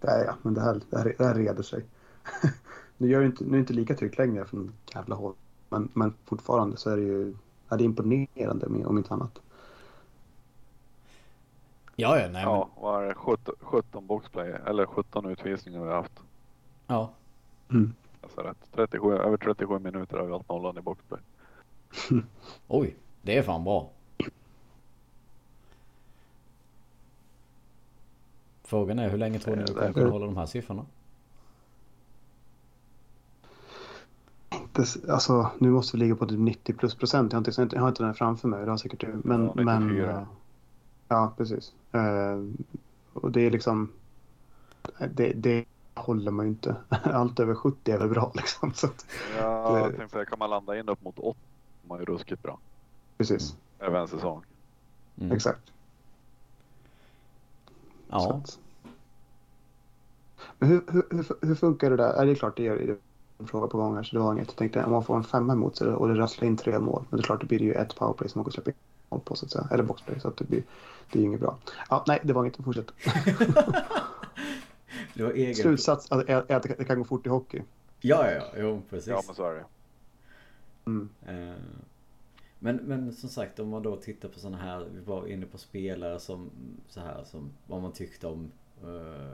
Ja, 0.00 0.24
ja, 0.26 0.36
men 0.42 0.54
det 0.54 0.60
här, 0.60 0.80
det 0.90 0.98
här, 0.98 1.14
det 1.18 1.24
här 1.24 1.34
reder 1.34 1.62
sig. 1.62 1.84
nu, 2.96 3.08
gör 3.08 3.20
det 3.20 3.26
inte, 3.26 3.44
nu 3.44 3.50
är 3.50 3.52
det 3.52 3.58
inte 3.58 3.72
lika 3.72 3.94
tryggt 3.94 4.18
längre 4.18 4.44
från 4.44 4.72
jävla 4.94 5.14
håll. 5.14 5.34
Men, 5.68 5.88
men 5.94 6.14
fortfarande 6.24 6.76
så 6.76 6.90
är 6.90 6.96
det 6.96 7.02
ju 7.02 7.34
ja, 7.68 7.76
det 7.76 7.82
är 7.82 7.86
imponerande 7.86 8.68
med, 8.68 8.86
om 8.86 8.98
inte 8.98 9.14
annat. 9.14 9.40
ja, 11.96 12.18
ja, 12.18 12.22
nej 12.22 12.30
men... 12.30 12.42
Ja, 12.42 12.70
vad 12.76 13.04
är 13.04 13.08
det? 13.08 13.14
17, 13.14 13.54
17 13.60 14.06
boxplay, 14.06 14.50
eller 14.66 14.86
17 14.86 15.26
utvisningar 15.26 15.80
vi 15.80 15.88
har 15.88 15.96
haft. 15.96 16.22
Ja. 16.86 17.10
Mm. 17.70 17.94
Alltså 18.22 18.40
rätt. 18.40 18.70
37, 18.74 19.12
över 19.12 19.36
37 19.36 19.78
minuter 19.78 20.16
har 20.16 20.24
vi 20.24 20.32
hållit 20.32 20.48
nollan 20.48 20.78
i 20.78 20.80
boxplay. 20.80 21.20
Oj, 22.68 22.96
det 23.22 23.38
är 23.38 23.42
fan 23.42 23.64
bra. 23.64 23.90
Frågan 28.62 28.98
är 28.98 29.10
hur 29.10 29.18
länge 29.18 29.38
tror 29.38 29.56
ni 29.56 29.62
vi 29.62 29.74
kommer 29.74 29.92
kunna 29.92 30.10
hålla 30.10 30.26
de 30.26 30.36
här 30.36 30.46
siffrorna? 30.46 30.86
Alltså, 35.08 35.50
nu 35.58 35.70
måste 35.70 35.96
vi 35.96 36.00
ligga 36.02 36.16
på 36.16 36.26
typ 36.26 36.38
90 36.38 36.72
plus 36.74 36.94
procent. 36.94 37.32
Jag 37.32 37.40
har 37.40 37.62
inte, 37.62 37.76
jag 37.76 37.82
har 37.82 37.88
inte 37.88 38.02
den 38.02 38.14
framför 38.14 38.48
mig. 38.48 38.64
Det 38.64 38.70
har 38.70 38.76
säkert 38.78 39.00
du. 39.00 39.20
Men, 39.24 39.40
Ja, 39.44 39.46
94. 39.54 39.64
men, 39.64 40.00
eh, 40.00 40.22
ja, 41.08 41.32
precis. 41.36 41.72
Eh, 41.92 42.38
och 43.12 43.32
det 43.32 43.40
är 43.46 43.50
liksom... 43.50 43.92
Det, 45.14 45.32
det 45.32 45.64
håller 45.94 46.30
man 46.30 46.44
ju 46.46 46.50
inte. 46.50 46.76
Allt 47.04 47.40
över 47.40 47.54
70 47.54 47.90
är 47.92 47.98
väl 47.98 48.08
bra 48.08 48.32
liksom. 48.34 48.72
Så 48.74 48.86
att, 48.86 49.06
Ja, 49.38 49.72
Det- 49.72 49.80
jag 49.80 49.96
tänkte 49.96 50.08
säga, 50.12 50.24
kan 50.24 50.38
man 50.38 50.50
landa 50.50 50.78
in 50.78 50.88
upp 50.88 51.04
mot 51.04 51.18
80 51.18 51.38
är 51.84 51.88
man 51.88 51.98
ju 51.98 52.04
ruskigt 52.04 52.42
bra. 52.42 52.58
precis, 53.16 53.56
Över 53.78 53.98
en 54.00 54.08
säsong. 54.08 54.42
Mm. 55.20 55.32
exakt. 55.32 55.72
Ja, 58.10 58.42
Men 60.58 60.68
hur, 60.68 60.82
hur, 60.88 61.02
hur, 61.10 61.46
hur 61.46 61.54
funkar 61.54 61.90
det 61.90 61.96
där? 61.96 62.14
Ja, 62.16 62.24
det 62.24 62.30
är 62.30 62.34
klart, 62.34 62.56
det 62.56 62.66
en 62.68 62.98
fråga 63.46 63.66
på 63.66 63.78
gång 63.78 63.96
här 63.96 64.02
så 64.02 64.16
det 64.16 64.22
var 64.22 64.32
inget. 64.32 64.48
Jag 64.48 64.56
tänkte 64.56 64.84
om 64.84 64.92
man 64.92 65.04
får 65.04 65.16
en 65.16 65.24
femma 65.24 65.52
emot 65.52 65.76
sig 65.76 65.88
och 65.88 66.08
det 66.08 66.14
rasslar 66.14 66.48
in 66.48 66.56
tre 66.56 66.78
mål. 66.78 67.04
Men 67.10 67.16
det 67.16 67.22
är 67.22 67.24
klart, 67.24 67.40
det 67.40 67.46
blir 67.46 67.62
ju 67.62 67.72
ett 67.72 67.96
powerplay 67.96 68.28
som 68.28 68.38
man 68.38 68.44
kan 68.44 68.52
släppa 68.52 68.70
in 68.70 68.76
mål 69.10 69.20
på 69.20 69.36
så 69.36 69.44
att 69.44 69.52
säga. 69.52 69.68
Eller 69.72 69.82
boxplay 69.84 70.20
så 70.20 70.28
att 70.28 70.36
det 70.36 70.44
blir, 70.44 70.62
det 71.12 71.18
är 71.18 71.20
ju 71.20 71.26
inget 71.26 71.40
bra. 71.40 71.58
Ja, 71.90 72.04
nej, 72.06 72.20
det 72.22 72.32
var 72.32 72.44
inget. 72.44 72.56
Fortsätt. 72.64 72.92
det 75.14 75.22
var 75.22 75.30
egen... 75.30 75.54
Slutsats 75.54 76.12
att, 76.12 76.28
är 76.28 76.52
att 76.56 76.62
det 76.62 76.84
kan 76.84 76.98
gå 76.98 77.04
fort 77.04 77.26
i 77.26 77.28
hockey. 77.28 77.62
Ja, 78.00 78.30
ja, 78.30 78.36
ja, 78.36 78.44
jo 78.56 78.82
precis. 78.90 79.08
Ja, 79.08 79.22
men 79.26 79.34
så 79.34 79.44
är 79.44 79.54
det. 79.54 79.64
Mm. 80.86 81.08
Eh, 81.26 81.56
Men, 82.58 82.76
men 82.76 83.12
som 83.12 83.28
sagt 83.28 83.58
om 83.58 83.68
man 83.68 83.82
då 83.82 83.96
tittar 83.96 84.28
på 84.28 84.38
sådana 84.38 84.58
här, 84.58 84.86
vi 84.94 85.00
var 85.00 85.26
inne 85.26 85.46
på 85.46 85.58
spelare 85.58 86.20
som 86.20 86.50
så 86.88 87.00
här 87.00 87.24
som 87.24 87.50
vad 87.66 87.82
man 87.82 87.92
tyckte 87.92 88.26
om 88.26 88.50
eh, 88.82 89.30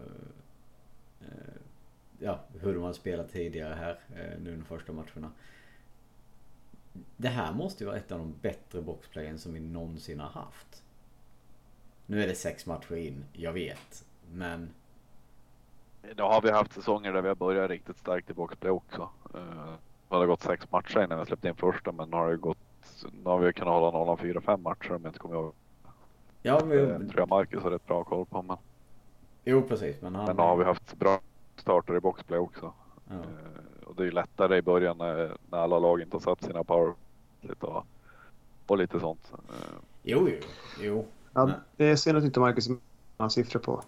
eh, 1.20 1.54
Ja, 2.18 2.40
hur 2.60 2.74
de 2.74 2.82
har 2.82 2.92
spelat 2.92 3.32
tidigare 3.32 3.74
här 3.74 3.98
eh, 4.16 4.40
nu 4.40 4.56
de 4.56 4.64
första 4.64 4.92
matcherna. 4.92 5.30
Det 7.16 7.28
här 7.28 7.52
måste 7.52 7.84
ju 7.84 7.88
vara 7.88 7.98
ett 7.98 8.12
av 8.12 8.18
de 8.18 8.34
bättre 8.42 8.82
boxplayen 8.82 9.38
som 9.38 9.54
vi 9.54 9.60
någonsin 9.60 10.20
har 10.20 10.28
haft. 10.28 10.82
Nu 12.06 12.22
är 12.22 12.26
det 12.26 12.34
sex 12.34 12.66
matcher 12.66 12.96
in, 12.96 13.24
jag 13.32 13.52
vet. 13.52 14.04
Men 14.32 14.70
Nu 16.16 16.22
har 16.22 16.42
vi 16.42 16.50
haft 16.50 16.72
säsonger 16.72 17.12
där 17.12 17.22
vi 17.22 17.28
har 17.28 17.34
börjat 17.34 17.70
riktigt 17.70 17.98
starkt 17.98 18.30
i 18.30 18.34
boxplay 18.34 18.70
också. 18.70 19.08
Uh, 19.34 19.74
det 20.08 20.14
har 20.16 20.26
gått 20.26 20.42
sex 20.42 20.70
matcher 20.70 21.04
innan 21.04 21.18
vi 21.20 21.26
släppte 21.26 21.48
in 21.48 21.54
första 21.56 21.92
men 21.92 22.10
nu 22.10 22.16
har 22.16 22.30
det 22.30 22.36
gått 22.36 22.58
nu 23.12 23.30
har 23.30 23.38
vi 23.38 23.52
kunnat 23.52 23.74
hålla 23.74 23.98
nollan 23.98 24.18
fyra, 24.18 24.40
fem 24.40 24.62
matcher 24.62 24.92
om 24.92 25.02
jag 25.02 25.10
inte 25.10 25.18
kommer 25.18 25.34
ihåg. 25.34 25.54
Ja, 26.42 26.60
Det 26.60 26.98
men, 26.98 27.08
tror 27.08 27.20
jag 27.20 27.28
Marcus 27.28 27.62
har 27.62 27.70
rätt 27.70 27.86
bra 27.86 28.04
koll 28.04 28.26
på. 28.26 28.42
Men, 28.42 28.56
jo 29.44 29.62
precis. 29.62 30.02
Men 30.02 30.14
han... 30.14 30.24
men 30.26 30.36
nu 30.36 30.42
har 30.42 30.56
vi 30.56 30.64
haft 30.64 30.98
bra 30.98 31.20
starter 31.64 31.96
i 31.96 32.00
boxplay 32.00 32.38
också. 32.38 32.72
ja. 33.08 33.14
Eh, 33.14 33.88
och 33.88 33.96
det 33.96 34.02
är 34.02 34.04
ju 34.04 34.10
lättare 34.10 34.56
i 34.56 34.62
början 34.62 34.98
när, 34.98 35.36
när 35.50 35.58
alla 35.58 35.78
lag 35.78 36.00
inte 36.00 36.16
har 36.16 36.20
satt 36.20 36.42
sina 36.42 36.64
power 36.64 36.94
lite 37.40 37.66
och, 37.66 37.86
och 38.66 38.78
lite 38.78 39.00
sånt. 39.00 39.32
Eh, 39.32 39.78
Jo, 40.02 40.28
jo, 40.28 40.36
jo. 40.80 41.06
Ja, 41.32 41.50
det 41.76 41.84
är 41.84 41.96
synd 41.96 42.18
att 42.18 42.24
inte 42.24 42.40
Marcus 42.40 42.68
har 43.16 43.28
siffror 43.28 43.60
på. 43.60 43.82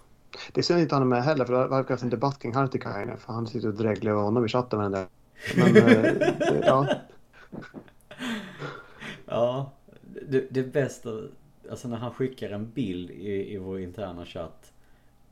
Det 0.53 0.61
är 0.61 0.63
synd 0.63 0.77
att 0.79 0.83
inte 0.83 0.95
han 0.95 1.03
är 1.03 1.07
med 1.07 1.23
heller, 1.25 1.45
för 1.45 1.53
det 1.53 1.59
har 1.59 1.69
varit 1.69 2.03
en 2.03 2.11
debatt 2.11 2.39
kring 2.39 2.55
Hartikainen, 2.55 3.19
för 3.19 3.33
han 3.33 3.47
sitter 3.47 3.69
och 3.69 3.75
dreglar 3.75 4.13
över 4.13 4.23
honom 4.23 4.45
i 4.45 4.49
chatten 4.49 4.79
med 4.79 4.85
den 4.85 4.93
där. 4.93 5.09
Men, 5.57 5.77
eh, 5.77 6.59
ja. 6.67 6.89
Ja, 9.27 9.73
det, 10.29 10.47
det 10.51 10.63
bästa, 10.63 11.11
alltså 11.71 11.89
när 11.89 11.97
han 11.97 12.11
skickar 12.11 12.51
en 12.51 12.71
bild 12.71 13.11
i, 13.11 13.55
i 13.55 13.59
vår 13.59 13.81
interna 13.81 14.25
chatt 14.25 14.73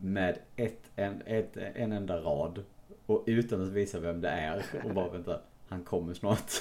med 0.05 0.39
ett, 0.57 0.81
en, 0.97 1.23
ett, 1.27 1.57
en 1.57 1.93
enda 1.93 2.17
rad 2.21 2.63
och 3.07 3.23
utan 3.27 3.63
att 3.63 3.69
visa 3.69 4.01
vem 4.01 4.21
det 4.21 4.29
är 4.29 4.65
och 4.85 4.95
bara 4.95 5.09
vänta, 5.09 5.41
han 5.69 5.83
kommer 5.83 6.15
snart. 6.15 6.53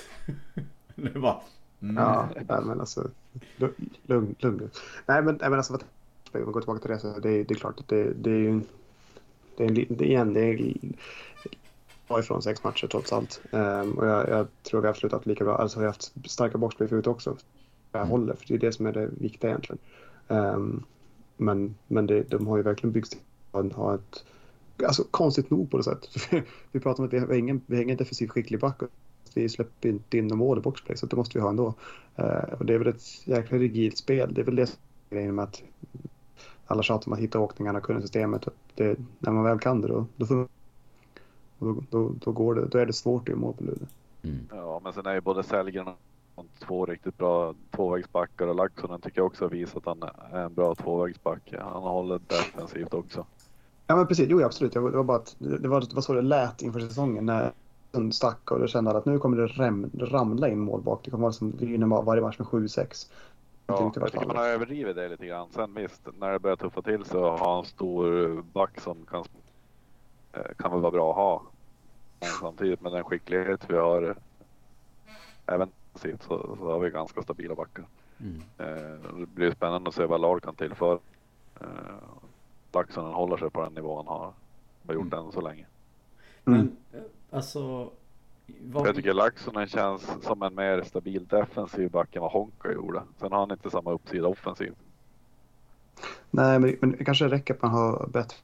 det 0.96 1.20
var 1.20 1.42
mm. 1.82 1.96
Ja, 1.98 2.30
men 2.48 2.80
alltså. 2.80 3.10
lu- 3.58 3.74
Lugn, 4.06 4.36
lugn. 4.40 4.70
Nej, 5.06 5.22
men, 5.22 5.36
men 5.42 5.54
alltså. 5.54 5.74
Om 5.74 5.80
vi 6.32 6.40
går 6.40 6.62
tillbaka 6.62 6.80
till 6.82 6.92
det 6.92 7.00
så 7.00 7.20
det, 7.20 7.30
är- 7.30 7.44
det 7.44 7.54
är 7.54 7.56
klart 7.56 7.80
att 7.80 7.88
det, 7.88 8.14
det 8.14 8.30
är 8.32 8.38
ju. 8.40 8.62
Det 9.58 9.64
är, 9.64 9.68
en 9.68 9.74
det, 9.98 10.06
igen, 10.06 10.34
det 10.34 10.42
är 10.42 10.78
ifrån 12.20 12.42
sex 12.42 12.64
matcher 12.64 12.88
trots 12.88 13.14
allt. 13.14 13.42
Ehm, 13.52 13.92
och 13.92 14.08
jag, 14.08 14.30
jag 14.30 14.48
tror 14.64 14.82
vi 14.82 14.88
har 14.88 14.92
absolut 14.94 15.14
haft 15.14 15.26
lika 15.26 15.44
bra. 15.44 15.58
Alltså 15.58 15.80
vi 15.80 15.86
har 15.86 15.90
haft 15.92 16.14
starka 16.32 16.58
boxplay 16.58 16.88
förut 16.88 17.08
också. 17.08 17.38
Jag 17.92 18.00
Mm. 18.00 18.10
håller, 18.12 18.34
för 18.34 18.48
det 18.48 18.54
är 18.54 18.58
det 18.58 18.72
som 18.72 18.86
är 18.86 18.92
det 18.92 19.06
viktiga 19.06 19.50
egentligen. 19.50 19.80
Ehm, 20.28 20.84
men 21.38 21.76
men 21.88 22.08
det, 22.08 22.24
de 22.24 22.48
har 22.48 22.58
ju 22.58 22.64
verkligen 22.64 22.92
byggts 22.94 23.18
ha 23.54 23.96
ett 23.96 24.24
Alltså 24.86 25.04
konstigt 25.12 25.50
nog 25.50 25.72
på 25.72 25.78
något 25.78 25.86
sätt. 25.86 26.08
vi 26.72 26.80
pratar 26.80 27.04
om 27.04 27.08
att 27.08 27.14
vi 27.14 27.20
har 27.20 27.34
ingen, 27.34 27.62
vi 27.66 27.76
har 27.76 27.84
ingen 27.84 27.98
defensivt 27.98 28.32
skicklig 28.32 28.60
back. 28.60 28.82
Vi 29.34 29.50
släpper 29.50 29.90
inte 29.90 30.18
in 30.18 30.28
några 30.28 30.36
mål 30.36 30.58
i 30.58 30.62
boxplay 30.62 30.98
så 30.98 31.06
det 31.06 31.16
måste 31.16 31.38
vi 31.38 31.42
ha 31.42 31.50
ändå. 31.50 31.74
Eh, 32.16 32.54
och 32.60 32.66
det 32.66 32.74
är 32.74 32.78
väl 32.78 32.88
ett 32.88 33.28
jäkla 33.28 33.58
rigidt 33.58 33.98
spel. 33.98 34.34
Det 34.34 34.42
är 34.42 34.46
väl 34.46 34.56
det 34.56 34.68
som 34.68 34.78
är 35.10 35.16
grejen 35.16 35.36
med 35.36 35.44
att 35.44 35.64
alla 36.66 36.84
tjatar 36.84 37.08
om 37.08 37.14
att 37.14 37.20
hitta 37.20 37.40
åkningarna 37.40 37.80
och 37.80 37.86
kunna 37.86 38.02
systemet. 38.02 38.48
Det, 38.76 39.00
när 39.20 39.32
man 39.32 39.44
väl 39.44 39.60
kan 39.60 39.82
det 39.82 39.88
då, 39.88 40.06
då, 40.16 40.26
får, 40.26 40.48
och 41.58 41.68
då, 41.68 41.84
då, 41.90 42.14
då, 42.20 42.32
går 42.32 42.56
det, 42.56 42.66
då 42.66 42.78
är 42.78 42.86
det 42.86 42.94
svårt 42.94 43.22
att 43.22 43.28
göra 43.28 43.40
mål 43.40 43.54
på 43.54 43.64
Luleå. 43.64 43.88
Mm. 44.24 44.48
Ja, 44.52 44.82
men 44.84 44.94
sen 44.94 45.06
är 45.06 45.14
ju 45.14 45.22
både 45.22 45.44
Sellgren 45.44 45.88
och 46.36 46.46
två 46.60 46.86
riktigt 46.86 47.18
bra 47.18 47.54
tvåvägsbackar 47.72 48.48
och 48.48 48.56
Laxonen 48.56 49.02
tycker 49.02 49.20
jag 49.20 49.26
också 49.26 49.46
har 49.46 49.50
visat 49.50 49.88
att 49.88 50.00
han 50.00 50.10
är 50.32 50.46
en 50.46 50.54
bra 50.54 50.76
tvåvägsback. 50.76 51.54
Han 51.60 51.84
håller 51.84 52.20
defensivt 52.28 52.94
också. 52.94 53.26
Ja 53.88 53.96
men 53.96 54.08
precis, 54.08 54.28
jo 54.30 54.44
absolut. 54.44 54.74
Det 54.74 54.80
var, 54.80 55.04
bara 55.04 55.18
att 55.18 55.36
det 55.40 55.68
var, 55.68 55.82
det 55.82 55.94
var 55.94 56.02
så 56.02 56.14
det 56.14 56.22
lät 56.22 56.62
inför 56.62 56.80
säsongen 56.80 57.26
när 57.26 57.52
den 57.92 58.12
stack 58.12 58.52
och 58.52 58.60
då 58.60 58.68
kände 58.68 58.92
att 58.92 59.06
nu 59.06 59.20
kommer 59.20 59.38
det 59.38 59.48
rem, 59.48 59.92
ramla 60.00 60.50
in 60.50 60.60
mål 60.60 60.82
bak. 60.82 61.02
Det 61.06 61.12
kommer 61.12 61.22
vara 61.22 61.34
som 61.34 61.52
vi 61.58 61.66
vinner 61.66 62.02
varje 62.02 62.22
match 62.22 62.40
med 62.40 62.48
7-6. 62.48 63.12
Ja, 63.68 63.92
jag 63.96 64.12
tycker 64.12 64.28
man 64.28 64.36
har 64.36 64.48
överdrivit 64.48 64.96
det 64.96 65.10
lite 65.10 65.26
grann. 65.26 65.48
Sen 65.52 65.74
visst, 65.74 66.08
när 66.20 66.32
det 66.32 66.40
börjar 66.40 66.56
tuffa 66.56 66.82
till 66.82 67.06
så 67.06 67.38
har 67.38 67.60
en 67.60 67.66
stor 67.66 68.42
back 68.54 68.80
som 68.80 69.06
kan, 69.06 69.26
eh, 70.34 70.42
kan 70.58 70.72
väl 70.72 70.80
vara 70.82 70.92
bra 70.92 71.10
att 71.10 71.16
ha. 71.16 71.44
Men 72.20 72.30
samtidigt 72.30 72.82
med 72.82 72.92
den 72.92 73.04
skicklighet 73.04 73.66
vi 73.68 73.78
har 73.78 74.04
eh, 74.04 74.16
även 75.46 75.70
defensivt 75.94 76.24
så, 76.24 76.56
så 76.60 76.72
har 76.72 76.80
vi 76.80 76.90
ganska 76.90 77.22
stabila 77.22 77.56
backar. 77.56 77.86
Mm. 78.20 78.42
Eh, 78.58 79.18
Det 79.20 79.26
blir 79.26 79.52
spännande 79.52 79.88
att 79.90 79.96
se 79.96 80.06
vad 80.06 80.22
lag 80.22 80.44
kan 80.44 80.56
tillföra. 80.56 81.00
Laxonen 82.74 83.14
håller 83.14 83.38
sig 83.38 83.50
på 83.50 83.64
den 83.64 83.74
nivån 83.74 84.08
han 84.08 84.18
har, 84.18 84.34
har 84.88 84.94
gjort 84.94 85.14
än 85.14 85.32
så 85.32 85.42
länge. 85.42 85.66
Mm. 86.46 86.60
Men 86.60 86.78
eh, 86.94 87.08
alltså... 87.38 87.92
Vad, 88.72 88.88
Jag 88.88 88.96
tycker 88.96 89.14
Laxonen 89.14 89.68
känns 89.68 90.02
som 90.22 90.42
en 90.42 90.56
mer 90.56 90.82
stabil 90.84 91.26
defensiv 91.26 91.92
back 91.92 92.16
än 92.16 92.22
vad 92.22 92.32
Honka 92.32 92.72
gjorde. 92.72 93.02
Sen 93.20 93.32
har 93.32 93.40
han 93.40 93.52
inte 93.52 93.70
samma 93.70 93.92
uppsida 93.92 94.28
offensiv. 94.28 94.74
Nej, 96.32 96.60
men, 96.60 96.78
men 96.82 96.92
det 96.92 97.06
kanske 97.06 97.28
räcker 97.28 97.54
att 97.54 97.62
man 97.62 97.72
har 97.72 98.08
bättre 98.08 98.38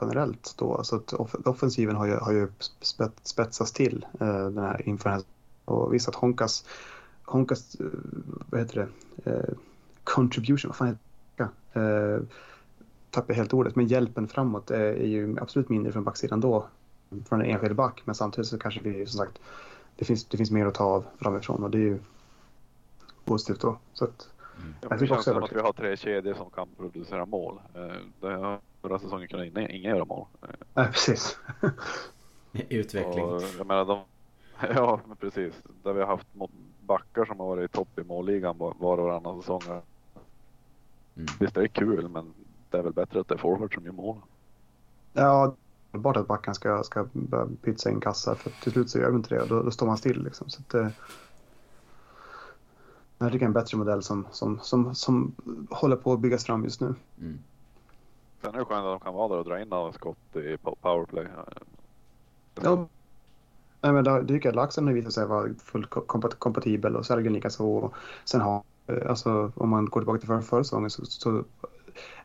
generellt 0.00 0.54
då. 0.58 0.84
Så 0.84 0.96
att 0.96 1.12
off 1.12 1.34
offensiven 1.34 1.96
har 1.96 2.06
ju, 2.06 2.16
har 2.16 2.32
ju 2.32 2.48
spet, 2.80 3.12
spetsats 3.22 3.72
till 3.72 4.06
eh, 4.20 4.26
den 4.26 4.58
här 4.58 4.88
inför 4.88 5.10
den 5.10 5.18
här. 5.18 5.26
Och 5.64 5.94
visst 5.94 6.08
att 6.08 6.14
Honkas, 6.14 6.64
Honkas 7.24 7.74
eh, 7.74 7.86
vad 8.50 8.60
heter 8.60 8.88
det, 9.24 9.30
eh, 9.30 9.54
contribution, 10.04 10.68
vad 10.68 10.76
fan 10.76 10.88
heter 10.88 11.48
det? 11.72 11.80
Eh, 11.80 12.20
tappar 13.16 13.34
helt 13.34 13.54
ordet, 13.54 13.76
men 13.76 13.86
hjälpen 13.86 14.28
framåt 14.28 14.70
är, 14.70 14.80
är 14.80 15.06
ju 15.06 15.36
absolut 15.40 15.68
mindre 15.68 15.92
från 15.92 16.04
backsidan 16.04 16.40
då. 16.40 16.66
Från 17.28 17.40
en 17.40 17.50
enskild 17.50 17.76
back, 17.76 18.02
men 18.04 18.14
samtidigt 18.14 18.48
så 18.48 18.58
kanske 18.58 18.80
vi 18.80 19.06
som 19.06 19.18
sagt, 19.18 19.38
det 19.96 20.04
finns, 20.04 20.24
det 20.24 20.36
finns 20.36 20.50
mer 20.50 20.66
att 20.66 20.74
ta 20.74 20.84
av 20.84 21.04
framifrån 21.18 21.64
och 21.64 21.70
det 21.70 21.78
är 21.78 21.82
ju 21.82 21.98
positivt 23.24 23.60
då. 23.60 23.78
Så 23.92 24.04
att, 24.04 24.28
Mm. 24.58 24.74
Ja, 24.80 24.88
det 24.88 24.98
känns 24.98 25.10
också 25.10 25.32
som 25.32 25.42
att 25.42 25.52
vi 25.52 25.60
har 25.60 25.72
tre 25.72 25.96
kedjor 25.96 26.34
som 26.34 26.50
kan 26.50 26.68
producera 26.76 27.26
mål. 27.26 27.60
Eh, 27.74 27.96
Det 28.20 28.34
har 28.34 28.60
förra 28.82 28.98
säsongen 28.98 29.28
kunde 29.28 29.46
ingen, 29.46 29.70
ingen 29.70 29.90
göra 29.96 30.04
mål. 30.04 30.26
Eh, 30.42 30.48
nej 30.74 30.86
precis. 30.86 31.38
Utveckling. 32.68 33.24
Och 33.24 33.42
jag 33.58 33.66
menar 33.66 33.84
de, 33.84 34.00
ja 34.74 35.00
men 35.06 35.16
precis. 35.16 35.54
Där 35.82 35.92
vi 35.92 36.00
har 36.00 36.06
haft 36.06 36.26
backar 36.80 37.24
som 37.24 37.40
har 37.40 37.46
varit 37.46 37.70
i 37.70 37.74
topp 37.74 37.98
i 37.98 38.02
målligan 38.04 38.58
var 38.58 38.70
och 38.70 38.98
varannan 38.98 39.40
säsong. 39.40 39.62
Mm. 39.66 41.26
Visst 41.40 41.56
är 41.56 41.60
det 41.60 41.68
kul 41.68 42.08
men 42.08 42.34
det 42.76 42.80
är 42.80 42.84
väl 42.84 42.92
bättre 42.92 43.20
att 43.20 43.28
det 43.28 43.34
är 43.34 43.38
forward 43.38 43.74
som 43.74 43.84
gör 43.84 43.92
mål. 43.92 44.16
Ja, 45.12 45.54
bara 45.92 46.20
att 46.20 46.26
backen 46.26 46.54
ska, 46.54 46.82
ska 46.82 47.06
börja 47.12 47.48
pytsa 47.62 47.90
in 47.90 48.00
kassar 48.00 48.34
för 48.34 48.50
till 48.50 48.72
slut 48.72 48.90
så 48.90 48.98
gör 48.98 49.06
de 49.06 49.16
inte 49.16 49.34
det 49.34 49.42
och 49.42 49.48
då, 49.48 49.62
då 49.62 49.70
står 49.70 49.86
man 49.86 49.96
still. 49.96 50.24
Liksom. 50.24 50.50
Så 50.50 50.60
att, 50.62 50.74
eh, 50.74 50.88
jag 53.18 53.32
tycker 53.32 53.38
det 53.38 53.44
är 53.44 53.46
en 53.46 53.52
bättre 53.52 53.78
modell 53.78 54.02
som, 54.02 54.26
som, 54.30 54.60
som, 54.62 54.94
som 54.94 55.34
håller 55.70 55.96
på 55.96 56.12
att 56.12 56.20
byggas 56.20 56.44
fram 56.44 56.64
just 56.64 56.80
nu. 56.80 56.94
Mm. 57.20 57.38
Sen 58.42 58.54
är 58.54 58.58
det 58.58 58.64
skönt 58.64 58.84
att 58.84 59.00
de 59.00 59.00
kan 59.00 59.14
vara 59.14 59.28
där 59.28 59.38
och 59.38 59.44
dra 59.44 59.60
in 59.60 59.68
några 59.68 59.92
skott 59.92 60.36
i 60.36 60.56
po- 60.56 60.76
powerplay. 60.80 61.26
Ja. 62.62 62.88
Nej, 63.80 63.92
men 63.92 64.04
det, 64.04 64.22
det 64.22 64.26
tycker 64.26 64.48
jag 64.48 64.52
att 64.52 64.56
Laxen 64.56 64.86
har 64.86 64.94
visat 64.94 65.12
sig 65.12 65.26
vara 65.26 65.54
fullt 65.64 65.90
kompat, 65.90 66.38
kompatibel 66.38 66.96
och 66.96 67.06
Sergen 67.06 67.32
likaså. 67.32 67.66
Och 67.66 67.94
Sen 68.24 68.40
har, 68.40 68.62
eh, 68.86 69.10
alltså, 69.10 69.52
om 69.54 69.68
man 69.68 69.84
går 69.84 70.00
tillbaka 70.00 70.18
till 70.18 70.28
förra, 70.28 70.42
förra 70.42 70.64
säsongen 70.64 70.90
så, 70.90 71.04
så 71.04 71.44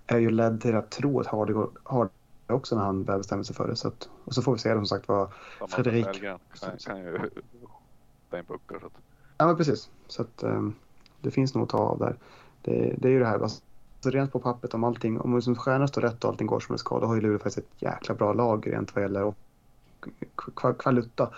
är 0.08 0.18
ju 0.18 0.30
ledd 0.30 0.62
till 0.62 0.76
att 0.76 0.92
tro 0.92 1.20
att 1.20 1.28
Hardy 1.28 1.54
går- 1.54 1.72
har 1.84 2.10
det 2.48 2.54
också 2.54 2.76
när 2.76 2.84
han 2.84 3.04
väl 3.04 3.18
bestämmer 3.18 3.44
sig 3.44 3.56
för 3.56 3.68
det. 3.68 3.76
Så 3.76 3.88
att, 3.88 4.10
och 4.26 4.34
så 4.34 4.42
får 4.42 4.54
vi 4.54 4.60
se 4.60 4.74
som 4.74 4.86
sagt 4.86 5.08
vad, 5.08 5.30
Fredrik. 5.70 6.06
Sellgren 6.06 6.40
kan, 6.60 6.78
kan 6.78 7.00
ju 7.00 7.20
skjuta 7.20 8.40
in 8.40 8.46
puckar. 8.46 8.80
Så 8.80 8.86
att, 8.86 8.94
Ja, 9.42 9.48
men 9.48 9.58
precis. 9.58 9.90
Så 10.08 10.22
att 10.22 10.44
um, 10.44 10.76
det 11.22 11.32
finns 11.32 11.54
nog 11.54 11.64
att 11.64 11.70
ta 11.70 11.78
av 11.78 12.00
där. 12.00 12.16
Det, 12.62 12.96
det 12.98 13.08
är 13.08 13.12
ju 13.12 13.20
det 13.20 13.26
här, 13.26 13.40
alltså, 13.40 13.62
rent 14.04 14.32
på 14.32 14.40
pappret 14.40 14.74
om 14.74 14.84
allting, 14.84 15.22
om 15.22 15.36
liksom 15.36 15.56
stjärnorna 15.56 15.88
står 15.88 16.02
rätt 16.02 16.24
och 16.24 16.30
allting 16.30 16.48
går 16.48 16.60
som 16.60 16.74
det 16.74 16.80
ska, 16.80 17.00
då 17.00 17.06
har 17.06 17.16
ju 17.16 17.22
Luleå 17.22 17.40
faktiskt 17.40 17.58
ett 17.58 17.82
jäkla 17.82 18.16
bra 18.16 18.34
lag 18.34 18.74
rent 18.74 18.96
vad 18.96 19.04
gäller 19.04 19.34
kvaluta 20.78 21.30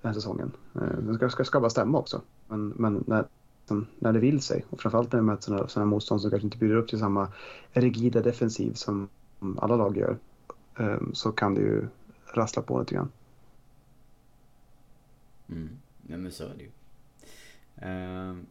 den 0.00 0.08
här 0.08 0.12
säsongen. 0.12 0.52
Uh, 0.76 0.82
det 0.82 1.14
ska, 1.14 1.30
ska, 1.30 1.44
ska 1.44 1.60
bara 1.60 1.70
stämma 1.70 1.98
också. 1.98 2.20
Men, 2.48 2.68
men 2.68 3.04
när, 3.06 3.24
som, 3.70 3.86
när 3.98 4.12
det 4.12 4.18
vill 4.18 4.40
sig, 4.40 4.64
och 4.70 4.80
framförallt 4.80 5.12
när 5.12 5.20
det 5.20 5.26
möter 5.26 5.42
sådana, 5.42 5.68
sådana 5.68 5.90
motstånd 5.90 6.20
som 6.20 6.30
kanske 6.30 6.46
inte 6.46 6.58
bjuder 6.58 6.76
upp 6.76 6.88
till 6.88 6.98
samma 6.98 7.32
rigida 7.72 8.20
defensiv 8.22 8.72
som 8.72 9.08
alla 9.58 9.76
lag 9.76 9.96
gör, 9.96 10.18
um, 10.76 11.14
så 11.14 11.32
kan 11.32 11.54
det 11.54 11.60
ju 11.60 11.88
rassla 12.34 12.62
på 12.62 12.80
lite 12.80 12.94
grann. 12.94 13.10
Mm. 15.48 15.68
Nej 16.02 16.18
men 16.18 16.32
så 16.32 16.44
är 16.44 16.54
det 16.56 16.62
ju. 16.62 16.70
Ehm, 17.76 18.46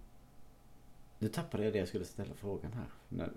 nu 1.20 1.28
tappade 1.28 1.64
jag 1.64 1.74
det 1.74 1.80
jag 1.80 1.88
skulle 1.88 2.06
ställa 2.06 2.34
frågan 2.34 2.74
här. 2.74 2.86
När- 3.10 3.32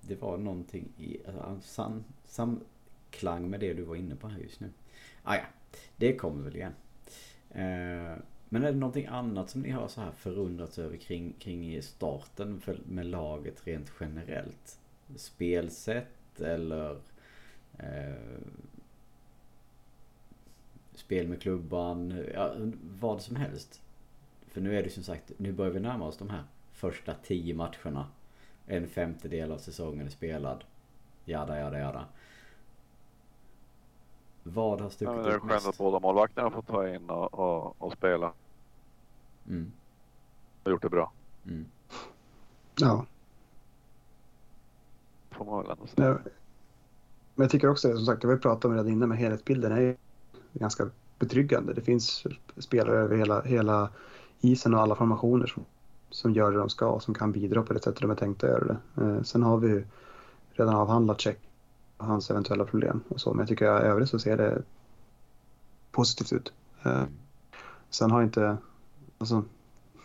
Det 0.00 0.14
var 0.22 0.38
någonting 0.38 0.88
i 0.98 1.16
alltså, 1.26 1.58
sam, 1.62 2.04
samklang 2.24 3.50
med 3.50 3.60
det 3.60 3.74
du 3.74 3.82
var 3.82 3.96
inne 3.96 4.16
på 4.16 4.28
här 4.28 4.38
just 4.38 4.60
nu. 4.60 4.70
Ah, 5.22 5.34
ja, 5.34 5.42
det 5.96 6.16
kommer 6.16 6.42
väl 6.44 6.56
igen. 6.56 6.72
Uh, 7.56 8.18
men 8.52 8.64
är 8.64 8.72
det 8.72 8.78
någonting 8.78 9.06
annat 9.06 9.50
som 9.50 9.60
ni 9.60 9.70
har 9.70 9.88
så 9.88 10.00
här 10.00 10.10
förundrats 10.10 10.78
över 10.78 10.96
kring, 10.96 11.32
kring 11.38 11.82
starten 11.82 12.60
för, 12.60 12.78
med 12.84 13.06
laget 13.06 13.66
rent 13.66 13.92
generellt? 14.00 14.78
Spelsätt 15.16 16.40
eller 16.40 16.96
eh, 17.78 18.14
spel 20.94 21.28
med 21.28 21.42
klubban, 21.42 22.24
ja, 22.34 22.54
vad 23.00 23.22
som 23.22 23.36
helst. 23.36 23.80
För 24.46 24.60
nu 24.60 24.78
är 24.78 24.82
det 24.82 24.90
som 24.90 25.02
sagt, 25.02 25.32
nu 25.36 25.52
börjar 25.52 25.72
vi 25.72 25.80
närma 25.80 26.06
oss 26.06 26.16
de 26.16 26.30
här 26.30 26.44
första 26.72 27.14
tio 27.14 27.54
matcherna. 27.54 28.06
En 28.66 28.88
femtedel 28.88 29.52
av 29.52 29.58
säsongen 29.58 30.06
är 30.06 30.10
spelad. 30.10 30.64
Jada, 31.24 31.58
jada, 31.58 31.78
jada. 31.78 32.04
Vad 34.42 34.80
har 34.80 34.86
ja, 34.86 34.90
stuckit 34.90 35.14
men 35.14 35.24
det 35.24 35.30
är 35.30 35.36
ut 35.36 35.40
skönt 35.40 35.52
mest? 35.52 35.68
att 35.68 35.78
båda 35.78 36.00
målvakterna 36.00 36.50
fått 36.50 36.66
ta 36.66 36.88
in 36.88 37.10
och, 37.10 37.34
och, 37.34 37.82
och 37.82 37.92
spela. 37.92 38.32
Mm, 39.48 39.72
Och 40.64 40.70
gjort 40.70 40.82
det 40.82 40.88
bra. 40.88 41.12
mm, 41.46 41.66
Ja. 42.76 43.06
Får 45.30 45.44
man 45.44 45.62
väl 45.62 45.70
ändå 45.70 45.86
säga. 45.86 46.08
Ja. 46.08 46.18
Men 47.34 47.44
jag 47.44 47.50
tycker 47.50 47.68
också 47.70 47.88
det, 47.88 47.96
som 47.96 48.06
sagt, 48.06 48.22
jag 48.22 48.30
har 48.30 48.36
pratat 48.36 48.64
om 48.64 48.70
det 48.70 48.76
redan 48.76 48.92
innan, 48.92 49.08
men 49.08 49.18
helhetsbilden 49.18 49.72
är 49.72 49.96
ganska 50.52 50.90
betryggande. 51.18 51.72
Det 51.72 51.80
finns 51.80 52.26
spelare 52.58 52.98
över 52.98 53.16
hela, 53.16 53.42
hela 53.42 53.90
isen 54.40 54.74
och 54.74 54.80
alla 54.80 54.94
formationer 54.94 55.46
som 55.46 55.64
som 56.10 56.32
gör 56.32 56.52
det 56.52 56.58
de 56.58 56.68
ska 56.68 56.86
och 56.88 57.02
som 57.02 57.14
kan 57.14 57.32
bidra 57.32 57.62
på 57.62 57.72
det 57.72 57.82
sättet 57.82 58.00
de 58.00 58.10
är 58.10 58.14
tänkta 58.14 58.46
att 58.46 58.52
göra 58.52 58.64
det. 58.64 59.02
Eh, 59.02 59.22
sen 59.22 59.42
har 59.42 59.56
vi 59.58 59.68
ju 59.68 59.84
redan 60.52 60.74
avhandlat 60.74 61.20
check 61.20 61.38
och 61.96 62.06
hans 62.06 62.30
eventuella 62.30 62.64
problem 62.64 63.00
och 63.08 63.20
så, 63.20 63.30
men 63.30 63.38
jag 63.38 63.48
tycker 63.48 63.64
i 63.64 63.68
övrigt 63.88 64.08
så 64.10 64.18
ser 64.18 64.36
det 64.36 64.62
positivt 65.90 66.32
ut. 66.32 66.52
Eh, 66.82 67.02
sen 67.90 68.10
har 68.10 68.22
inte, 68.22 68.56
alltså, 69.22 69.44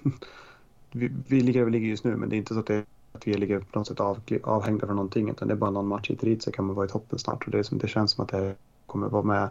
vi, 0.91 1.11
vi 1.27 1.41
ligger 1.41 1.59
där 1.59 1.65
vi 1.65 1.71
ligger 1.71 1.87
just 1.87 2.03
nu, 2.03 2.15
men 2.15 2.29
det 2.29 2.35
är 2.35 2.37
inte 2.37 2.53
så 2.53 2.59
att, 2.59 2.67
det, 2.67 2.85
att 3.13 3.27
vi 3.27 3.33
ligger 3.33 3.59
på 3.59 3.79
något 3.79 3.87
sätt 3.87 3.99
av, 3.99 4.19
avhängda 4.43 4.85
från 4.85 4.95
någonting, 4.95 5.29
utan 5.29 5.47
det 5.47 5.53
är 5.53 5.55
bara 5.55 5.71
någon 5.71 5.87
match 5.87 6.09
hit 6.09 6.19
och 6.19 6.25
dit 6.25 6.43
så 6.43 6.51
kan 6.51 6.65
man 6.65 6.75
vara 6.75 6.85
i 6.85 6.89
toppen 6.89 7.19
snart 7.19 7.45
och 7.45 7.51
det, 7.51 7.63
som, 7.63 7.77
det 7.77 7.87
känns 7.87 8.11
som 8.11 8.23
att 8.23 8.31
det 8.31 8.55
kommer 8.85 9.09
vara 9.09 9.23
med 9.23 9.43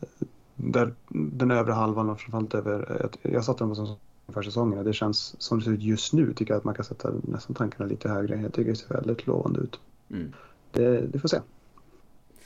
eh, 0.00 0.26
där, 0.56 0.94
den 1.08 1.50
övre 1.50 1.72
halvan 1.72 2.10
och 2.10 2.20
framförallt 2.20 2.54
över, 2.54 2.96
jag, 3.22 3.34
jag 3.34 3.44
satte 3.44 3.64
dem 3.64 3.74
som 3.74 3.96
inför 4.30 4.42
säsongen. 4.42 4.84
Det 4.84 4.92
känns 4.92 5.42
som 5.42 5.58
det 5.58 5.64
ser 5.64 5.72
ut 5.72 5.82
just 5.82 6.12
nu 6.12 6.34
tycker 6.34 6.54
jag 6.54 6.58
att 6.58 6.64
man 6.64 6.74
kan 6.74 6.84
sätta 6.84 7.12
nästan 7.22 7.54
tankarna 7.54 7.88
lite 7.88 8.08
högre. 8.08 8.40
Jag 8.40 8.52
tycker 8.52 8.70
det 8.70 8.76
ser 8.76 8.94
väldigt 8.94 9.26
lovande 9.26 9.60
ut. 9.60 9.80
Mm. 10.10 10.32
Det, 10.72 11.00
det 11.00 11.18
får 11.18 11.28
se. 11.28 11.40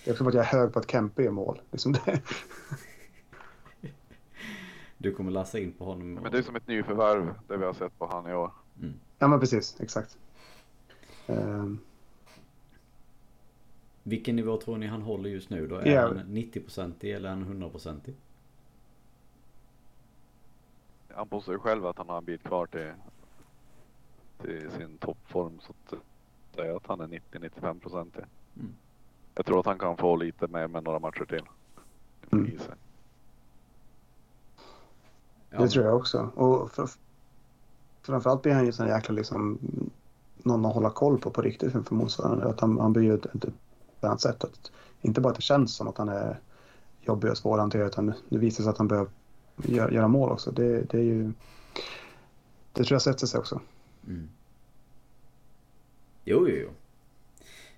Det 0.05 0.11
är 0.11 0.13
också 0.13 0.25
för 0.25 0.29
att 0.29 0.35
jag 0.35 0.45
är 0.45 0.59
hög 0.59 0.73
på 0.73 0.79
att 0.79 0.91
Kempe 0.91 1.25
är 1.25 1.31
mål. 1.31 1.61
Liksom 1.71 1.93
det. 1.93 2.21
Du 5.05 5.13
kommer 5.15 5.31
lassa 5.31 5.59
in 5.59 5.73
på 5.73 5.85
honom. 5.85 6.15
Men 6.15 6.33
det 6.33 6.39
är 6.39 6.43
som 6.43 6.57
ett 6.57 6.67
nyförvärv 6.67 7.35
det 7.49 7.57
vi 7.57 7.65
har 7.65 7.73
sett 7.73 7.99
på 7.99 8.07
han 8.07 8.31
i 8.31 8.35
år. 8.35 8.51
Mm. 8.81 8.95
Ja 9.19 9.29
men 9.29 9.41
precis, 9.41 9.81
exakt. 9.81 10.19
Um, 11.27 11.79
Vilken 14.03 14.37
nivå 14.37 14.57
tror 14.57 14.77
ni 14.79 14.87
han 14.87 15.03
håller 15.03 15.31
just 15.31 15.51
nu 15.51 15.67
då? 15.67 15.77
Är 15.77 15.87
Ja. 15.87 16.07
han 16.07 16.19
90% 16.19 17.05
eller 17.05 17.29
är 17.29 17.35
han 17.35 17.45
100%? 17.45 18.15
Han 21.15 21.29
påstår 21.29 21.55
ju 21.55 21.59
själv 21.59 21.87
att 21.87 21.99
han 21.99 22.09
har 22.09 22.19
en 22.19 22.25
bit 22.25 22.43
kvar 22.43 22.67
till, 22.67 22.93
till 24.43 24.71
sin 24.71 24.99
toppform. 24.99 25.61
Så 25.61 25.73
att 25.73 26.59
är 26.59 26.77
att 26.77 26.87
han 26.87 27.01
är 27.01 27.07
90-95 27.07 27.81
procent. 27.81 28.17
Mm. 28.57 28.75
Jag 29.35 29.47
tror 29.47 29.61
att 29.61 29.67
han 29.67 29.79
kan 29.79 29.97
få 29.97 30.17
lite 30.17 30.47
mer 30.47 30.69
med 30.69 30.85
några 30.85 30.99
matcher 30.99 31.25
till. 31.25 31.45
Mm. 32.33 32.47
I 32.47 32.59
sig. 32.59 32.75
Ja, 35.55 35.63
det 35.63 35.69
tror 35.69 35.85
jag 35.85 35.97
också. 35.97 36.31
Och 36.35 36.71
för, 36.71 36.89
framförallt 38.03 38.43
blir 38.43 38.53
han 38.53 38.67
ju 38.67 38.73
sån 38.73 38.89
jäkla 38.89 39.15
liksom 39.15 39.59
någon 40.37 40.67
att 40.67 40.75
hålla 40.75 40.91
koll 40.91 41.19
på 41.19 41.31
på 41.31 41.43
riktigt 41.43 41.73
för, 41.73 41.95
motståndaren. 41.95 42.51
Att 42.51 42.61
han, 42.61 42.79
han 42.79 42.93
blir 42.93 43.03
ju 43.03 43.15
ett, 43.15 43.27
ett, 43.27 43.45
ett 43.45 44.05
annat 44.05 44.21
sätt. 44.21 44.45
Att, 44.45 44.73
inte 45.01 45.21
bara 45.21 45.29
att 45.31 45.37
det 45.37 45.43
känns 45.43 45.75
som 45.75 45.89
att 45.89 45.99
han 45.99 46.09
är 46.09 46.41
jobbig 47.01 47.31
och 47.31 47.39
svår 47.39 47.55
att 47.55 47.61
hantera 47.61 47.87
utan 47.87 48.13
det 48.29 48.39
visar 48.39 48.63
sig 48.63 48.71
att 48.71 48.79
han 48.79 48.89
behöver 48.89 49.11
göra, 49.57 49.91
göra 49.91 50.09
mål 50.09 50.31
också. 50.31 50.51
Det, 50.51 50.83
det 50.83 50.99
är 50.99 51.03
ju... 51.03 51.33
Det 52.73 52.85
tror 52.85 52.95
jag 52.95 53.03
sätter 53.03 53.27
sig 53.27 53.41
också. 53.41 53.61
Mm. 54.07 54.29
Jo, 56.25 56.49
jo, 56.49 56.57
jo. 56.57 56.69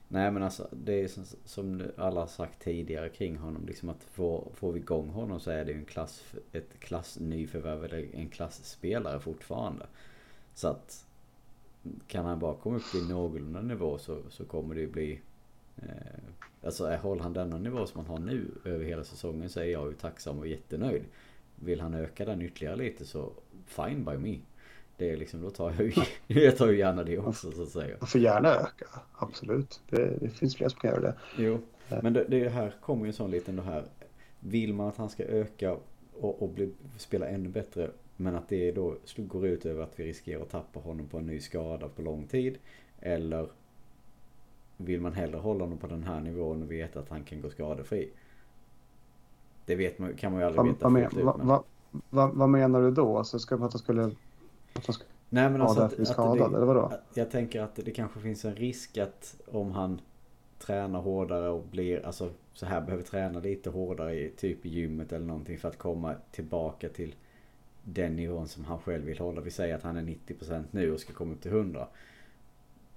Nej 0.08 0.30
men 0.30 0.42
alltså 0.42 0.68
det 0.72 1.04
är 1.04 1.08
som, 1.08 1.24
som 1.44 1.82
alla 1.96 2.20
har 2.20 2.26
sagt 2.26 2.62
tidigare 2.62 3.08
kring 3.08 3.36
honom. 3.36 3.66
Liksom 3.66 3.88
att 3.88 4.04
få, 4.04 4.52
får 4.54 4.72
vi 4.72 4.80
igång 4.80 5.08
honom 5.08 5.40
så 5.40 5.50
är 5.50 5.64
det 5.64 5.72
ju 5.72 5.78
en 5.78 5.84
klass, 5.84 6.24
ett 6.52 6.80
klassnyförvärv 6.80 7.84
eller 7.84 8.14
en 8.14 8.28
klassspelare 8.28 9.20
fortfarande. 9.20 9.86
Så 10.54 10.68
att 10.68 11.06
kan 12.06 12.24
han 12.24 12.38
bara 12.38 12.54
komma 12.54 12.76
upp 12.76 12.90
till 12.90 13.08
någorlunda 13.08 13.60
nivå 13.60 13.98
så, 13.98 14.22
så 14.30 14.44
kommer 14.44 14.74
det 14.74 14.80
ju 14.80 14.90
bli 14.90 15.20
eh, 15.76 16.22
Alltså 16.66 16.96
håller 16.96 17.22
han 17.22 17.32
denna 17.32 17.58
nivå 17.58 17.86
som 17.86 18.00
han 18.00 18.10
har 18.10 18.26
nu 18.26 18.50
över 18.64 18.84
hela 18.84 19.04
säsongen 19.04 19.50
så 19.50 19.60
är 19.60 19.64
jag 19.64 19.88
ju 19.88 19.94
tacksam 19.94 20.38
och 20.38 20.46
jättenöjd. 20.46 21.04
Vill 21.54 21.80
han 21.80 21.94
öka 21.94 22.24
den 22.24 22.42
ytterligare 22.42 22.76
lite 22.76 23.04
så 23.06 23.32
fine 23.66 24.04
by 24.04 24.16
me. 24.16 24.38
Det 24.96 25.10
är 25.10 25.16
liksom, 25.16 25.40
då 25.40 25.50
tar 25.50 25.70
jag 25.78 25.86
ju, 25.86 25.92
jag 26.40 26.56
tar 26.56 26.66
ju 26.68 26.78
gärna 26.78 27.04
det 27.04 27.18
också 27.18 27.52
så 27.52 27.62
att 27.62 27.68
säga. 27.68 27.96
Han 28.00 28.08
får 28.08 28.20
gärna 28.20 28.48
öka, 28.48 28.86
absolut. 29.18 29.80
Det, 29.90 30.18
det 30.20 30.28
finns 30.28 30.56
fler 30.56 30.68
som 30.68 30.80
kan 30.80 30.90
göra 30.90 31.00
det. 31.00 31.14
Jo, 31.38 31.58
men 32.02 32.12
det, 32.12 32.24
det 32.28 32.48
här 32.48 32.74
kommer 32.80 33.04
ju 33.04 33.08
en 33.08 33.12
sån 33.14 33.30
liten 33.30 33.56
det 33.56 33.62
här. 33.62 33.84
Vill 34.40 34.74
man 34.74 34.88
att 34.88 34.96
han 34.96 35.10
ska 35.10 35.22
öka 35.24 35.76
och, 36.20 36.42
och 36.42 36.48
bli, 36.48 36.72
spela 36.96 37.28
ännu 37.28 37.48
bättre. 37.48 37.90
Men 38.16 38.34
att 38.34 38.48
det 38.48 38.72
då 38.72 38.96
går 39.16 39.46
ut 39.46 39.66
över 39.66 39.82
att 39.82 40.00
vi 40.00 40.04
riskerar 40.04 40.42
att 40.42 40.50
tappa 40.50 40.80
honom 40.80 41.06
på 41.06 41.18
en 41.18 41.26
ny 41.26 41.40
skada 41.40 41.88
på 41.88 42.02
lång 42.02 42.26
tid. 42.26 42.58
Eller 43.00 43.48
vill 44.76 45.00
man 45.00 45.12
hellre 45.12 45.38
hålla 45.38 45.64
honom 45.64 45.78
på 45.78 45.86
den 45.86 46.02
här 46.02 46.20
nivån 46.20 46.62
och 46.62 46.70
veta 46.70 47.00
att 47.00 47.08
han 47.08 47.24
kan 47.24 47.40
gå 47.40 47.50
skadefri. 47.50 48.10
Det 49.66 49.74
vet 49.74 49.98
man, 49.98 50.14
kan 50.14 50.32
man 50.32 50.40
ju 50.40 50.46
aldrig 50.46 50.58
Vad, 50.58 50.66
veta 50.66 50.84
vad, 50.84 50.92
men, 50.92 51.08
men- 51.14 51.46
vad, 51.46 51.62
vad, 52.10 52.34
vad 52.34 52.48
menar 52.48 52.82
du 52.82 52.90
då? 52.90 53.18
Alltså, 53.18 53.38
ska, 53.38 53.54
att 53.54 53.60
han 53.60 53.70
skulle... 53.70 54.10
Att 54.76 54.86
han 54.86 54.94
ska 54.94 55.04
Nej 55.28 55.50
men 55.50 55.62
alltså 55.62 55.80
att, 55.80 55.96
bli 55.96 56.02
att 56.02 56.08
skadad, 56.08 56.52
det, 56.52 56.56
eller 56.56 56.66
vadå? 56.66 56.92
jag 57.14 57.30
tänker 57.30 57.62
att 57.62 57.76
det 57.76 57.90
kanske 57.90 58.20
finns 58.20 58.44
en 58.44 58.56
risk 58.56 58.98
att 58.98 59.36
om 59.46 59.72
han 59.72 60.00
tränar 60.58 61.00
hårdare 61.00 61.48
och 61.48 61.64
blir, 61.70 62.06
alltså 62.06 62.30
så 62.52 62.66
här 62.66 62.80
behöver 62.80 63.04
träna 63.04 63.40
lite 63.40 63.70
hårdare 63.70 64.14
i 64.14 64.30
typ 64.30 64.66
i 64.66 64.68
gymmet 64.68 65.12
eller 65.12 65.26
någonting 65.26 65.58
för 65.58 65.68
att 65.68 65.78
komma 65.78 66.14
tillbaka 66.30 66.88
till 66.88 67.14
den 67.84 68.16
nivån 68.16 68.48
som 68.48 68.64
han 68.64 68.78
själv 68.78 69.04
vill 69.04 69.18
hålla. 69.18 69.40
Vi 69.40 69.50
säger 69.50 69.74
att 69.74 69.82
han 69.82 69.96
är 69.96 70.02
90% 70.02 70.64
nu 70.70 70.92
och 70.92 71.00
ska 71.00 71.12
komma 71.12 71.32
upp 71.32 71.42
till 71.42 71.50
100. 71.50 71.88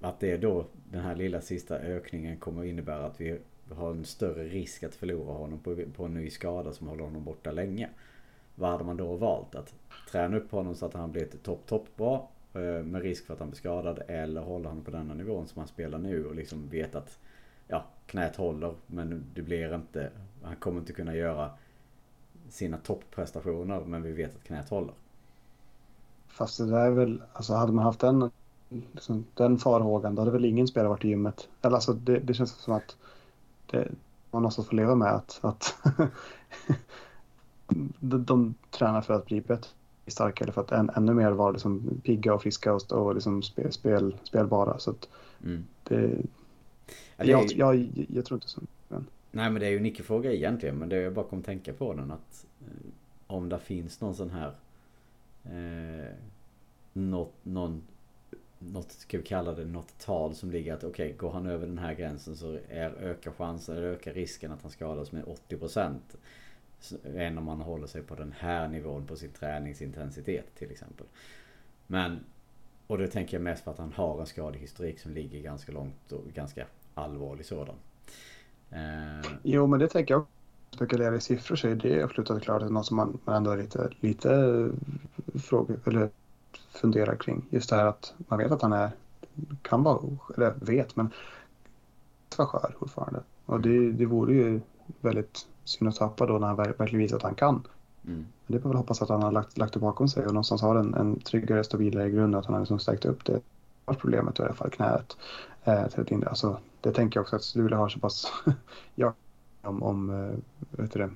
Att 0.02 0.20
det 0.20 0.38
då, 0.38 0.66
den 0.92 1.02
här 1.02 1.16
lilla 1.16 1.42
sista 1.42 1.76
ökningen 1.76 2.38
kommer 2.38 2.64
innebära 2.64 3.06
att 3.06 3.22
vi 3.22 3.40
har 3.70 3.92
en 3.92 4.06
större 4.06 4.44
risk 4.44 4.84
att 4.84 4.96
förlora 4.96 5.34
honom 5.34 5.60
på, 5.60 5.76
på 5.96 6.06
en 6.06 6.14
ny 6.14 6.30
skada 6.30 6.74
som 6.74 6.88
håller 6.88 7.04
honom 7.04 7.24
borta 7.24 7.52
länge. 7.52 7.90
Vad 8.60 8.72
hade 8.72 8.84
man 8.84 8.98
då 8.98 9.16
valt? 9.16 9.56
Att 9.56 9.74
träna 10.12 10.38
upp 10.38 10.52
honom 10.52 10.76
så 10.76 10.86
att 10.86 10.94
han 10.94 11.12
blir 11.12 11.24
ett 11.24 11.44
topp, 11.44 11.66
topp 11.66 11.88
bra 11.98 12.30
eh, 12.54 12.62
med 12.62 13.02
risk 13.02 13.26
för 13.26 13.34
att 13.34 13.40
han 13.40 13.50
blir 13.50 13.58
skadad 13.58 14.00
eller 14.08 14.42
hålla 14.42 14.70
honom 14.70 14.84
på 14.84 14.92
denna 14.92 15.14
nivån 15.14 15.48
som 15.48 15.60
han 15.60 15.68
spelar 15.68 15.98
nu 15.98 16.26
och 16.26 16.36
liksom 16.36 16.70
vet 16.70 16.96
att 16.96 17.18
ja, 17.68 17.86
knät 18.06 18.36
håller 18.36 18.74
men 18.88 19.26
det 19.34 19.42
blir 19.42 19.76
inte, 19.76 20.10
han 20.44 20.56
kommer 20.56 20.80
inte 20.80 20.94
kunna 20.94 21.16
göra 21.16 21.52
sina 22.50 22.78
topprestationer 22.78 23.80
men 23.80 24.02
vi 24.02 24.12
vet 24.12 24.36
att 24.36 24.44
knät 24.44 24.70
håller. 24.70 24.94
Fast 26.28 26.58
det 26.58 26.70
där 26.70 26.86
är 26.86 26.92
väl, 26.92 27.24
alltså 27.34 27.54
hade 27.54 27.72
man 27.72 27.86
haft 27.86 28.00
den, 28.00 28.32
liksom, 28.70 29.26
den 29.34 29.58
farhågan 29.58 30.16
då 30.16 30.22
hade 30.22 30.32
väl 30.32 30.46
ingen 30.46 30.68
spelare 30.68 30.90
varit 30.90 31.06
i 31.06 31.08
gymmet. 31.08 31.50
Eller 31.62 31.76
alltså 31.76 31.94
det, 31.94 32.20
det 32.20 32.34
känns 32.34 32.52
som 32.52 32.74
att 32.74 32.98
det, 33.72 33.92
man 34.32 34.44
måste 34.44 34.64
få 34.64 34.76
leva 34.76 34.96
med 34.96 35.14
att, 35.14 35.40
att 35.42 35.76
de, 38.00 38.24
de 38.26 38.54
tränar 38.72 39.02
för 39.02 39.14
att 39.14 39.26
bli 39.26 39.42
bättre, 39.42 39.70
starkare 40.08 40.52
för 40.52 40.62
att 40.62 40.72
än, 40.72 40.90
ännu 40.96 41.14
mer 41.14 41.32
vara 41.32 41.52
liksom 41.52 42.02
pigga 42.04 42.34
och 42.34 42.42
friska 42.42 42.74
och, 42.74 42.92
och 42.92 43.14
liksom 43.16 43.42
spel, 43.42 43.72
spel, 43.72 44.16
spelbara. 44.24 44.80
Så 44.80 44.92
att 44.92 45.10
Mm. 45.44 45.66
det, 45.84 46.18
Ja, 47.18 47.24
det 47.26 47.32
jag, 47.32 47.52
jag, 47.52 47.90
jag 48.10 48.26
tror 48.26 48.38
inte 48.38 48.50
så. 48.50 48.62
Men, 48.88 49.06
Nej 49.32 49.52
men 49.52 49.60
det 49.60 49.66
är 49.68 49.72
ju 49.72 49.78
en 49.78 49.86
icke-fråga 49.86 50.34
egentligen 50.34 50.76
men 50.76 50.90
det 50.90 50.96
är 50.98 51.02
jag 51.02 51.14
bara 51.14 51.26
kom 51.26 51.42
tänka 51.44 51.74
på 51.74 51.94
den 51.94 52.12
att 52.12 52.46
eh, 52.62 52.90
om 53.28 53.50
det 53.50 53.60
finns 53.60 54.02
någon 54.02 54.16
sån 54.16 54.30
här 54.30 54.52
eh, 55.44 56.14
något, 56.94 57.34
någon 57.44 57.82
något, 58.60 58.92
ska 58.92 59.18
vi 59.18 59.24
kalla 59.24 59.54
det, 59.54 59.66
något 59.66 59.98
tal 60.00 60.36
som 60.36 60.52
ligger 60.52 60.74
att 60.74 60.84
okej, 60.84 61.16
går 61.18 61.32
han 61.32 61.46
över 61.46 61.68
den 61.68 61.78
här 61.78 61.94
gränsen 61.94 62.36
så 62.36 62.58
är, 62.70 62.90
ökar 63.02 63.32
chansen, 63.32 63.78
eller 63.78 63.88
ökar 63.88 64.14
risken 64.14 64.52
att 64.52 64.62
han 64.62 64.72
skadas 64.72 65.12
med 65.12 65.24
80% 65.50 65.96
s- 66.10 66.16
än 67.16 67.38
om 67.38 67.44
man 67.44 67.62
håller 67.62 67.88
sig 67.88 68.02
på 68.02 68.16
den 68.16 68.34
här 68.40 68.68
nivån 68.68 69.06
på 69.06 69.16
sin 69.16 69.32
träningsintensitet 69.32 70.56
till 70.56 70.72
exempel. 70.72 71.06
Men, 71.88 72.20
och 72.88 72.98
det 72.98 73.08
tänker 73.08 73.38
jag 73.38 73.44
mest 73.44 73.64
för 73.64 73.72
att 73.72 73.78
han 73.78 73.94
har 73.94 74.20
en 74.20 74.26
skadehistorik 74.26 75.00
som 75.00 75.14
ligger 75.14 75.42
ganska 75.42 75.72
långt 75.72 76.12
och 76.12 76.24
ganska 76.34 76.66
allvarlig 76.94 77.46
sådan. 77.46 77.76
Eh, 78.70 79.32
jo, 79.44 79.68
men 79.68 79.80
det 79.80 79.88
tänker 79.88 80.14
jag. 80.14 80.26
Spekulera 80.72 81.16
i 81.16 81.22
siffror 81.22 81.56
så 81.56 81.68
är 81.68 81.76
det 81.76 82.04
absolut 82.04 82.44
klart 82.44 82.72
något 82.72 82.86
som 82.86 82.98
man, 82.98 83.20
man 83.26 83.36
ändå 83.36 83.56
lite, 83.56 83.90
lite 84.00 84.30
frågor, 85.36 85.80
eller 85.86 86.10
funderar 86.70 87.16
kring. 87.16 87.46
Just 87.50 87.70
det 87.70 87.76
här 87.76 87.86
att 87.86 88.14
man 88.18 88.40
vet 88.40 88.52
att 88.52 88.62
han 88.62 88.74
är, 88.74 88.92
kan 89.62 89.84
vara, 89.84 90.00
eller 90.38 90.54
vet, 90.60 90.96
men 90.96 91.10
vara 92.38 92.48
skör 92.48 92.76
fortfarande. 92.80 93.24
Och 93.46 93.62
det, 93.62 93.92
det 93.92 94.06
vore 94.06 94.34
ju 94.34 94.62
väldigt 95.02 95.48
synd 95.70 95.90
att 95.90 95.96
tappa 95.96 96.26
då 96.26 96.38
när 96.38 96.48
han 96.48 96.58
ver- 96.58 96.78
verkligen 96.78 97.04
visar 97.04 97.18
att 97.18 97.24
han 97.24 97.36
kan. 97.36 97.68
mm. 98.06 98.26
Men 98.48 98.58
det 98.58 98.60
får 98.62 98.70
väl 98.70 98.78
hoppas 98.78 99.02
att 99.02 99.10
han 99.10 99.24
har 99.24 99.32
lagt, 99.32 99.58
lagt 99.58 99.74
det 99.74 99.80
bakom 99.80 100.08
sig 100.08 100.26
och 100.26 100.34
någonstans 100.34 100.62
har 100.62 100.76
en, 100.76 100.94
en 100.94 101.20
tryggare, 101.20 101.64
stabilare 101.64 102.10
grund 102.10 102.36
att 102.36 102.46
han 102.46 102.54
har 102.54 102.62
liksom 102.62 102.80
stärkt 102.80 103.06
upp 103.06 103.26
det. 103.26 103.40
Problemet 103.86 104.40
i 104.40 104.44
alla 104.44 104.54
fall 104.54 104.70
knät. 104.70 105.18
Eh, 105.64 105.88
till 105.88 106.02
ett 106.02 106.12
inre. 106.12 106.30
alltså, 106.30 106.60
det 106.82 106.92
tänker 106.92 107.18
jag 107.18 107.22
också 107.24 107.36
att 107.36 107.56
Luleå 107.56 107.80
har 107.80 107.90
så 107.90 108.00
pass 108.00 108.32
ja, 108.96 109.14
om, 109.62 109.84
om 109.84 110.10
eh, 110.10 110.38
vet 110.72 110.92
du 110.94 111.00
det, 111.00 111.10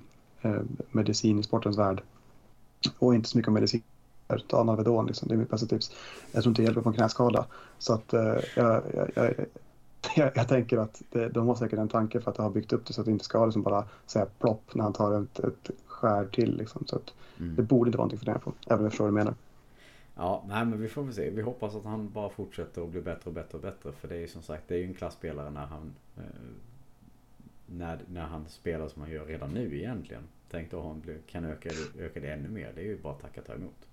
eh, 0.49 0.61
medicin 0.91 1.39
i 1.39 1.43
sportens 1.43 1.77
värld. 1.77 2.01
Och 2.99 3.15
inte 3.15 3.29
så 3.29 3.37
mycket 3.37 3.47
om 3.47 3.53
medicin. 3.53 3.81
Ta 4.47 4.59
Alvedon, 4.59 5.07
liksom, 5.07 5.27
det 5.27 5.33
är 5.33 5.37
mitt 5.37 5.49
bästa 5.49 5.67
tips. 5.67 5.91
Jag 6.31 6.43
tror 6.43 6.51
inte 6.51 6.61
det 6.61 6.65
hjälper 6.65 6.81
på 6.81 6.89
en 6.89 6.95
knäskada. 6.95 7.45
Så 7.79 7.93
att 7.93 8.13
eh, 8.13 8.35
jag, 8.55 8.83
jag, 8.93 9.09
jag, 9.15 9.33
jag, 10.15 10.31
jag 10.35 10.47
tänker 10.47 10.77
att 10.77 11.01
det, 11.09 11.29
de 11.29 11.47
har 11.47 11.55
säkert 11.55 11.79
en 11.79 11.87
tanke 11.87 12.21
för 12.21 12.31
att 12.31 12.37
ha 12.37 12.49
byggt 12.49 12.73
upp 12.73 12.85
det 12.85 12.93
så 12.93 13.01
att 13.01 13.05
det 13.05 13.11
inte 13.11 13.25
ska 13.25 13.45
liksom 13.45 13.61
bara 13.61 13.85
säga 14.05 14.27
plopp 14.39 14.75
när 14.75 14.83
han 14.83 14.93
tar 14.93 15.21
ett, 15.21 15.39
ett 15.39 15.69
skär 15.85 16.25
till. 16.25 16.57
Liksom. 16.57 16.83
Så 16.85 16.95
att 16.95 17.13
Mm. 17.39 17.55
det 17.55 17.61
borde 17.61 17.87
inte 17.87 17.97
vara 17.97 18.05
någonting 18.05 18.25
för 18.25 18.33
det 18.33 18.39
på, 18.39 18.53
även 18.67 18.77
om 18.77 18.83
jag 18.83 18.91
förstår 18.91 19.05
vad 19.05 19.13
du 19.13 19.15
menar. 19.15 19.35
Ja, 20.15 20.43
nej 20.47 20.65
men 20.65 20.81
vi 20.81 20.87
får 20.87 21.03
väl 21.03 21.13
se. 21.13 21.29
Vi 21.29 21.41
hoppas 21.41 21.75
att 21.75 21.85
han 21.85 22.09
bara 22.09 22.29
fortsätter 22.29 22.83
att 22.83 22.89
bli 22.89 23.01
bättre 23.01 23.29
och 23.29 23.33
bättre 23.33 23.57
och 23.57 23.61
bättre. 23.61 23.91
För 23.91 24.07
det 24.07 24.15
är 24.15 24.19
ju 24.19 24.27
som 24.27 24.41
sagt, 24.41 24.63
det 24.67 24.75
är 24.75 24.79
ju 24.79 24.85
en 24.85 24.93
klassspelare 24.93 25.49
när 25.49 25.65
han... 25.65 25.93
Eh, 26.17 26.23
när, 27.65 27.99
när 28.07 28.25
han 28.25 28.45
spelar 28.47 28.87
som 28.87 29.01
han 29.01 29.11
gör 29.11 29.25
redan 29.25 29.49
nu 29.49 29.77
egentligen. 29.77 30.23
Tänk 30.51 30.71
då 30.71 30.81
han 30.81 31.03
kan 31.27 31.45
öka, 31.45 31.69
öka 31.99 32.19
det 32.19 32.27
ännu 32.27 32.49
mer. 32.49 32.71
Det 32.75 32.81
är 32.81 32.85
ju 32.85 32.97
bara 32.97 33.13
att 33.13 33.21
tacka 33.21 33.41
ta 33.41 33.53
emot. 33.53 33.87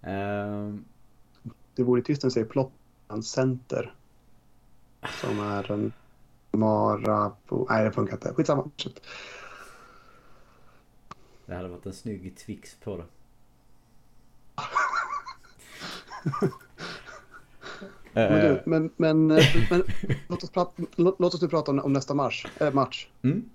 Um, 0.00 0.84
det 1.74 1.82
vore 1.82 2.02
trist 2.02 2.24
att 2.24 2.32
säga 2.32 2.46
plott 2.46 2.72
center. 3.22 3.94
Som 5.20 5.40
är 5.40 5.72
en 5.72 5.92
Mara 6.50 7.32
på... 7.46 7.66
Nej, 7.70 7.84
det 7.84 7.92
funkar 7.92 8.12
inte. 8.14 8.34
Skitsamma. 8.34 8.70
Det 11.46 11.54
hade 11.54 11.68
varit 11.68 11.86
en 11.86 11.92
snygg 11.92 12.36
twix 12.36 12.76
på 12.76 12.96
det. 12.96 13.04
men, 18.12 18.40
du, 18.40 18.62
men, 18.66 18.90
men, 18.96 19.26
men 19.26 19.82
låt, 20.28 20.42
oss 20.42 20.50
prata, 20.50 20.82
låt, 20.96 21.20
låt 21.20 21.34
oss 21.34 21.42
nu 21.42 21.48
prata 21.48 21.70
om, 21.70 21.78
om 21.78 21.92
nästa 21.92 22.14
match. 22.14 22.46
Äh, 22.60 22.72
match. 22.72 23.08
Mm. 23.22 23.50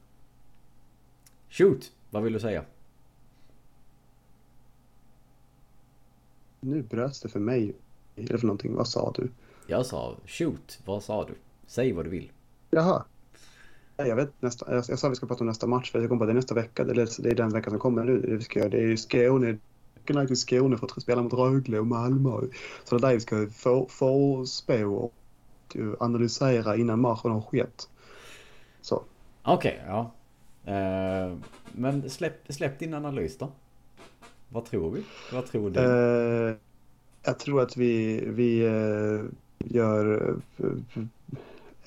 Shoot! 1.50 1.92
Vad 2.10 2.24
vill 2.24 2.34
du 2.34 2.40
säga? 2.40 2.66
Nu 6.60 6.82
bröts 6.82 7.22
det 7.22 7.30
för 7.30 7.40
mig. 7.40 7.76
Eller 8.16 8.38
för 8.38 8.48
någonting. 8.48 8.76
Vad 8.76 8.88
sa 8.88 9.12
du? 9.16 9.30
Jag 9.68 9.86
sa 9.86 10.16
shoot. 10.26 10.80
Vad 10.86 11.04
sa 11.04 11.26
du? 11.26 11.34
Säg 11.68 11.94
vad 11.94 12.06
du 12.06 12.10
vill. 12.10 12.32
Jaha. 12.70 13.04
Jag 13.98 14.16
vet 14.16 14.42
nästa, 14.42 14.76
jag, 14.76 14.84
jag 14.88 15.00
sa 15.00 15.08
att 15.08 15.12
vi 15.12 15.16
ska 15.16 15.28
prata 15.28 15.40
om 15.40 15.48
nästa 15.48 15.68
match 15.68 15.92
för 15.92 16.00
jag 16.00 16.10
kom 16.10 16.20
på 16.20 16.26
det 16.26 16.32
är 16.32 16.36
nästa 16.36 16.56
vecka. 16.56 16.84
Det 16.84 17.02
är, 17.02 17.24
det 17.24 17.30
är 17.30 17.36
den 17.36 17.50
veckan 17.50 17.72
som 17.72 17.80
kommer 17.80 18.04
nu. 18.04 18.22
Det 18.22 18.36
vi 18.36 18.44
ska. 18.44 18.70
Det 18.70 18.78
är 18.78 18.88
ju 18.88 18.98
Skåne. 18.98 19.58
Åker 20.04 20.26
till 20.26 20.38
Skåne 20.38 20.78
för 20.78 20.86
att 20.86 21.02
spela 21.02 21.22
mot 21.22 21.34
Rögle 21.34 21.80
och 21.80 21.88
Malmö. 21.88 22.32
Så 22.84 22.96
det 22.98 23.08
är 23.08 23.10
där 23.10 23.14
vi 23.14 23.20
ska 23.20 23.48
förspå 23.48 24.46
och 24.86 25.14
analysera 26.00 26.76
innan 26.76 27.00
matchen 27.00 27.32
har 27.32 27.42
skett. 27.42 27.90
Så. 28.82 29.04
Okej, 29.44 29.82
okay, 29.84 29.88
ja. 29.88 30.12
Uh, 30.68 31.38
men 31.72 32.10
släpp, 32.10 32.54
släpp 32.54 32.80
din 32.80 32.94
analys 32.94 33.38
då. 33.38 33.52
Vad 34.50 34.66
tror 34.66 34.92
vi? 34.92 35.04
Vad 35.34 35.46
tror 35.46 35.70
du? 35.70 35.80
Uh, 35.80 36.56
jag 37.24 37.40
tror 37.40 37.62
att 37.62 37.78
vi, 37.78 38.24
vi 38.26 38.68
uh, 38.68 39.26
gör 39.64 40.36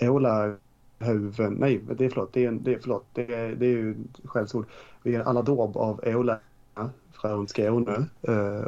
uh, 0.01 0.11
Ola 0.11 0.57
huvuden, 0.99 1.55
nej 1.55 1.81
det 1.99 2.05
är 2.05 2.11
förlåt, 2.11 2.33
det 2.33 2.45
är, 2.45 2.53
det 2.53 2.74
är, 2.74 2.79
förlåt, 2.79 3.07
det 3.12 3.35
är, 3.35 3.55
det 3.55 3.66
är 3.66 3.70
ju 3.70 3.95
skällsord. 4.24 4.66
Vi 5.03 5.11
gör 5.11 5.22
alla 5.22 5.43
dåb 5.43 5.77
av 5.77 6.01
Ola 6.05 6.39
från 7.20 7.49
Skåne 7.49 8.07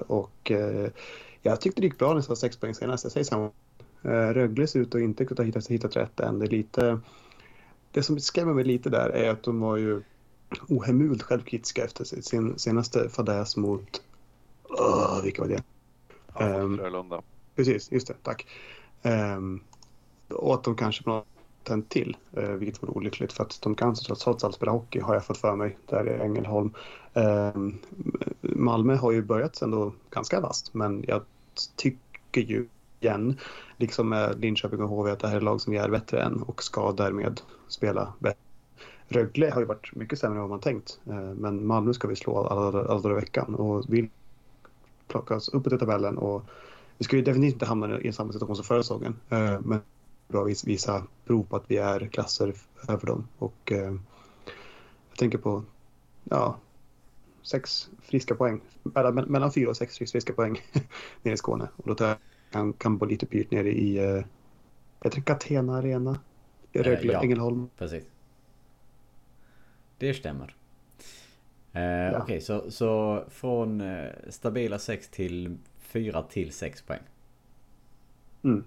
och 0.06 0.50
uh, 0.50 0.88
jag 1.42 1.60
tyckte 1.60 1.80
det 1.80 1.86
gick 1.86 1.98
bra 1.98 2.14
när 2.14 2.28
var 2.28 2.36
sex 2.36 2.56
poäng 2.56 2.74
senast. 2.74 3.04
Jag 3.04 3.12
säger 3.12 3.24
samma. 3.24 3.50
Rögle 4.02 4.66
ser 4.66 4.80
ut 4.80 4.94
att 4.94 5.00
inte 5.00 5.24
kunna 5.24 5.44
hitta, 5.44 5.60
hittat 5.68 5.96
rätt 5.96 6.20
än. 6.20 6.38
Det 6.38 6.46
är 6.46 6.50
lite 6.50 7.00
det 7.92 8.02
som 8.02 8.20
skrämmer 8.20 8.54
mig 8.54 8.64
lite 8.64 8.90
där 8.90 9.08
är 9.08 9.30
att 9.30 9.42
de 9.42 9.60
var 9.60 9.76
ju 9.76 10.02
ohemult 10.68 11.22
självkritiska 11.22 11.84
efter 11.84 12.04
sin 12.04 12.58
senaste 12.58 13.08
fadäs 13.08 13.56
mot... 13.56 14.02
Oh, 14.62 15.22
vilka 15.22 15.42
var 15.42 15.48
det? 15.48 15.62
Ja, 16.38 16.60
um, 16.60 16.78
Frölunda. 16.78 17.22
Precis, 17.56 17.92
just 17.92 18.06
det. 18.06 18.14
Tack. 18.22 18.46
Ehm, 19.02 19.36
um, 19.36 19.60
och 20.38 20.54
att 20.54 20.64
de 20.64 20.76
kanske 20.76 21.02
på 21.04 21.10
något 21.10 21.88
till, 21.88 22.16
uh, 22.38 22.50
vilket 22.50 22.82
vore 22.82 22.92
olyckligt 22.92 23.32
för 23.32 23.44
att 23.44 23.58
de 23.62 23.74
kan 23.74 23.94
trots 23.94 24.44
allt 24.44 24.54
spela 24.54 24.72
hockey 24.72 25.00
har 25.00 25.14
jag 25.14 25.24
fått 25.24 25.38
för 25.38 25.56
mig 25.56 25.78
där 25.86 26.08
i 26.08 26.22
Ängelholm. 26.22 26.74
Um, 27.14 27.78
Malmö 28.40 28.96
har 28.96 29.12
ju 29.12 29.22
börjat 29.22 29.62
ändå 29.62 29.92
ganska 30.10 30.40
vast 30.40 30.74
men 30.74 31.04
jag 31.08 31.22
tycker 31.76 32.40
ju 32.40 32.66
igen, 33.00 33.38
liksom 33.76 34.08
med 34.08 34.40
Linköping 34.40 34.82
och 34.82 34.88
HV, 34.88 35.10
att 35.10 35.20
det 35.20 35.28
här 35.28 35.36
är 35.36 35.40
lag 35.40 35.60
som 35.60 35.72
vi 35.72 35.78
är 35.78 35.88
bättre 35.88 36.22
än 36.22 36.42
och 36.42 36.62
ska 36.62 36.92
därmed 36.92 37.40
spela 37.68 38.12
bättre. 38.18 38.38
Rögle 39.08 39.50
har 39.50 39.60
ju 39.60 39.66
varit 39.66 39.94
mycket 39.94 40.18
sämre 40.18 40.36
än 40.36 40.40
vad 40.40 40.50
man 40.50 40.60
tänkt. 40.60 41.00
Eh, 41.06 41.14
men 41.14 41.66
Malmö 41.66 41.92
ska 41.92 42.08
vi 42.08 42.16
slå 42.16 42.46
alla, 42.46 42.60
alla 42.60 43.00
dagar 43.00 43.10
i 43.10 43.20
veckan 43.20 43.54
och 43.54 43.84
vill 43.88 44.08
plockas 45.06 45.48
uppåt 45.48 45.72
i 45.72 45.78
tabellen. 45.78 46.18
Och 46.18 46.44
vi 46.98 47.04
ska 47.04 47.16
ju 47.16 47.22
definitivt 47.22 47.52
inte 47.52 47.66
hamna 47.66 48.00
i 48.00 48.12
samma 48.12 48.32
situation 48.32 48.56
som 48.56 48.64
förra 48.64 48.82
säsongen. 48.82 49.16
Eh, 49.28 49.60
men 49.60 49.80
bra 50.28 50.44
visa 50.44 51.06
prov 51.24 51.42
på 51.42 51.56
att 51.56 51.64
vi 51.66 51.76
är 51.76 52.06
klasser 52.06 52.54
över 52.88 53.06
dem. 53.06 53.28
Och 53.38 53.72
eh, 53.72 53.94
jag 55.08 55.18
tänker 55.18 55.38
på 55.38 55.64
ja, 56.24 56.58
sex 57.42 57.90
friska 58.02 58.34
poäng. 58.34 58.60
Mellan 59.26 59.52
fyra 59.52 59.70
och 59.70 59.76
sex 59.76 59.98
friska 59.98 60.32
poäng 60.32 60.60
nere 61.22 61.34
i 61.34 61.36
Skåne. 61.36 61.68
Och 61.76 61.88
då 61.88 61.94
tar 61.94 62.16
jag 62.50 62.78
kan, 62.78 62.98
bli 62.98 63.08
lite 63.08 63.26
pyrt 63.26 63.50
nere 63.50 63.68
i 63.68 63.96
jag 65.00 65.10
heter 65.10 65.20
Catena 65.20 65.76
Arena. 65.76 66.18
Rögle, 66.72 67.12
ja, 67.12 67.22
Ängelholm. 67.22 67.68
Precis. 67.78 68.04
Det 69.98 70.14
stämmer. 70.14 70.54
Eh, 71.72 71.82
ja. 71.82 72.10
Okej, 72.10 72.22
okay, 72.22 72.40
så, 72.40 72.70
så 72.70 73.24
från 73.28 73.80
eh, 73.80 74.08
stabila 74.28 74.78
6 74.78 75.08
till 75.08 75.58
4 75.88 76.22
till 76.22 76.52
6 76.52 76.82
poäng. 76.82 77.02
Mm. 78.42 78.64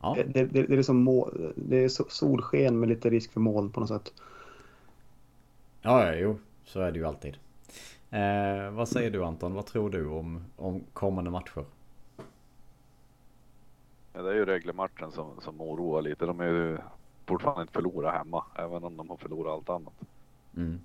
Ja. 0.00 0.14
Det, 0.16 0.22
det, 0.22 0.44
det, 0.44 0.72
är 0.72 0.76
liksom 0.76 0.96
mål, 0.96 1.52
det 1.56 1.84
är 1.84 1.88
solsken 1.88 2.80
med 2.80 2.88
lite 2.88 3.10
risk 3.10 3.32
för 3.32 3.40
moln 3.40 3.70
på 3.70 3.80
något 3.80 3.88
sätt. 3.88 4.12
Ja, 5.82 6.06
ja, 6.06 6.14
jo. 6.14 6.38
Så 6.64 6.80
är 6.80 6.92
det 6.92 6.98
ju 6.98 7.06
alltid. 7.06 7.36
Eh, 8.10 8.70
vad 8.70 8.88
säger 8.88 9.10
du 9.10 9.24
Anton? 9.24 9.54
Vad 9.54 9.66
tror 9.66 9.90
du 9.90 10.06
om, 10.06 10.44
om 10.56 10.84
kommande 10.92 11.30
matcher? 11.30 11.64
Ja, 14.12 14.22
det 14.22 14.30
är 14.30 14.34
ju 14.34 14.44
Rögle-matchen 14.44 15.12
som, 15.12 15.40
som 15.40 15.60
oroar 15.60 16.02
lite. 16.02 16.26
De 16.26 16.40
är 16.40 16.46
ju 16.46 16.78
fortfarande 17.26 17.62
inte 17.62 17.72
förlorat 17.72 18.14
hemma, 18.14 18.44
även 18.54 18.84
om 18.84 18.96
de 18.96 19.10
har 19.10 19.16
förlorat 19.16 19.52
allt 19.52 19.68
annat. 19.68 19.94
Mm. 20.56 20.80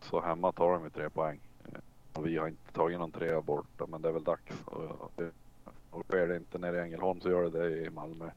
Så 0.00 0.20
hemma 0.20 0.52
tar 0.52 0.72
de 0.72 0.84
ju 0.84 0.90
tre 0.90 1.10
poäng. 1.10 1.40
Vi 2.22 2.36
har 2.36 2.48
inte 2.48 2.72
tagit 2.72 2.98
någon 2.98 3.10
trea 3.10 3.40
borta, 3.40 3.86
men 3.88 4.02
det 4.02 4.08
är 4.08 4.12
väl 4.12 4.24
dags. 4.24 4.62
Och, 4.64 5.12
och 5.90 6.04
sker 6.04 6.28
det 6.28 6.36
inte 6.36 6.58
nere 6.58 6.76
i 6.76 6.80
Ängelholm 6.80 7.20
så 7.20 7.30
gör 7.30 7.42
det 7.42 7.50
det 7.50 7.86
i 7.86 7.90
Malmö. 7.90 8.30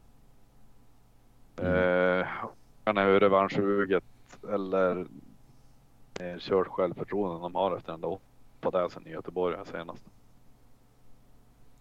Mm. 1.55 1.73
Eh, 2.85 2.97
är 2.97 3.19
revanschsuget 3.19 4.03
eller 4.49 5.05
eh, 6.19 6.37
kört 6.39 6.67
självförtroende 6.67 7.41
de 7.41 7.55
har 7.55 7.77
efter 7.77 7.91
den 7.91 8.01
där 8.01 8.19
åttadäsen 8.59 9.07
i 9.07 9.11
Göteborg 9.11 9.57
här 9.57 9.65
senast. 9.65 10.03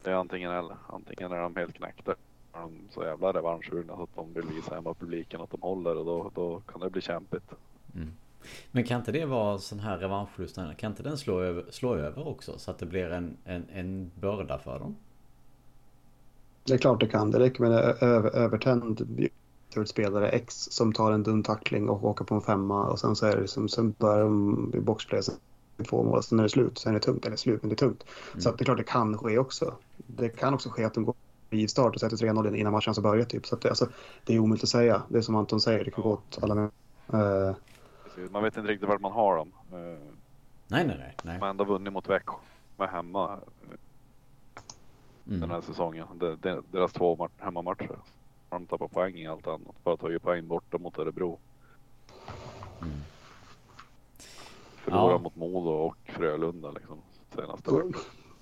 Det 0.03 0.11
är 0.11 0.15
antingen 0.15 0.51
eller. 0.51 0.77
Antingen 0.87 1.33
är 1.33 1.41
de 1.41 1.57
helt 1.57 1.75
knäckta 1.75 2.15
är 2.59 2.61
de 2.63 2.89
så 2.91 3.03
jävla 3.05 3.33
revanschsugna 3.33 3.97
så 3.97 4.03
att 4.03 4.17
de 4.17 4.33
vill 4.33 4.47
visa 4.47 4.75
hemma 4.75 4.95
publiken 4.95 5.41
att 5.41 5.51
de 5.51 5.63
håller 5.63 5.97
och 5.97 6.05
då, 6.05 6.31
då 6.35 6.61
kan 6.61 6.81
det 6.81 6.91
bli 6.91 7.01
kämpigt. 7.01 7.53
Mm. 7.95 8.13
Men 8.71 8.85
kan 8.85 9.01
inte 9.01 9.13
det 9.13 9.25
vara 9.25 9.59
sån 9.59 9.81
här 9.81 9.99
revanschlust? 9.99 10.59
Kan 10.79 10.91
inte 10.91 11.03
den 11.03 11.19
slå 11.19 11.41
över, 11.41 11.65
slå 11.71 11.95
över 11.95 12.29
också 12.29 12.59
så 12.59 12.71
att 12.71 12.79
det 12.79 12.87
blir 12.87 13.11
en, 13.11 13.37
en, 13.45 13.65
en 13.73 14.11
börda 14.15 14.59
för 14.59 14.79
dem? 14.79 14.97
Det 16.65 16.75
är 16.75 16.79
klart 16.79 17.01
det 17.01 17.07
kan. 17.07 17.31
Det 17.31 17.39
räcker 17.39 17.61
med 17.61 17.73
en 17.73 17.79
över, 18.09 18.37
övertänd 18.37 19.27
spelare 19.87 20.29
X 20.29 20.55
som 20.71 20.93
tar 20.93 21.13
en 21.13 21.23
dum 21.23 21.43
tackling 21.43 21.89
och 21.89 22.05
åker 22.05 22.25
på 22.25 22.35
en 22.35 22.41
femma 22.41 22.85
och 22.85 23.01
sen 23.01 23.17
så 23.17 23.27
är 23.27 23.37
det 23.37 23.41
liksom, 23.41 23.69
sen 23.69 23.95
börjar 23.99 24.25
de 24.25 24.73
i 24.75 24.81
boxplay 24.81 25.23
två 25.85 26.03
mål, 26.03 26.23
sen 26.23 26.39
är 26.39 26.43
det 26.43 26.49
slut. 26.49 26.79
Sen 26.79 26.91
är 26.91 26.95
det 26.95 27.05
tungt, 27.05 27.27
eller 27.27 27.37
slut, 27.37 27.63
men 27.63 27.69
det 27.69 27.75
är 27.75 27.77
tungt. 27.77 28.05
Mm. 28.33 28.41
Så 28.41 28.51
det 28.51 28.63
är 28.63 28.65
klart 28.65 28.79
det 28.79 28.85
kan 28.85 29.19
ske 29.19 29.39
också. 29.39 29.75
Det 29.97 30.29
kan 30.29 30.55
också 30.55 30.69
ske 30.69 30.85
att 30.85 30.95
de 30.95 31.05
går 31.05 31.15
i 31.51 31.69
start 31.69 31.95
och 31.95 32.01
sätter 32.01 32.17
3-0 32.17 32.57
innan 32.57 32.73
matchen 32.73 32.95
ska 32.95 33.03
börja. 33.03 33.25
Typ. 33.25 33.47
Så 33.47 33.55
att 33.55 33.61
det, 33.61 33.69
alltså, 33.69 33.89
det 34.25 34.35
är 34.35 34.39
omöjligt 34.39 34.63
att 34.63 34.69
säga. 34.69 35.03
Det 35.09 35.19
är 35.19 35.23
som 35.23 35.37
Anton 35.37 35.61
säger, 35.61 35.85
det 35.85 35.91
kan 35.91 36.05
gå 36.05 36.13
åt 36.13 36.39
alla 36.41 36.55
med. 36.55 36.71
Man 38.31 38.43
vet 38.43 38.57
inte 38.57 38.69
riktigt 38.69 38.89
vart 38.89 39.01
man 39.01 39.13
har 39.13 39.37
dem. 39.37 39.53
Uh... 39.73 39.79
Nej, 40.69 40.87
nej, 40.87 40.97
nej. 40.99 41.15
nej. 41.23 41.39
Man 41.39 41.43
har 41.43 41.51
ändå 41.51 41.65
vunnit 41.65 41.93
mot 41.93 42.09
Växjö 42.09 42.37
med 42.77 42.89
hemma 42.89 43.39
mm. 45.27 45.41
den 45.41 45.51
här 45.51 45.61
säsongen. 45.61 46.07
Det, 46.15 46.37
det, 46.37 46.63
deras 46.71 46.93
två 46.93 47.29
hemmamatcher. 47.37 47.99
De 48.49 48.67
tappar 48.67 48.89
poäng 48.89 49.15
i 49.15 49.27
allt 49.27 49.47
annat. 49.47 49.85
Bara 49.85 49.97
tagit 49.97 50.23
poäng 50.23 50.49
borta 50.49 50.79
mot 50.79 50.99
Örebro. 50.99 51.39
Mm. 52.83 52.95
Förlora 54.77 55.13
ja. 55.13 55.19
mot 55.19 55.37
Modo 55.37 55.71
och 55.71 55.97
Frölunda 56.05 56.71
liksom 56.71 56.99
senaste 57.35 57.71
året 57.71 57.97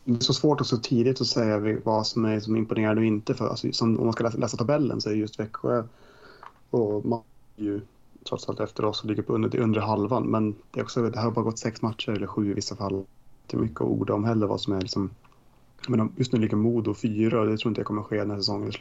det 0.07 0.13
är 0.13 0.21
så 0.21 0.35
svårt 0.35 0.61
att 0.61 0.67
så 0.67 0.77
tidigt 0.77 1.21
att 1.21 1.27
säga 1.27 1.79
vad 1.85 2.07
som 2.07 2.25
är 2.25 2.41
som 2.41 2.57
imponerande 2.57 3.01
och 3.01 3.07
inte. 3.07 3.35
För, 3.35 3.49
alltså, 3.49 3.73
som, 3.73 3.99
om 3.99 4.05
man 4.05 4.13
ska 4.13 4.25
läsa, 4.25 4.39
läsa, 4.39 4.57
tabellen 4.57 5.01
så 5.01 5.11
är 5.11 5.15
just 5.15 5.41
Växjö 5.41 5.85
och 6.71 7.07
man 7.07 7.23
ju 7.57 7.81
trots 8.29 8.49
allt 8.49 8.61
efter 8.61 8.85
oss 8.85 9.01
och 9.03 9.07
ligger 9.09 9.23
på 9.23 9.33
under, 9.35 9.59
under 9.59 9.81
halvan. 9.81 10.23
Men 10.27 10.55
det, 10.71 10.81
är 10.81 10.85
också, 10.85 11.03
det 11.11 11.21
har 11.21 11.31
bara 11.31 11.45
gått 11.45 11.59
sex 11.59 11.83
matcher 11.83 12.11
eller 12.13 12.27
sju 12.27 12.51
i 12.51 12.55
vissa 12.55 12.77
fall. 12.77 13.05
Det 13.47 13.57
är 13.57 13.61
mycket 13.61 13.81
att 13.81 13.87
orda 13.87 14.15
om 14.15 14.25
heller 14.25 14.47
vad 14.47 14.61
som 14.61 14.73
är 14.73 14.81
liksom. 14.81 15.11
Men 15.89 16.13
just 16.17 16.33
nu 16.33 16.39
ligger 16.39 16.57
Modo 16.57 16.95
fyra 16.95 17.41
och 17.41 17.47
det 17.47 17.57
tror 17.59 17.71
inte 17.71 17.81
jag 17.81 17.87
kommer 17.87 18.03
ske 18.03 18.17
den 18.19 18.31
här 18.31 18.39
säsongen. 18.39 18.73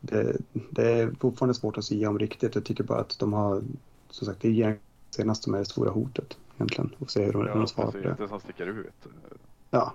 Det, 0.00 0.36
det 0.70 0.92
är 0.92 1.14
fortfarande 1.20 1.54
svårt 1.54 1.78
att 1.78 1.84
säga 1.84 2.08
om 2.08 2.18
riktigt. 2.18 2.54
Jag 2.54 2.64
tycker 2.64 2.84
bara 2.84 3.00
att 3.00 3.18
de 3.18 3.32
har, 3.32 3.62
som 4.10 4.26
sagt, 4.26 4.40
det 4.40 4.62
är 4.62 4.78
senast 5.10 5.42
som 5.44 5.54
är 5.54 5.58
det 5.58 5.64
stora 5.64 5.90
hotet. 5.90 6.38
egentligen 6.56 6.90
och 6.98 7.10
se 7.10 7.24
hur 7.24 7.32
de, 7.32 7.38
hur 7.38 7.48
Ja, 7.48 7.54
de 7.54 7.66
svarar 7.66 7.86
på 7.86 7.92
precis. 7.92 8.16
det. 8.16 8.22
Det 8.22 8.28
som 8.28 8.40
sticker 8.40 8.66
ut. 8.66 9.06
Ja, 9.70 9.92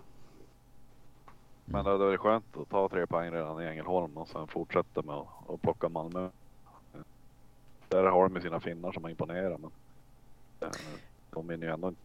Men 1.66 1.84
det 1.86 1.92
hade 1.92 2.06
varit 2.06 2.20
skönt 2.20 2.58
att 2.58 2.70
ta 2.70 2.90
tre 2.90 3.08
poäng 3.08 3.32
redan 3.32 3.62
i 3.62 3.66
Ängelholm 3.66 4.18
och 4.18 4.28
sen 4.28 4.48
fortsätta 4.48 5.02
med 5.02 5.16
att, 5.16 5.50
att 5.50 5.62
plocka 5.62 5.90
Malmö. 5.90 6.30
Där 7.90 8.04
har 8.04 8.30
de 8.30 8.42
sina 8.42 8.60
finnar 8.60 8.92
som 8.92 9.04
har 9.04 9.10
imponerat 9.12 9.60
men 9.62 9.72
eh, 10.60 10.76
de 11.32 11.48
vinner 11.48 11.68
ju 11.68 11.74
ändå 11.74 11.88
inte 11.88 12.00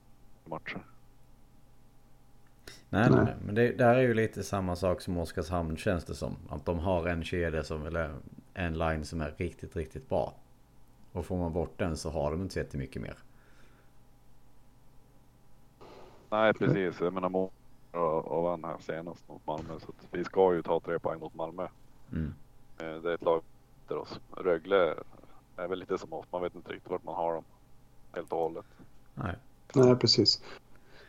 matcher. 0.44 0.78
Nej, 2.88 3.10
nej, 3.10 3.24
Nej. 3.24 3.34
Men 3.46 3.54
det 3.54 3.72
där 3.72 3.94
är 3.94 4.00
ju 4.02 4.14
lite 4.14 4.42
samma 4.42 4.76
sak 4.76 5.00
som 5.00 5.18
Oskarshamn 5.18 5.76
känns 5.76 6.04
det 6.04 6.14
som. 6.14 6.36
Att 6.48 6.64
de 6.64 6.78
har 6.78 7.06
en 7.06 7.24
kedja 7.24 7.64
som, 7.64 7.86
eller 7.86 8.14
en 8.54 8.78
line 8.78 9.04
som 9.04 9.20
är 9.20 9.34
riktigt, 9.36 9.76
riktigt 9.76 10.08
bra. 10.08 10.34
Och 11.12 11.26
får 11.26 11.36
man 11.36 11.52
bort 11.52 11.78
den 11.78 11.96
så 11.96 12.10
har 12.10 12.30
de 12.30 12.42
inte 12.42 12.52
så 12.52 12.58
jättemycket 12.58 13.02
mer. 13.02 13.16
Nej 16.30 16.54
precis, 16.54 17.00
jag 17.00 17.12
menar 17.12 17.28
Mo 17.28 17.50
och, 17.92 18.42
vann 18.42 18.64
här 18.64 18.76
senast 18.80 19.28
mot 19.28 19.46
Malmö 19.46 19.80
så 19.80 19.92
vi 20.10 20.24
ska 20.24 20.54
ju 20.54 20.62
ta 20.62 20.80
tre 20.80 20.98
poäng 20.98 21.20
mot 21.20 21.34
Malmö. 21.34 21.68
Mm. 22.12 22.34
Eh, 22.78 23.02
Det 23.02 23.10
är 23.10 23.14
ett 23.14 23.22
lag 23.22 23.42
efter 23.82 23.96
oss. 23.96 24.20
Rögle 24.36 24.94
är 25.56 25.68
väl 25.68 25.78
lite 25.78 25.98
som 25.98 26.12
oss, 26.12 26.26
man 26.30 26.42
vet 26.42 26.54
inte 26.54 26.72
riktigt 26.72 26.90
vart 26.90 27.04
man 27.04 27.14
har 27.14 27.34
dem 27.34 27.44
helt 28.12 28.32
och 28.32 28.38
hållet. 28.38 28.64
Nej. 29.14 29.34
nej 29.74 29.96
precis. 29.96 30.42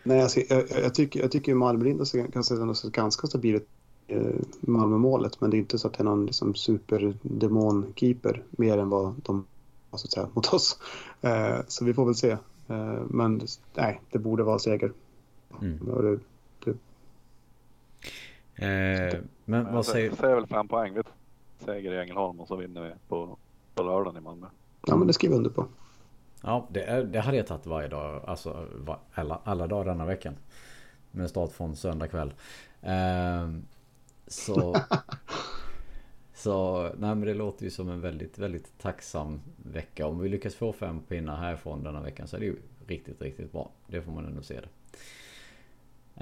Nej, 0.03 0.21
alltså, 0.21 0.39
jag, 0.39 0.63
jag, 0.69 0.83
jag 0.83 0.95
tycker, 0.95 1.19
jag 1.19 1.31
tycker 1.31 1.53
Malmö-Linda 1.53 2.05
kan 2.33 2.43
ändå 2.51 2.73
så 2.73 2.89
ganska 2.89 3.27
stabilt 3.27 3.67
eh, 4.07 4.35
Malmö-målet. 4.59 5.41
Men 5.41 5.49
det 5.49 5.57
är 5.57 5.59
inte 5.59 5.77
så 5.77 5.87
att 5.87 5.93
det 5.93 6.01
är 6.01 6.05
någon 6.05 6.25
liksom, 6.25 6.53
superdemon-keeper 6.53 8.43
mer 8.49 8.77
än 8.77 8.89
vad 8.89 9.15
de 9.23 9.45
har 9.89 9.97
så 9.97 10.07
att 10.07 10.11
säga, 10.11 10.29
mot 10.33 10.53
oss. 10.53 10.79
Eh, 11.21 11.59
så 11.67 11.85
vi 11.85 11.93
får 11.93 12.05
väl 12.05 12.15
se. 12.15 12.31
Eh, 12.67 13.01
men 13.07 13.41
nej, 13.73 14.01
det 14.11 14.19
borde 14.19 14.43
vara 14.43 14.59
seger. 14.59 14.91
Mm. 15.61 15.89
Och 15.89 16.03
det, 16.03 16.19
Eh, 18.55 19.19
men 19.45 19.65
vad 19.65 19.73
jag 19.73 19.85
säger... 19.85 20.09
säger, 20.09 20.21
säger 20.21 20.35
väl 20.35 20.47
fem 20.47 20.67
poäng. 20.67 20.93
Vi 20.93 21.01
seger 21.65 21.93
i 21.93 21.99
Ängelholm 21.99 22.39
och 22.39 22.47
så 22.47 22.55
vinner 22.55 22.81
vi 22.81 22.91
på, 23.07 23.37
på 23.75 23.83
lördagen 23.83 24.17
i 24.17 24.21
Malmö. 24.21 24.47
ja, 24.87 24.95
men 24.95 25.07
det 25.07 25.13
skriver 25.13 25.33
jag 25.33 25.37
under 25.37 25.49
på. 25.49 25.67
Ja, 26.41 26.67
det, 26.71 26.83
är- 26.83 27.03
det 27.03 27.19
hade 27.19 27.37
jag 27.37 27.47
tagit 27.47 27.65
varje 27.65 27.87
dag. 27.87 28.21
Alltså 28.27 28.67
alla, 29.13 29.39
alla 29.43 29.67
dagar 29.67 29.85
denna 29.85 30.05
veckan. 30.05 30.35
Med 31.11 31.29
start 31.29 31.51
från 31.51 31.75
söndag 31.75 32.07
kväll. 32.07 32.33
Ehm, 32.81 33.65
så... 34.27 34.75
så, 36.33 36.83
nej 36.83 37.15
men 37.15 37.21
det 37.21 37.33
låter 37.33 37.63
ju 37.63 37.69
som 37.71 37.89
en 37.89 38.01
väldigt, 38.01 38.37
väldigt 38.37 38.77
tacksam 38.79 39.41
vecka. 39.57 40.07
Om 40.07 40.19
vi 40.19 40.29
lyckas 40.29 40.55
få 40.55 40.73
fem 40.73 40.99
pinnar 40.99 41.35
härifrån 41.35 41.83
denna 41.83 42.01
veckan 42.01 42.27
så 42.27 42.35
är 42.35 42.39
det 42.39 42.45
ju 42.45 42.55
riktigt, 42.87 43.21
riktigt 43.21 43.51
bra. 43.51 43.69
Det 43.87 44.01
får 44.01 44.11
man 44.11 44.25
ändå 44.25 44.41
se 44.41 44.59
det. 44.61 44.69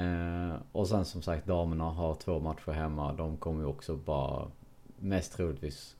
Eh, 0.03 0.53
och 0.71 0.87
sen 0.87 1.05
som 1.05 1.21
sagt 1.21 1.47
damerna 1.47 1.83
har 1.83 2.15
två 2.15 2.39
matcher 2.39 2.71
hemma. 2.71 3.13
De 3.13 3.37
kommer 3.37 3.59
ju 3.61 3.67
också 3.67 3.95
bara 3.95 4.47
mest 4.99 5.33
troligtvis 5.33 5.95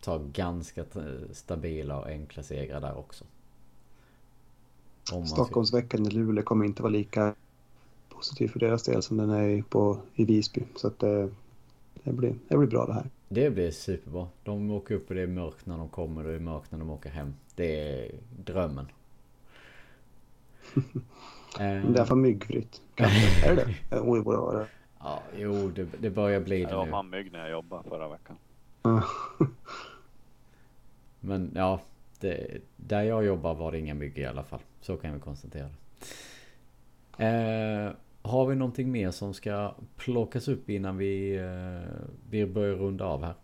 ta 0.00 0.18
ganska 0.32 0.84
stabila 1.32 1.98
och 1.98 2.06
enkla 2.06 2.42
segrar 2.42 2.80
där 2.80 2.98
också. 2.98 3.24
Stockholmsveckan 5.26 6.06
i 6.06 6.10
Luleå 6.10 6.44
kommer 6.44 6.64
inte 6.64 6.82
vara 6.82 6.92
lika 6.92 7.34
positiv 8.08 8.48
för 8.48 8.60
deras 8.60 8.82
del 8.82 9.02
som 9.02 9.16
den 9.16 9.30
är 9.30 9.62
på, 9.62 9.98
i 10.14 10.24
Visby. 10.24 10.62
Så 10.76 10.86
att 10.86 10.98
det, 10.98 11.30
det, 12.04 12.12
blir, 12.12 12.34
det 12.48 12.56
blir 12.56 12.68
bra 12.68 12.86
det 12.86 12.94
här. 12.94 13.10
Det 13.28 13.50
blir 13.50 13.70
superbra. 13.70 14.28
De 14.44 14.70
åker 14.70 14.94
upp 14.94 15.08
och 15.08 15.14
det 15.14 15.22
är 15.22 15.26
mörkt 15.26 15.66
när 15.66 15.78
de 15.78 15.88
kommer 15.88 16.24
och 16.24 16.30
det 16.30 16.36
är 16.36 16.40
mörkt 16.40 16.72
när 16.72 16.78
de 16.78 16.90
åker 16.90 17.10
hem. 17.10 17.34
Det 17.54 18.04
är 18.04 18.10
drömmen. 18.44 18.86
Eh, 20.74 20.80
Men 21.58 21.92
det 21.92 21.98
alla 21.98 22.06
fall 22.06 22.16
myggfritt. 22.16 22.82
Är 22.96 23.56
det 23.56 23.64
det? 23.64 23.74
Ja, 23.90 24.02
Oj, 24.04 24.20
borde 24.20 24.38
vara 24.38 24.58
det. 24.58 24.66
Ja, 24.98 25.22
jo, 25.36 25.68
det, 25.68 25.84
det 26.00 26.10
börjar 26.10 26.40
bli 26.40 26.64
det 26.64 26.70
Jag 26.70 26.76
var 26.76 26.84
nu. 26.84 26.90
fan 26.90 27.10
mygg 27.10 27.32
när 27.32 27.38
jag 27.38 27.50
jobbade 27.50 27.88
förra 27.88 28.08
veckan. 28.08 28.36
Men 31.20 31.52
ja, 31.54 31.80
det, 32.20 32.58
där 32.76 33.02
jag 33.02 33.24
jobbar 33.24 33.54
var 33.54 33.72
det 33.72 33.78
inga 33.78 33.94
mygg 33.94 34.18
i 34.18 34.24
alla 34.24 34.42
fall. 34.42 34.60
Så 34.80 34.96
kan 34.96 35.14
vi 35.14 35.20
konstatera. 35.20 35.68
Eh, 37.18 37.92
har 38.22 38.46
vi 38.46 38.56
någonting 38.56 38.92
mer 38.92 39.10
som 39.10 39.34
ska 39.34 39.74
plockas 39.96 40.48
upp 40.48 40.70
innan 40.70 40.96
vi, 40.96 41.36
eh, 41.36 42.06
vi 42.30 42.46
börjar 42.46 42.74
runda 42.74 43.04
av 43.04 43.24
här? 43.24 43.34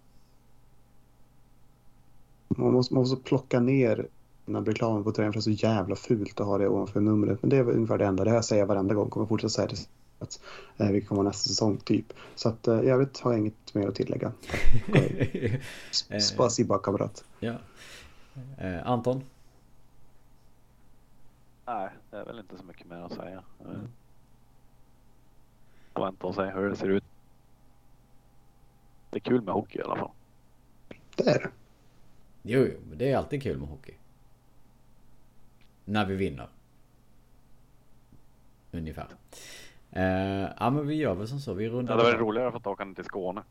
Man 2.48 2.72
måste, 2.72 2.94
man 2.94 3.00
måste 3.00 3.22
plocka 3.28 3.60
ner 3.60 4.06
den 4.46 4.66
reklamen 4.66 5.04
på 5.04 5.12
tröjan 5.12 5.32
för 5.32 5.40
det 5.40 5.50
är 5.50 5.56
så 5.56 5.66
jävla 5.66 5.96
fult 5.96 6.40
att 6.40 6.46
ha 6.46 6.58
det 6.58 6.68
ovanför 6.68 7.00
numret. 7.00 7.42
Men 7.42 7.50
det 7.50 7.56
är 7.56 7.62
väl 7.62 7.74
ungefär 7.74 7.98
det 7.98 8.06
enda. 8.06 8.24
Det 8.24 8.30
här 8.30 8.42
säger 8.42 8.62
jag 8.62 8.66
varenda 8.66 8.94
gång. 8.94 9.10
Kommer 9.10 9.26
fortsätta 9.26 9.48
säga 9.48 9.68
det. 9.68 9.76
Att, 10.18 10.40
eh, 10.76 10.90
vi 10.90 11.00
kommer 11.00 11.22
nästa 11.22 11.48
säsong 11.48 11.76
typ. 11.76 12.12
Så 12.34 12.48
att 12.48 12.68
eh, 12.68 12.80
i 12.80 12.88
övrigt 12.88 13.20
har 13.20 13.32
jag 13.32 13.40
inget 13.40 13.74
mer 13.74 13.88
att 13.88 13.94
tillägga. 13.94 14.32
Spasiba 16.20 16.78
kamrat. 16.78 17.24
ja. 17.40 17.54
Eh, 18.58 18.86
Anton? 18.86 19.24
Nej, 21.66 21.90
det 22.10 22.16
är 22.16 22.24
väl 22.24 22.38
inte 22.38 22.58
så 22.58 22.64
mycket 22.64 22.86
mer 22.86 22.96
att 22.96 23.12
säga. 23.12 23.42
Mm. 23.64 23.88
Vänta 25.94 26.26
och 26.26 26.34
se 26.34 26.42
hur 26.42 26.70
det 26.70 26.76
ser 26.76 26.88
ut. 26.88 27.04
Det 29.10 29.16
är 29.16 29.20
kul 29.20 29.42
med 29.42 29.54
hockey 29.54 29.78
i 29.78 29.82
alla 29.82 29.96
fall. 29.96 30.10
Det 31.16 31.28
är 31.30 31.38
det. 31.38 31.50
Jo, 32.42 32.66
jo, 32.72 32.78
det 32.96 33.12
är 33.12 33.16
alltid 33.16 33.42
kul 33.42 33.58
med 33.58 33.68
hockey. 33.68 33.94
När 35.84 36.06
vi 36.06 36.14
vinner. 36.14 36.48
Ungefär. 38.72 39.08
Eh, 39.96 40.48
ja 40.60 40.70
men 40.70 40.86
vi 40.86 40.94
gör 40.94 41.14
väl 41.14 41.28
som 41.28 41.40
så. 41.40 41.54
Vi 41.54 41.64
Det 41.64 41.70
rundar 41.70 41.92
hade 41.92 42.04
varit 42.04 42.14
av. 42.14 42.20
roligare 42.20 42.50
för 42.50 42.58
att 42.58 42.66
åka 42.66 42.84
ner 42.84 42.94
till 42.94 43.04
Skåne. 43.04 43.42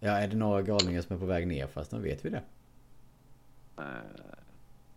Ja, 0.00 0.10
är 0.12 0.28
det 0.28 0.36
några 0.36 0.62
galningar 0.62 1.00
som 1.02 1.16
är 1.16 1.20
på 1.20 1.26
väg 1.26 1.46
ner 1.48 1.66
fast 1.66 1.92
nu 1.92 2.00
vet 2.00 2.24
vi 2.24 2.30
det. 2.30 2.42
Eh, 3.78 3.84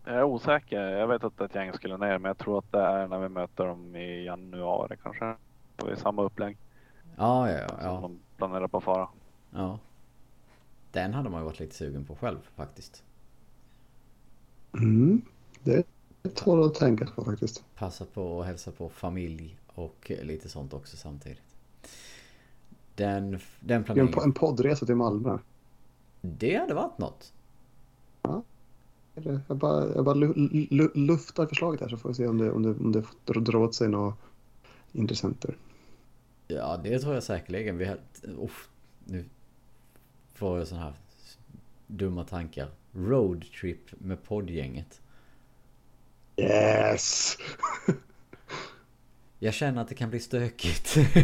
Jag 0.06 0.16
är 0.16 0.24
osäker. 0.24 0.82
Jag 0.82 1.08
vet 1.08 1.24
att 1.24 1.42
ett 1.42 1.56
gäng 1.56 1.74
skulle 1.74 1.98
ner 1.98 2.18
men 2.18 2.30
jag 2.30 2.38
tror 2.38 2.58
att 2.60 2.72
det 2.72 2.80
är 2.80 3.08
när 3.08 3.20
vi 3.20 3.30
möter 3.30 3.66
dem 3.66 3.96
i 3.96 4.24
januari 4.26 4.98
kanske. 5.04 5.26
Har 5.78 5.89
vi 5.89 5.96
samma 5.96 6.22
upplägg 6.22 6.58
Ja, 7.18 7.52
ja, 7.52 7.58
ja. 7.60 7.68
som 7.68 7.78
ja. 7.82 8.00
de 8.02 8.20
planerar 8.38 8.68
på 8.68 8.78
att 8.78 8.84
fara. 8.84 9.08
ja. 9.52 9.80
Den 10.92 11.14
hade 11.14 11.30
man 11.30 11.42
ju 11.42 11.46
varit 11.46 11.60
lite 11.60 11.76
sugen 11.76 12.06
på 12.06 12.16
själv 12.16 12.38
faktiskt. 12.56 13.04
Mm. 14.74 15.22
Det 15.64 15.88
tål 16.30 16.64
att 16.64 16.76
tänka 16.76 17.06
på 17.06 17.24
faktiskt. 17.26 17.64
Passa 17.76 18.06
på 18.06 18.42
att 18.42 18.48
hälsa 18.48 18.72
på 18.72 18.90
familj 18.90 19.58
och 19.68 20.12
lite 20.24 20.50
sånt 20.50 20.74
också 20.74 20.98
samtidigt. 20.98 21.42
Den, 22.96 23.40
den 23.60 23.78
En, 23.78 23.84
planeringen. 23.84 24.24
en 24.24 24.34
poddresa 24.34 24.86
till 24.86 24.96
Malmö. 24.96 25.38
Det 26.22 26.56
hade 26.56 26.74
varit 26.74 26.98
något. 26.98 27.34
Jag 29.48 29.58
bara, 29.58 29.96
jag 29.96 30.06
bara 30.06 30.16
lu, 30.16 30.34
lu, 30.70 30.92
luftar 30.96 31.46
förslaget 31.46 31.82
här 31.82 31.88
så 31.88 31.98
får 31.98 32.10
vi 32.10 32.16
se 32.16 32.28
om 32.28 32.38
det, 32.38 32.52
om 32.52 32.64
det, 32.64 32.70
om 32.70 32.92
det 32.92 33.40
drar 33.40 33.56
åt 33.56 33.76
sig 33.76 33.90
några 33.90 34.14
intressenter. 34.92 35.58
Ja, 36.48 36.78
det 36.84 37.00
tror 37.00 37.14
jag 37.14 37.24
säkerligen. 37.24 37.78
Vi 37.78 37.86
har... 37.86 37.98
Uff, 38.24 38.70
nu 39.06 39.26
får 40.34 40.58
jag 40.58 40.68
sådana 40.68 40.86
här 40.86 40.94
dumma 41.88 42.24
tankar. 42.24 42.68
Roadtrip 42.92 44.02
med 44.02 44.24
poddgänget. 44.24 45.02
Yes! 46.42 47.38
Jag 49.44 49.54
känner 49.54 49.82
att 49.82 49.88
det 49.88 49.96
kan 49.96 50.10
bli 50.10 50.20
stökigt. 50.20 50.96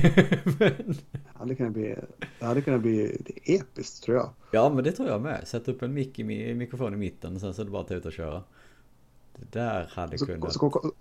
men... 0.59 0.95
Det 1.11 1.19
hade 1.33 1.55
kunnat 1.55 1.73
bli, 1.73 1.95
det 2.39 2.45
hade 2.45 2.61
kunnat 2.61 2.81
bli 2.81 3.21
episkt 3.43 4.03
tror 4.03 4.17
jag. 4.17 4.29
Ja, 4.51 4.69
men 4.69 4.83
det 4.83 4.91
tror 4.91 5.09
jag 5.09 5.21
med. 5.21 5.47
Sätt 5.47 5.67
upp 5.67 5.81
en 5.81 5.93
mick 5.93 6.19
i 6.19 6.23
mi- 6.23 6.53
mikrofon 6.55 6.93
i 6.93 6.97
mitten 6.97 7.35
och 7.35 7.41
sen 7.41 7.53
så 7.53 7.61
är 7.61 7.65
det 7.65 7.71
bara 7.71 7.81
att 7.81 7.87
ta 7.87 7.93
ut 7.93 8.05
och 8.05 8.13
köra. 8.13 8.43
Det 9.35 9.59
där 9.59 9.89
hade 9.93 10.17
Så, 10.17 10.25
kunnat... 10.25 10.53
så, 10.53 10.59
så, 10.59 10.91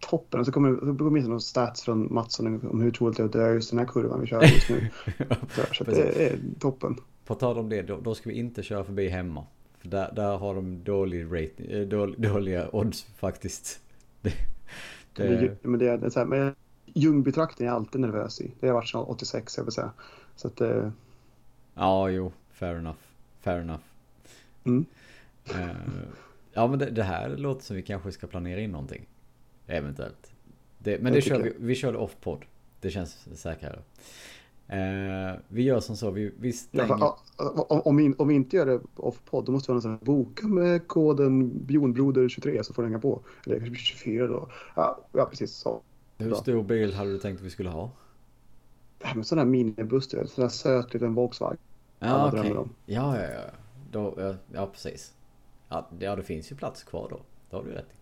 toppen. 0.00 0.40
Och 0.40 0.46
så 0.46 0.52
kommer 0.52 0.74
så 0.74 0.98
kommer 0.98 1.20
det 1.20 1.28
någon 1.28 1.40
stats 1.40 1.82
från 1.82 2.14
Mattsson 2.14 2.70
om 2.70 2.80
hur 2.80 2.90
troligt 2.90 3.16
det 3.16 3.22
är 3.22 3.26
att 3.26 3.32
det 3.32 3.42
är 3.42 3.54
just 3.54 3.70
den 3.70 3.78
här 3.78 3.86
kurvan 3.86 4.20
vi 4.20 4.26
kör 4.26 4.42
just 4.42 4.70
nu. 4.70 4.88
Så, 5.50 5.74
så 5.74 5.84
att 5.84 5.90
det 5.90 6.26
är 6.26 6.38
toppen. 6.58 6.96
På 7.26 7.34
tal 7.34 7.58
om 7.58 7.68
det, 7.68 7.82
då, 7.82 8.00
då 8.00 8.14
ska 8.14 8.28
vi 8.28 8.34
inte 8.38 8.62
köra 8.62 8.84
förbi 8.84 9.08
hemma. 9.08 9.46
För 9.80 9.88
där, 9.88 10.12
där 10.12 10.36
har 10.36 10.54
de 10.54 10.84
dålig 10.84 11.24
rating, 11.24 11.66
eh, 11.70 11.86
dål, 11.86 12.14
dåliga 12.18 12.68
odds 12.72 13.02
faktiskt. 13.02 13.80
Det, 15.14 15.36
Det 15.36 15.56
men 15.62 15.78
det 15.78 15.88
är, 15.88 16.10
så 16.10 16.18
här, 16.18 16.26
men 16.26 16.54
Ljungbytrakten 16.94 17.66
är 17.66 17.70
jag 17.70 17.76
alltid 17.76 18.00
nervös 18.00 18.40
i. 18.40 18.52
Det 18.60 18.66
har 18.66 18.74
varit 18.74 18.88
sedan 18.88 19.00
86 19.00 19.56
jag 19.56 19.64
vill 19.64 19.72
säga. 19.72 19.92
Så 20.36 20.48
att 20.48 20.60
eh, 20.60 20.90
Ja, 21.74 22.10
jo. 22.10 22.32
Fair 22.52 22.74
enough. 22.74 22.98
Fair 23.40 23.60
enough. 23.60 23.80
Mm. 24.64 24.84
Eh, 25.44 25.68
ja, 26.52 26.66
men 26.66 26.78
det, 26.78 26.90
det 26.90 27.02
här 27.02 27.36
låter 27.36 27.64
som 27.64 27.76
vi 27.76 27.82
kanske 27.82 28.12
ska 28.12 28.26
planera 28.26 28.60
in 28.60 28.70
någonting. 28.70 29.06
Eventuellt. 29.66 30.32
Det, 30.78 31.02
men 31.02 31.12
Det 31.12 31.20
kör 31.20 31.42
vi, 31.42 31.52
vi 31.58 31.74
kör 31.74 31.96
off-podd. 31.96 32.44
Det 32.80 32.90
känns 32.90 33.40
säkrare. 33.40 33.78
Eh, 34.70 35.38
vi 35.48 35.62
gör 35.62 35.80
som 35.80 35.96
så, 35.96 36.10
vi, 36.10 36.32
vi 36.38 36.52
stänger... 36.52 36.88
Ja, 36.88 37.18
om, 37.68 37.80
om, 37.84 37.96
vi, 37.96 38.14
om 38.18 38.28
vi 38.28 38.34
inte 38.34 38.56
gör 38.56 38.66
det 38.66 38.80
off-podd 38.96 39.44
då 39.44 39.52
måste 39.52 39.72
vi 39.72 39.80
ha 39.80 39.90
en 39.90 39.98
boka 40.02 40.46
med 40.46 40.88
koden 40.88 41.52
bionbroder23 41.52 42.62
så 42.62 42.74
får 42.74 42.82
den 42.82 42.92
hänga 42.92 43.00
på. 43.00 43.22
Eller 43.46 43.58
kanske 43.58 43.84
24 43.84 44.26
då. 44.26 44.48
Ja, 44.76 45.04
ja 45.12 45.26
precis 45.26 45.52
så. 45.52 45.82
Hur 46.18 46.34
stor 46.34 46.62
bil 46.62 46.94
hade 46.94 47.12
du 47.12 47.18
tänkt 47.18 47.38
att 47.38 47.46
vi 47.46 47.50
skulle 47.50 47.70
ha? 47.70 47.90
En 48.98 49.24
sån 49.24 49.38
där 49.38 49.44
minibuss, 49.44 50.10
sån 50.10 50.28
där 50.36 50.48
söt 50.48 50.94
liten 50.94 51.14
Volkswagen. 51.14 51.58
Ja, 51.98 52.28
okej. 52.28 52.40
Okay. 52.40 52.72
Ja, 52.86 53.20
ja, 53.20 53.28
ja. 53.28 53.40
Då, 53.90 54.14
ja, 54.18 54.34
ja, 54.52 54.66
precis. 54.66 55.14
Ja, 55.68 55.88
ja, 55.98 56.16
det 56.16 56.22
finns 56.22 56.52
ju 56.52 56.56
plats 56.56 56.84
kvar 56.84 57.06
då. 57.10 57.20
Det 57.50 57.56
har 57.56 57.64
du 57.64 57.70
rätt 57.70 57.86
i. 57.86 57.96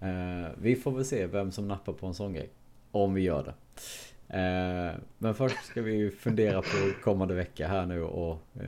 Eh, 0.00 0.50
vi 0.58 0.76
får 0.76 0.90
väl 0.92 1.04
se 1.04 1.26
vem 1.26 1.52
som 1.52 1.68
nappar 1.68 1.92
på 1.92 2.06
en 2.06 2.14
sån 2.14 2.32
grej. 2.32 2.50
Om 2.90 3.14
vi 3.14 3.20
gör 3.20 3.44
det. 3.44 3.54
Eh, 4.28 4.94
men 5.18 5.34
först 5.34 5.64
ska 5.64 5.82
vi 5.82 6.10
fundera 6.10 6.62
på 6.62 7.02
kommande 7.04 7.34
vecka 7.34 7.68
här 7.68 7.86
nu 7.86 8.02
och 8.02 8.38
eh, 8.54 8.66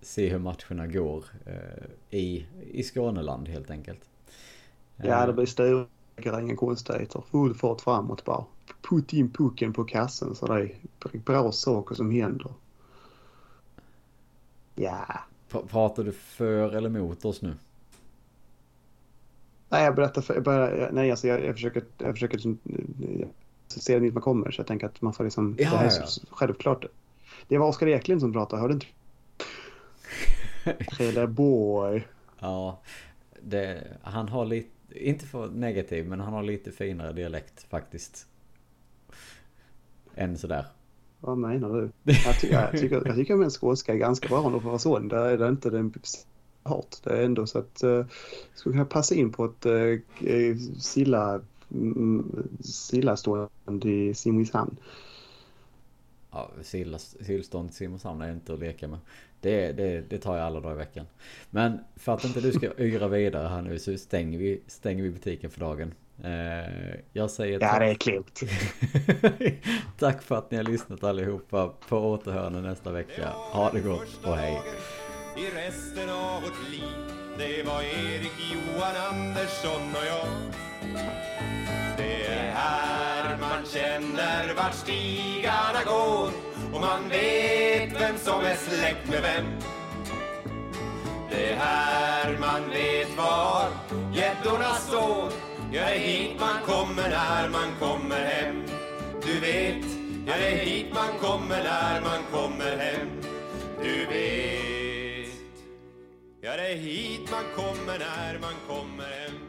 se 0.00 0.28
hur 0.28 0.38
matcherna 0.38 0.86
går 0.86 1.24
eh, 1.46 2.18
i, 2.18 2.46
i 2.70 2.82
Skåneland 2.82 3.48
helt 3.48 3.70
enkelt. 3.70 4.00
Ja, 4.96 5.26
det 5.26 5.32
blir 5.32 5.46
stora 5.46 5.86
inga 6.40 6.56
konstigheter. 6.56 7.22
Full 7.30 7.54
fart 7.54 7.80
framåt 7.80 8.24
bara. 8.24 8.44
Put 8.90 9.12
in 9.12 9.30
pucken 9.30 9.72
på 9.72 9.84
kassen 9.84 10.34
så 10.34 10.46
det 10.46 10.62
är 11.12 11.18
bra 11.18 11.52
saker 11.52 11.94
som 11.94 12.10
händer. 12.10 12.52
Ja. 14.74 15.06
Pratar 15.48 16.04
du 16.04 16.12
för 16.12 16.74
eller 16.74 16.88
mot 16.88 17.24
oss 17.24 17.42
nu? 17.42 17.54
Nej, 19.68 19.84
jag 19.84 19.94
berättar 19.94 20.22
för... 20.22 20.34
Jag 20.34 20.42
bara, 20.42 20.90
nej, 20.92 21.10
alltså 21.10 21.28
jag, 21.28 21.44
jag 21.44 21.54
försöker... 21.54 21.84
Jag 21.98 22.14
försöker 22.14 22.38
se 23.72 23.94
det 23.94 24.00
dit 24.00 24.14
man 24.14 24.22
kommer. 24.22 24.50
Så 24.50 24.60
jag 24.60 24.66
tänker 24.66 24.86
att 24.86 25.02
man 25.02 25.12
får 25.12 25.24
liksom... 25.24 25.56
Ja, 25.58 25.70
det 25.70 25.76
här 25.76 25.86
är 25.86 25.92
ja. 26.00 26.06
självklart. 26.30 26.84
Det 27.48 27.58
var 27.58 27.68
Oskar 27.68 27.86
Eklind 27.86 28.20
som 28.20 28.32
pratade, 28.32 28.62
hörde 28.62 28.74
inte 28.74 28.86
Trelleborg. 30.96 32.06
Ja, 32.38 32.80
det, 33.42 33.84
han 34.02 34.28
har 34.28 34.44
lite, 34.44 34.68
inte 34.90 35.26
för 35.26 35.48
negativ, 35.48 36.08
men 36.08 36.20
han 36.20 36.32
har 36.32 36.42
lite 36.42 36.72
finare 36.72 37.12
dialekt 37.12 37.66
faktiskt. 37.70 38.26
Än 40.14 40.38
sådär. 40.38 40.66
Vad 41.20 41.38
menar 41.38 41.68
du? 41.68 41.90
Jag, 42.24 42.40
ty 42.40 42.48
jag, 42.48 42.72
tycker, 42.72 43.02
jag 43.06 43.16
tycker 43.16 43.34
att 43.34 43.40
min 43.40 43.50
skånska 43.50 43.92
är 43.92 43.96
ganska 43.96 44.28
bra 44.28 44.40
om 44.40 44.52
det 44.52 44.60
får 44.60 44.90
vara. 44.90 45.00
Där 45.00 45.24
är 45.24 45.38
det 45.38 45.48
inte 45.48 45.70
den 45.70 45.92
hårt. 46.62 46.96
Det 47.02 47.10
är 47.10 47.24
ändå 47.24 47.46
så 47.46 47.58
att 47.58 47.84
uh, 47.84 48.04
skulle 48.54 48.72
kunna 48.72 48.84
passa 48.84 49.14
in 49.14 49.32
på 49.32 49.44
ett 49.44 49.66
uh, 49.66 50.56
silla, 50.78 51.40
sillastående 52.60 53.88
i 53.88 54.14
Simrishamn. 54.14 54.76
Ja, 56.30 56.50
sillstånd 57.20 57.70
i 57.70 57.72
Simrishamn 57.72 58.22
är 58.22 58.32
inte 58.32 58.52
att 58.52 58.60
leka 58.60 58.88
med. 58.88 58.98
Det, 59.40 59.72
det, 59.72 60.10
det 60.10 60.18
tar 60.18 60.36
jag 60.36 60.46
alla 60.46 60.60
dagar 60.60 60.74
i 60.74 60.78
veckan. 60.78 61.06
Men 61.50 61.78
för 61.96 62.14
att 62.14 62.24
inte 62.24 62.40
du 62.40 62.52
ska 62.52 62.70
yra 62.78 63.08
vidare 63.08 63.48
här 63.48 63.62
nu 63.62 63.78
så 63.78 63.98
stänger 63.98 64.38
vi, 64.38 64.60
stänger 64.66 65.02
vi 65.02 65.10
butiken 65.10 65.50
för 65.50 65.60
dagen. 65.60 65.94
Eh, 66.24 67.00
jag 67.12 67.30
säger 67.30 67.60
Ja, 67.60 67.78
det 67.78 67.86
är 67.86 67.94
klippt. 67.94 68.42
tack 69.98 70.22
för 70.22 70.34
att 70.34 70.50
ni 70.50 70.56
har 70.56 70.64
lyssnat 70.64 71.04
allihopa. 71.04 71.72
På 71.88 71.96
återhörande 71.98 72.60
nästa 72.60 72.92
vecka. 72.92 73.28
Ha 73.52 73.70
det 73.70 73.80
gott 73.80 74.24
och 74.24 74.36
hej. 74.36 74.62
I 75.36 75.56
resten 75.56 76.10
av 76.10 76.42
vårt 76.42 76.70
liv 76.70 77.12
Det 77.38 77.62
var 77.62 77.82
Erik, 77.82 78.32
Johan, 78.52 78.96
Andersson 79.10 79.82
och 79.90 80.06
jag 80.06 80.26
det 81.96 82.26
är 82.26 82.50
här 82.54 83.36
man 83.40 83.64
känner 83.66 84.54
vart 84.54 84.74
stigarna 84.74 85.84
går 85.86 86.30
och 86.74 86.80
man 86.80 87.08
vet 87.08 88.00
vem 88.00 88.18
som 88.18 88.40
är 88.40 88.54
släkt 88.56 89.08
med 89.10 89.22
vem. 89.22 89.46
Det 91.30 91.52
är 91.52 91.56
här 91.56 92.38
man 92.40 92.70
vet 92.70 93.16
var 93.16 93.68
gäddorna 94.12 94.74
står. 94.74 95.32
Ja, 95.72 95.82
det 95.86 95.94
är 95.94 95.98
hit 95.98 96.40
man 96.40 96.62
kommer 96.66 97.08
när 97.08 97.48
man 97.48 97.74
kommer 97.80 98.24
hem. 98.24 98.64
Du 99.26 99.40
vet, 99.40 99.84
ja 100.26 100.34
det 100.36 100.48
är 100.48 100.64
hit 100.64 100.86
man 100.94 101.18
kommer 101.20 101.64
när 101.64 102.00
man 102.00 102.22
kommer 102.32 102.76
hem. 102.76 103.08
Du 103.82 104.06
vet 104.06 104.48
Ja, 106.40 106.56
det 106.56 106.72
är 106.72 106.76
hit 106.76 107.30
man 107.30 107.44
kommer 107.56 107.98
när 107.98 108.38
man 108.38 108.54
kommer 108.68 109.04
hem. 109.04 109.47